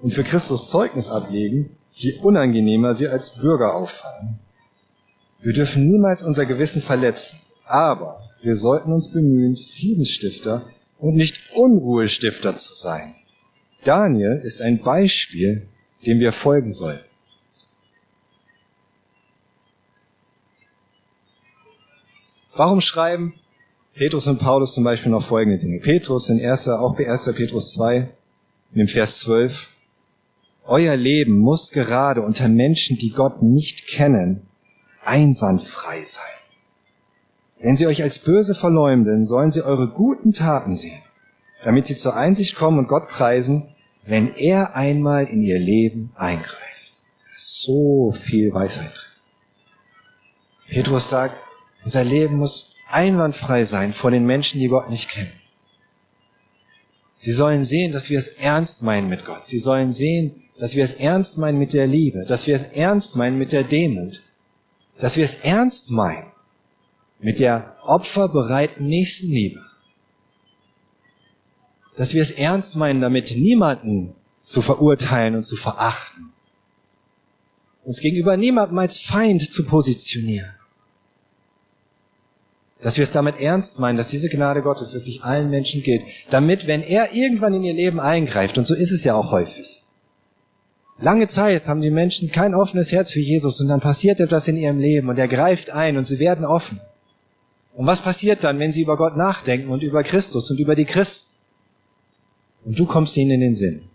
und 0.00 0.12
für 0.12 0.24
Christus 0.24 0.68
Zeugnis 0.68 1.08
ablegen, 1.08 1.70
je 1.94 2.14
unangenehmer 2.18 2.94
sie 2.94 3.08
als 3.08 3.36
Bürger 3.36 3.74
auffallen. 3.74 4.38
Wir 5.40 5.52
dürfen 5.52 5.88
niemals 5.88 6.22
unser 6.22 6.46
Gewissen 6.46 6.82
verletzen, 6.82 7.38
aber 7.66 8.20
wir 8.42 8.56
sollten 8.56 8.92
uns 8.92 9.12
bemühen, 9.12 9.56
Friedensstifter 9.56 10.62
und 10.98 11.14
nicht 11.14 11.54
Unruhestifter 11.54 12.56
zu 12.56 12.74
sein. 12.74 13.14
Daniel 13.84 14.40
ist 14.42 14.62
ein 14.62 14.80
Beispiel, 14.80 15.66
dem 16.06 16.20
wir 16.20 16.32
folgen 16.32 16.72
sollen. 16.72 17.00
Warum 22.54 22.80
schreiben 22.80 23.34
Petrus 23.94 24.26
und 24.26 24.38
Paulus 24.38 24.74
zum 24.74 24.84
Beispiel 24.84 25.10
noch 25.10 25.22
folgende 25.22 25.58
Dinge? 25.58 25.80
Petrus 25.80 26.28
in 26.28 26.44
1., 26.44 26.68
auch 26.68 26.94
bei 26.96 27.10
1. 27.10 27.32
Petrus 27.34 27.72
2, 27.72 27.96
in 27.96 28.78
dem 28.78 28.88
Vers 28.88 29.20
12. 29.20 29.70
Euer 30.66 30.96
Leben 30.96 31.38
muss 31.38 31.70
gerade 31.70 32.22
unter 32.22 32.48
Menschen, 32.48 32.98
die 32.98 33.10
Gott 33.10 33.42
nicht 33.42 33.88
kennen, 33.88 34.46
einwandfrei 35.04 36.04
sein. 36.04 36.22
Wenn 37.58 37.76
sie 37.76 37.86
euch 37.86 38.02
als 38.02 38.18
böse 38.18 38.54
verleumden, 38.54 39.24
sollen 39.24 39.50
sie 39.50 39.62
eure 39.62 39.88
guten 39.88 40.32
Taten 40.32 40.74
sehen, 40.74 41.02
damit 41.64 41.86
sie 41.86 41.96
zur 41.96 42.16
Einsicht 42.16 42.54
kommen 42.54 42.78
und 42.78 42.88
Gott 42.88 43.08
preisen, 43.08 43.71
wenn 44.04 44.34
er 44.34 44.76
einmal 44.76 45.26
in 45.26 45.42
ihr 45.42 45.58
Leben 45.58 46.12
eingreift. 46.16 47.06
So 47.36 48.12
viel 48.12 48.52
Weisheit 48.52 48.92
drin. 48.94 49.12
Petrus 50.68 51.08
sagt, 51.08 51.36
unser 51.84 52.04
Leben 52.04 52.36
muss 52.36 52.74
einwandfrei 52.90 53.64
sein 53.64 53.92
vor 53.92 54.10
den 54.10 54.24
Menschen, 54.24 54.60
die 54.60 54.68
Gott 54.68 54.90
nicht 54.90 55.10
kennen. 55.10 55.32
Sie 57.16 57.32
sollen 57.32 57.62
sehen, 57.62 57.92
dass 57.92 58.10
wir 58.10 58.18
es 58.18 58.28
ernst 58.28 58.82
meinen 58.82 59.08
mit 59.08 59.24
Gott. 59.24 59.46
Sie 59.46 59.58
sollen 59.58 59.92
sehen, 59.92 60.42
dass 60.58 60.74
wir 60.74 60.84
es 60.84 60.92
ernst 60.94 61.38
meinen 61.38 61.58
mit 61.58 61.72
der 61.72 61.86
Liebe, 61.86 62.24
dass 62.24 62.46
wir 62.46 62.56
es 62.56 62.64
ernst 62.64 63.16
meinen 63.16 63.38
mit 63.38 63.52
der 63.52 63.64
Demut, 63.64 64.22
dass 64.98 65.16
wir 65.16 65.24
es 65.24 65.34
ernst 65.42 65.90
meinen 65.90 66.32
mit 67.20 67.38
der 67.38 67.76
opferbereiten 67.82 68.86
Nächstenliebe. 68.86 69.60
Dass 71.96 72.14
wir 72.14 72.22
es 72.22 72.30
ernst 72.30 72.76
meinen, 72.76 73.00
damit 73.00 73.36
niemanden 73.36 74.14
zu 74.42 74.60
verurteilen 74.60 75.36
und 75.36 75.44
zu 75.44 75.56
verachten. 75.56 76.32
Uns 77.84 78.00
gegenüber 78.00 78.36
niemandem 78.36 78.78
als 78.78 78.98
Feind 78.98 79.52
zu 79.52 79.64
positionieren. 79.64 80.54
Dass 82.80 82.96
wir 82.96 83.04
es 83.04 83.12
damit 83.12 83.40
ernst 83.40 83.78
meinen, 83.78 83.96
dass 83.96 84.08
diese 84.08 84.28
Gnade 84.28 84.62
Gottes 84.62 84.94
wirklich 84.94 85.22
allen 85.22 85.50
Menschen 85.50 85.82
gilt, 85.82 86.02
damit, 86.30 86.66
wenn 86.66 86.82
er 86.82 87.12
irgendwann 87.12 87.54
in 87.54 87.62
ihr 87.62 87.74
Leben 87.74 88.00
eingreift, 88.00 88.58
und 88.58 88.66
so 88.66 88.74
ist 88.74 88.90
es 88.90 89.04
ja 89.04 89.14
auch 89.14 89.30
häufig, 89.30 89.82
Lange 91.02 91.26
Zeit 91.26 91.66
haben 91.66 91.80
die 91.80 91.90
Menschen 91.90 92.30
kein 92.30 92.54
offenes 92.54 92.92
Herz 92.92 93.10
für 93.10 93.20
Jesus 93.20 93.60
und 93.60 93.66
dann 93.66 93.80
passiert 93.80 94.20
etwas 94.20 94.46
in 94.46 94.56
ihrem 94.56 94.78
Leben 94.78 95.08
und 95.08 95.18
er 95.18 95.26
greift 95.26 95.68
ein 95.70 95.96
und 95.96 96.06
sie 96.06 96.20
werden 96.20 96.44
offen. 96.44 96.80
Und 97.74 97.86
was 97.88 98.00
passiert 98.00 98.44
dann, 98.44 98.60
wenn 98.60 98.70
sie 98.70 98.82
über 98.82 98.96
Gott 98.96 99.16
nachdenken 99.16 99.70
und 99.70 99.82
über 99.82 100.04
Christus 100.04 100.48
und 100.52 100.60
über 100.60 100.76
die 100.76 100.84
Christen? 100.84 101.31
Und 102.64 102.78
du 102.78 102.86
kommst 102.86 103.16
ihnen 103.16 103.32
in 103.32 103.40
den 103.40 103.54
Sinn. 103.54 103.88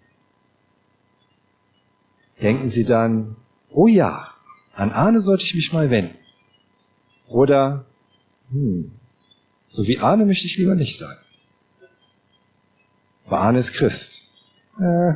Denken 2.41 2.70
sie 2.70 2.84
dann, 2.84 3.36
oh 3.70 3.88
ja, 3.88 4.34
an 4.74 4.91
Arne 4.91 5.20
sollte 5.20 5.43
ich 5.43 5.55
mich 5.55 5.74
mal 5.74 5.89
wenden. 5.89 6.18
Oder, 7.28 7.86
hm, 8.51 8.91
so 9.65 9.88
wie 9.88 9.99
Arne 9.99 10.26
möchte 10.26 10.45
ich 10.45 10.57
lieber 10.57 10.76
nicht 10.76 10.97
sein. 10.97 11.18
Aber 13.26 13.41
Arne 13.41 13.59
ist 13.59 13.74
Christ. 13.74 14.38
Äh, 14.80 15.13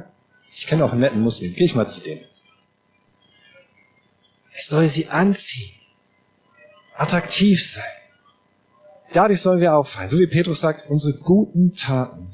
ich 0.53 0.67
kenne 0.67 0.83
auch 0.83 0.91
einen 0.91 1.01
netten 1.01 1.21
Muslim. 1.21 1.53
Geh 1.55 1.65
ich 1.65 1.75
mal 1.75 1.87
zu 1.87 2.01
dem. 2.01 2.19
Es 4.57 4.67
soll 4.67 4.89
sie 4.89 5.07
anziehen. 5.07 5.71
Attraktiv 6.95 7.65
sein. 7.65 7.83
Dadurch 9.13 9.41
sollen 9.41 9.61
wir 9.61 9.75
auffallen. 9.75 10.09
So 10.09 10.19
wie 10.19 10.27
Petrus 10.27 10.59
sagt, 10.59 10.89
unsere 10.89 11.17
guten 11.17 11.73
Taten. 11.73 12.30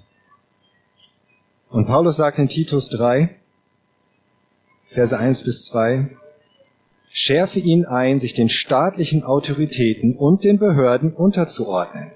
Und 1.69 1.85
Paulus 1.85 2.17
sagt 2.17 2.39
in 2.39 2.47
Titus 2.47 2.89
3, 2.89 3.29
Verse 4.85 5.17
1 5.17 5.43
bis 5.43 5.65
2, 5.65 6.09
schärfe 7.09 7.59
ihn 7.59 7.85
ein, 7.85 8.19
sich 8.19 8.33
den 8.33 8.49
staatlichen 8.49 9.23
Autoritäten 9.23 10.15
und 10.15 10.43
den 10.43 10.59
Behörden 10.59 11.13
unterzuordnen. 11.13 12.11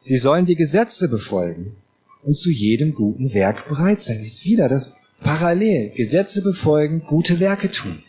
Sie 0.00 0.16
sollen 0.16 0.46
die 0.46 0.56
Gesetze 0.56 1.08
befolgen 1.08 1.76
und 2.24 2.34
zu 2.36 2.50
jedem 2.50 2.94
guten 2.94 3.34
Werk 3.34 3.68
bereit 3.68 4.00
sein. 4.00 4.18
Das 4.18 4.26
ist 4.26 4.44
wieder 4.44 4.68
das 4.68 4.96
Parallel 5.22 5.90
Gesetze 5.90 6.42
befolgen, 6.42 7.04
gute 7.06 7.38
Werke 7.38 7.70
tun. 7.70 8.02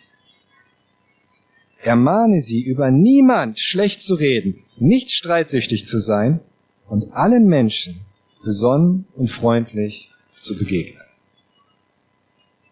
Ermahne 1.81 2.41
sie, 2.41 2.61
über 2.61 2.89
niemand 2.89 3.59
schlecht 3.59 4.01
zu 4.01 4.15
reden, 4.15 4.63
nicht 4.77 5.11
streitsüchtig 5.11 5.85
zu 5.85 5.99
sein 5.99 6.39
und 6.87 7.13
allen 7.13 7.45
Menschen 7.45 7.99
besonnen 8.43 9.05
und 9.15 9.29
freundlich 9.29 10.12
zu 10.43 10.57
begegnen. 10.57 11.01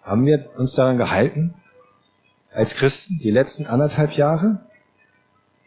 Haben 0.01 0.25
wir 0.25 0.49
uns 0.57 0.73
daran 0.73 0.97
gehalten, 0.97 1.53
als 2.51 2.75
Christen, 2.75 3.19
die 3.19 3.31
letzten 3.31 3.65
anderthalb 3.65 4.13
Jahre 4.13 4.59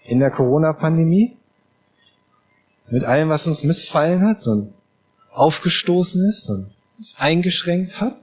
in 0.04 0.18
der 0.20 0.30
Corona-Pandemie? 0.30 1.36
Mit 2.90 3.04
allem, 3.04 3.30
was 3.30 3.46
uns 3.46 3.64
missfallen 3.64 4.22
hat 4.22 4.46
und 4.46 4.74
aufgestoßen 5.30 6.28
ist 6.28 6.50
und 6.50 6.70
uns 6.98 7.14
eingeschränkt 7.18 8.00
hat? 8.00 8.16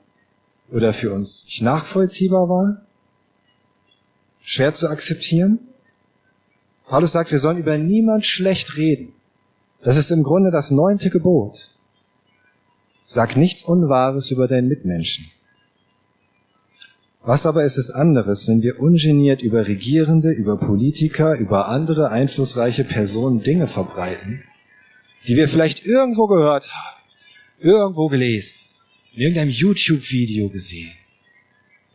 oder 0.71 0.93
für 0.93 1.13
uns 1.13 1.43
nicht 1.45 1.61
nachvollziehbar 1.61 2.49
war, 2.49 2.81
schwer 4.41 4.73
zu 4.73 4.89
akzeptieren. 4.89 5.59
Paulus 6.87 7.11
sagt, 7.11 7.31
wir 7.31 7.39
sollen 7.39 7.57
über 7.57 7.77
niemand 7.77 8.25
schlecht 8.25 8.77
reden. 8.77 9.13
Das 9.83 9.97
ist 9.97 10.11
im 10.11 10.23
Grunde 10.23 10.51
das 10.51 10.71
neunte 10.71 11.09
Gebot. 11.09 11.71
Sag 13.13 13.35
nichts 13.35 13.61
Unwahres 13.63 14.31
über 14.31 14.47
deinen 14.47 14.69
Mitmenschen. 14.69 15.29
Was 17.23 17.45
aber 17.45 17.65
ist 17.65 17.75
es 17.75 17.91
anderes, 17.91 18.47
wenn 18.47 18.61
wir 18.61 18.79
ungeniert 18.79 19.41
über 19.41 19.67
Regierende, 19.67 20.31
über 20.31 20.55
Politiker, 20.57 21.35
über 21.35 21.67
andere 21.67 22.07
einflussreiche 22.07 22.85
Personen 22.85 23.43
Dinge 23.43 23.67
verbreiten, 23.67 24.45
die 25.27 25.35
wir 25.35 25.49
vielleicht 25.49 25.85
irgendwo 25.85 26.27
gehört 26.27 26.73
haben, 26.73 27.01
irgendwo 27.59 28.07
gelesen, 28.07 28.55
in 29.13 29.23
irgendeinem 29.23 29.49
YouTube-Video 29.51 30.47
gesehen 30.47 30.93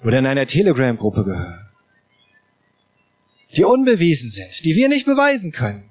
oder 0.05 0.19
in 0.19 0.27
einer 0.27 0.47
Telegram-Gruppe 0.47 1.25
gehört, 1.25 1.65
die 3.57 3.65
unbewiesen 3.65 4.29
sind, 4.29 4.67
die 4.67 4.77
wir 4.77 4.91
nicht 4.91 5.07
beweisen 5.07 5.51
können 5.51 5.89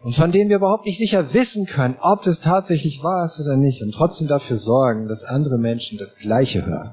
und 0.00 0.14
von 0.14 0.32
denen 0.32 0.50
wir 0.50 0.56
überhaupt 0.56 0.86
nicht 0.86 0.98
sicher 0.98 1.34
wissen 1.34 1.66
können, 1.66 1.96
ob 2.00 2.22
das 2.22 2.40
tatsächlich 2.40 3.02
wahr 3.02 3.24
ist 3.24 3.40
oder 3.40 3.56
nicht 3.56 3.82
und 3.82 3.92
trotzdem 3.92 4.28
dafür 4.28 4.56
sorgen, 4.56 5.08
dass 5.08 5.24
andere 5.24 5.58
Menschen 5.58 5.98
das 5.98 6.16
Gleiche 6.16 6.66
hören, 6.66 6.92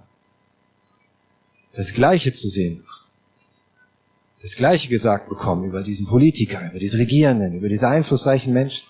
das 1.74 1.94
Gleiche 1.94 2.34
zu 2.34 2.50
sehen 2.50 2.84
das 4.42 4.56
Gleiche 4.56 4.88
gesagt 4.88 5.30
bekommen 5.30 5.66
über 5.66 5.84
diesen 5.84 6.08
Politiker, 6.08 6.70
über 6.70 6.80
diese 6.80 6.98
Regierenden, 6.98 7.56
über 7.56 7.70
diese 7.70 7.88
einflussreichen 7.88 8.54
Menschen. 8.54 8.88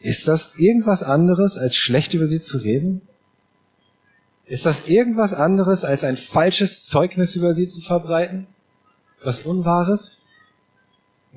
Ist 0.00 0.28
das 0.28 0.50
irgendwas 0.56 1.02
anderes, 1.02 1.56
als 1.56 1.76
schlecht 1.76 2.12
über 2.14 2.26
sie 2.26 2.40
zu 2.40 2.58
reden? 2.58 3.02
Ist 4.44 4.66
das 4.66 4.88
irgendwas 4.88 5.32
anderes, 5.32 5.84
als 5.84 6.04
ein 6.04 6.18
falsches 6.18 6.84
Zeugnis 6.86 7.36
über 7.36 7.54
sie 7.54 7.66
zu 7.66 7.80
verbreiten? 7.80 8.46
Was 9.22 9.40
Unwahres? 9.40 10.18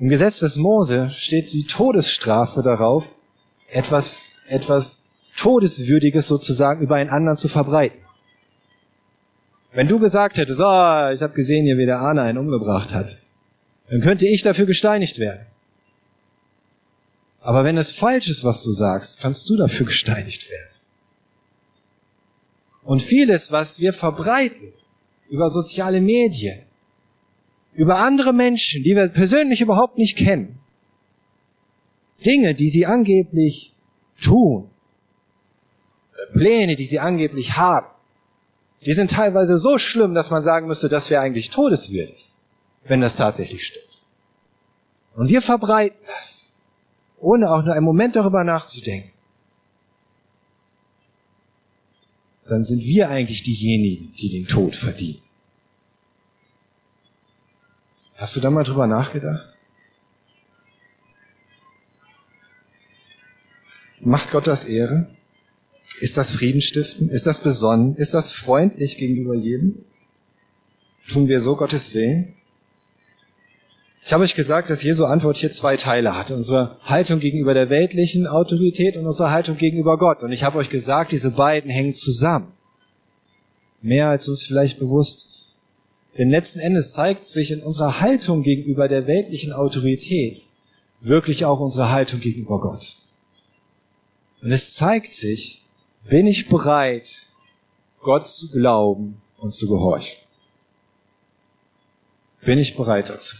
Im 0.00 0.08
Gesetz 0.08 0.38
des 0.40 0.56
Mose 0.56 1.10
steht 1.10 1.52
die 1.52 1.64
Todesstrafe 1.64 2.62
darauf, 2.62 3.16
etwas, 3.68 4.16
etwas 4.46 5.10
Todeswürdiges 5.36 6.28
sozusagen 6.28 6.82
über 6.82 6.96
einen 6.96 7.10
anderen 7.10 7.36
zu 7.36 7.48
verbreiten. 7.48 7.98
Wenn 9.72 9.88
du 9.88 9.98
gesagt 9.98 10.38
hättest, 10.38 10.60
oh, 10.60 11.10
ich 11.12 11.22
habe 11.22 11.34
gesehen 11.34 11.66
wie 11.78 11.86
der 11.86 11.98
Arne 11.98 12.22
einen 12.22 12.38
umgebracht 12.38 12.94
hat, 12.94 13.18
dann 13.90 14.00
könnte 14.00 14.26
ich 14.26 14.42
dafür 14.42 14.66
gesteinigt 14.66 15.18
werden. 15.18 15.46
Aber 17.40 17.64
wenn 17.64 17.76
es 17.76 17.92
falsch 17.92 18.28
ist, 18.28 18.44
was 18.44 18.62
du 18.62 18.72
sagst, 18.72 19.20
kannst 19.20 19.48
du 19.50 19.56
dafür 19.56 19.86
gesteinigt 19.86 20.50
werden. 20.50 20.70
Und 22.84 23.02
vieles, 23.02 23.52
was 23.52 23.80
wir 23.80 23.92
verbreiten 23.92 24.72
über 25.28 25.50
soziale 25.50 26.00
Medien, 26.00 26.67
über 27.78 28.00
andere 28.00 28.32
Menschen, 28.32 28.82
die 28.82 28.96
wir 28.96 29.06
persönlich 29.06 29.60
überhaupt 29.60 29.98
nicht 29.98 30.18
kennen, 30.18 30.58
Dinge, 32.26 32.52
die 32.56 32.70
sie 32.70 32.86
angeblich 32.86 33.72
tun, 34.20 34.68
Pläne, 36.32 36.74
die 36.74 36.86
sie 36.86 36.98
angeblich 36.98 37.56
haben, 37.56 37.86
die 38.84 38.92
sind 38.94 39.12
teilweise 39.12 39.58
so 39.58 39.78
schlimm, 39.78 40.12
dass 40.12 40.32
man 40.32 40.42
sagen 40.42 40.66
müsste, 40.66 40.88
das 40.88 41.08
wäre 41.08 41.22
eigentlich 41.22 41.50
todeswürdig, 41.50 42.30
wenn 42.82 43.00
das 43.00 43.14
tatsächlich 43.14 43.64
stimmt. 43.64 43.84
Und 45.14 45.28
wir 45.28 45.40
verbreiten 45.40 46.00
das. 46.16 46.50
ohne 47.20 47.48
auch 47.48 47.62
nur 47.64 47.74
einen 47.74 47.84
Moment 47.84 48.16
darüber 48.16 48.42
nachzudenken, 48.42 49.12
dann 52.48 52.64
sind 52.64 52.82
wir 52.82 53.08
eigentlich 53.08 53.44
diejenigen, 53.44 54.12
die 54.18 54.30
den 54.30 54.48
Tod 54.48 54.74
verdienen. 54.74 55.27
Hast 58.18 58.34
du 58.34 58.40
da 58.40 58.50
mal 58.50 58.64
drüber 58.64 58.88
nachgedacht? 58.88 59.56
Macht 64.00 64.32
Gott 64.32 64.48
das 64.48 64.64
Ehre? 64.64 65.08
Ist 66.00 66.16
das 66.16 66.32
Friedenstiften? 66.32 67.10
Ist 67.10 67.26
das 67.28 67.38
besonnen? 67.40 67.94
Ist 67.94 68.14
das 68.14 68.32
freundlich 68.32 68.96
gegenüber 68.96 69.34
jedem? 69.34 69.84
Tun 71.08 71.28
wir 71.28 71.40
so 71.40 71.54
Gottes 71.54 71.94
Willen? 71.94 72.34
Ich 74.04 74.12
habe 74.12 74.24
euch 74.24 74.34
gesagt, 74.34 74.70
dass 74.70 74.82
Jesu 74.82 75.04
Antwort 75.04 75.36
hier 75.36 75.52
zwei 75.52 75.76
Teile 75.76 76.16
hat. 76.16 76.32
Unsere 76.32 76.78
Haltung 76.82 77.20
gegenüber 77.20 77.54
der 77.54 77.70
weltlichen 77.70 78.26
Autorität 78.26 78.96
und 78.96 79.06
unsere 79.06 79.30
Haltung 79.30 79.56
gegenüber 79.56 79.96
Gott. 79.96 80.24
Und 80.24 80.32
ich 80.32 80.42
habe 80.42 80.58
euch 80.58 80.70
gesagt, 80.70 81.12
diese 81.12 81.30
beiden 81.30 81.70
hängen 81.70 81.94
zusammen. 81.94 82.52
Mehr 83.80 84.08
als 84.08 84.28
uns 84.28 84.44
vielleicht 84.44 84.80
bewusst 84.80 85.28
ist. 85.28 85.47
Denn 86.18 86.30
letzten 86.30 86.58
Endes 86.58 86.92
zeigt 86.92 87.28
sich 87.28 87.52
in 87.52 87.62
unserer 87.62 88.00
Haltung 88.00 88.42
gegenüber 88.42 88.88
der 88.88 89.06
weltlichen 89.06 89.52
Autorität 89.52 90.48
wirklich 91.00 91.44
auch 91.44 91.60
unsere 91.60 91.90
Haltung 91.90 92.18
gegenüber 92.18 92.60
Gott. 92.60 92.96
Und 94.42 94.50
es 94.50 94.74
zeigt 94.74 95.14
sich, 95.14 95.62
bin 96.08 96.26
ich 96.26 96.48
bereit, 96.48 97.26
Gott 98.00 98.26
zu 98.26 98.50
glauben 98.50 99.20
und 99.38 99.54
zu 99.54 99.68
gehorchen? 99.68 100.18
Bin 102.42 102.58
ich 102.58 102.76
bereit 102.76 103.10
dazu? 103.10 103.36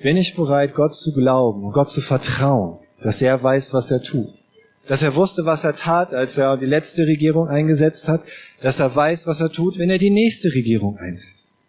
Bin 0.00 0.16
ich 0.16 0.34
bereit, 0.34 0.74
Gott 0.74 0.94
zu 0.94 1.12
glauben 1.12 1.64
und 1.64 1.72
Gott 1.72 1.90
zu 1.90 2.00
vertrauen, 2.00 2.78
dass 3.02 3.20
er 3.22 3.42
weiß, 3.42 3.72
was 3.74 3.90
er 3.90 4.02
tut? 4.02 4.32
Dass 4.86 5.02
er 5.02 5.14
wusste, 5.14 5.44
was 5.44 5.64
er 5.64 5.76
tat, 5.76 6.12
als 6.12 6.36
er 6.36 6.56
die 6.56 6.66
letzte 6.66 7.06
Regierung 7.06 7.48
eingesetzt 7.48 8.08
hat, 8.08 8.24
dass 8.60 8.80
er 8.80 8.94
weiß, 8.94 9.26
was 9.26 9.40
er 9.40 9.50
tut, 9.50 9.78
wenn 9.78 9.90
er 9.90 9.98
die 9.98 10.10
nächste 10.10 10.48
Regierung 10.54 10.98
einsetzt. 10.98 11.64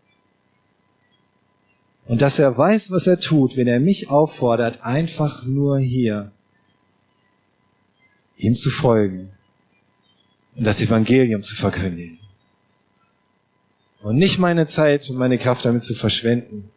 Und 2.07 2.21
dass 2.21 2.39
er 2.39 2.55
weiß, 2.57 2.91
was 2.91 3.07
er 3.07 3.19
tut, 3.19 3.57
wenn 3.57 3.67
er 3.67 3.79
mich 3.79 4.09
auffordert, 4.09 4.79
einfach 4.81 5.45
nur 5.45 5.79
hier 5.79 6.31
ihm 8.37 8.55
zu 8.55 8.69
folgen 8.69 9.29
und 10.55 10.65
das 10.67 10.81
Evangelium 10.81 11.41
zu 11.41 11.55
verkündigen. 11.55 12.19
Und 14.01 14.17
nicht 14.17 14.37
meine 14.37 14.67
Zeit 14.67 15.09
und 15.09 15.17
meine 15.17 15.37
Kraft 15.37 15.65
damit 15.65 15.83
zu 15.83 15.95
verschwenden, 15.95 16.69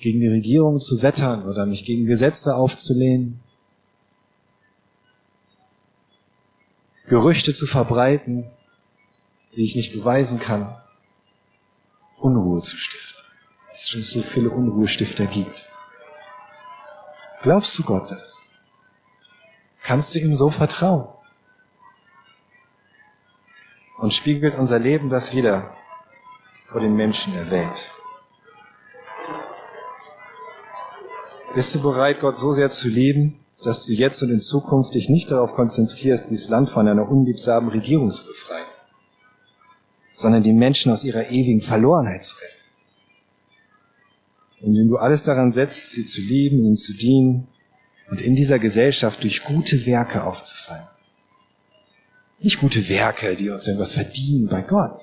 gegen 0.00 0.20
die 0.20 0.28
Regierung 0.28 0.80
zu 0.80 1.00
wettern 1.02 1.44
oder 1.44 1.64
mich 1.64 1.86
gegen 1.86 2.04
Gesetze 2.04 2.56
aufzulehnen, 2.56 3.40
Gerüchte 7.06 7.52
zu 7.52 7.66
verbreiten, 7.66 8.50
die 9.54 9.64
ich 9.64 9.76
nicht 9.76 9.92
beweisen 9.92 10.40
kann, 10.40 10.74
Unruhe 12.16 12.62
zu 12.62 12.78
stiften, 12.78 13.22
weil 13.66 13.76
es 13.76 13.88
schon 13.90 14.02
so 14.02 14.22
viele 14.22 14.50
Unruhestifter 14.50 15.26
gibt. 15.26 15.68
Glaubst 17.42 17.78
du 17.78 17.82
Gott 17.82 18.10
das? 18.10 18.52
Kannst 19.82 20.14
du 20.14 20.18
ihm 20.18 20.34
so 20.34 20.50
vertrauen? 20.50 21.08
Und 23.98 24.14
spiegelt 24.14 24.54
unser 24.54 24.78
Leben 24.78 25.10
das 25.10 25.34
wieder 25.34 25.76
vor 26.64 26.80
den 26.80 26.96
Menschen 26.96 27.34
der 27.34 27.50
Welt? 27.50 27.90
Bist 31.54 31.74
du 31.74 31.82
bereit, 31.82 32.20
Gott 32.20 32.36
so 32.36 32.52
sehr 32.52 32.70
zu 32.70 32.88
lieben, 32.88 33.43
dass 33.66 33.86
du 33.86 33.92
jetzt 33.92 34.22
und 34.22 34.30
in 34.30 34.40
Zukunft 34.40 34.94
dich 34.94 35.08
nicht 35.08 35.30
darauf 35.30 35.54
konzentrierst, 35.54 36.30
dieses 36.30 36.48
Land 36.48 36.70
von 36.70 36.86
einer 36.88 37.08
unliebsamen 37.08 37.70
Regierung 37.70 38.10
zu 38.10 38.26
befreien, 38.26 38.66
sondern 40.12 40.42
die 40.42 40.52
Menschen 40.52 40.92
aus 40.92 41.04
ihrer 41.04 41.30
ewigen 41.30 41.60
Verlorenheit 41.60 42.24
zu 42.24 42.36
retten? 42.36 42.54
Indem 44.60 44.88
du 44.88 44.96
alles 44.96 45.24
daran 45.24 45.50
setzt, 45.50 45.92
sie 45.92 46.04
zu 46.04 46.20
lieben, 46.20 46.64
ihnen 46.64 46.76
zu 46.76 46.94
dienen 46.94 47.48
und 48.10 48.20
in 48.20 48.34
dieser 48.34 48.58
Gesellschaft 48.58 49.22
durch 49.22 49.44
gute 49.44 49.86
Werke 49.86 50.24
aufzufallen. 50.24 50.86
Nicht 52.38 52.60
gute 52.60 52.88
Werke, 52.88 53.36
die 53.36 53.50
uns 53.50 53.66
irgendwas 53.66 53.92
verdienen 53.92 54.48
bei 54.48 54.62
Gott, 54.62 54.96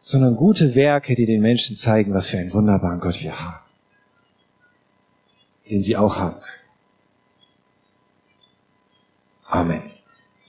sondern 0.00 0.36
gute 0.36 0.74
Werke, 0.74 1.14
die 1.14 1.26
den 1.26 1.40
Menschen 1.40 1.76
zeigen, 1.76 2.12
was 2.12 2.28
für 2.28 2.38
einen 2.38 2.52
wunderbaren 2.52 3.00
Gott 3.00 3.22
wir 3.22 3.38
haben 3.38 3.62
den 5.72 5.82
sie 5.82 5.96
auch 5.96 6.16
haben. 6.16 6.36
Amén. 9.52 9.91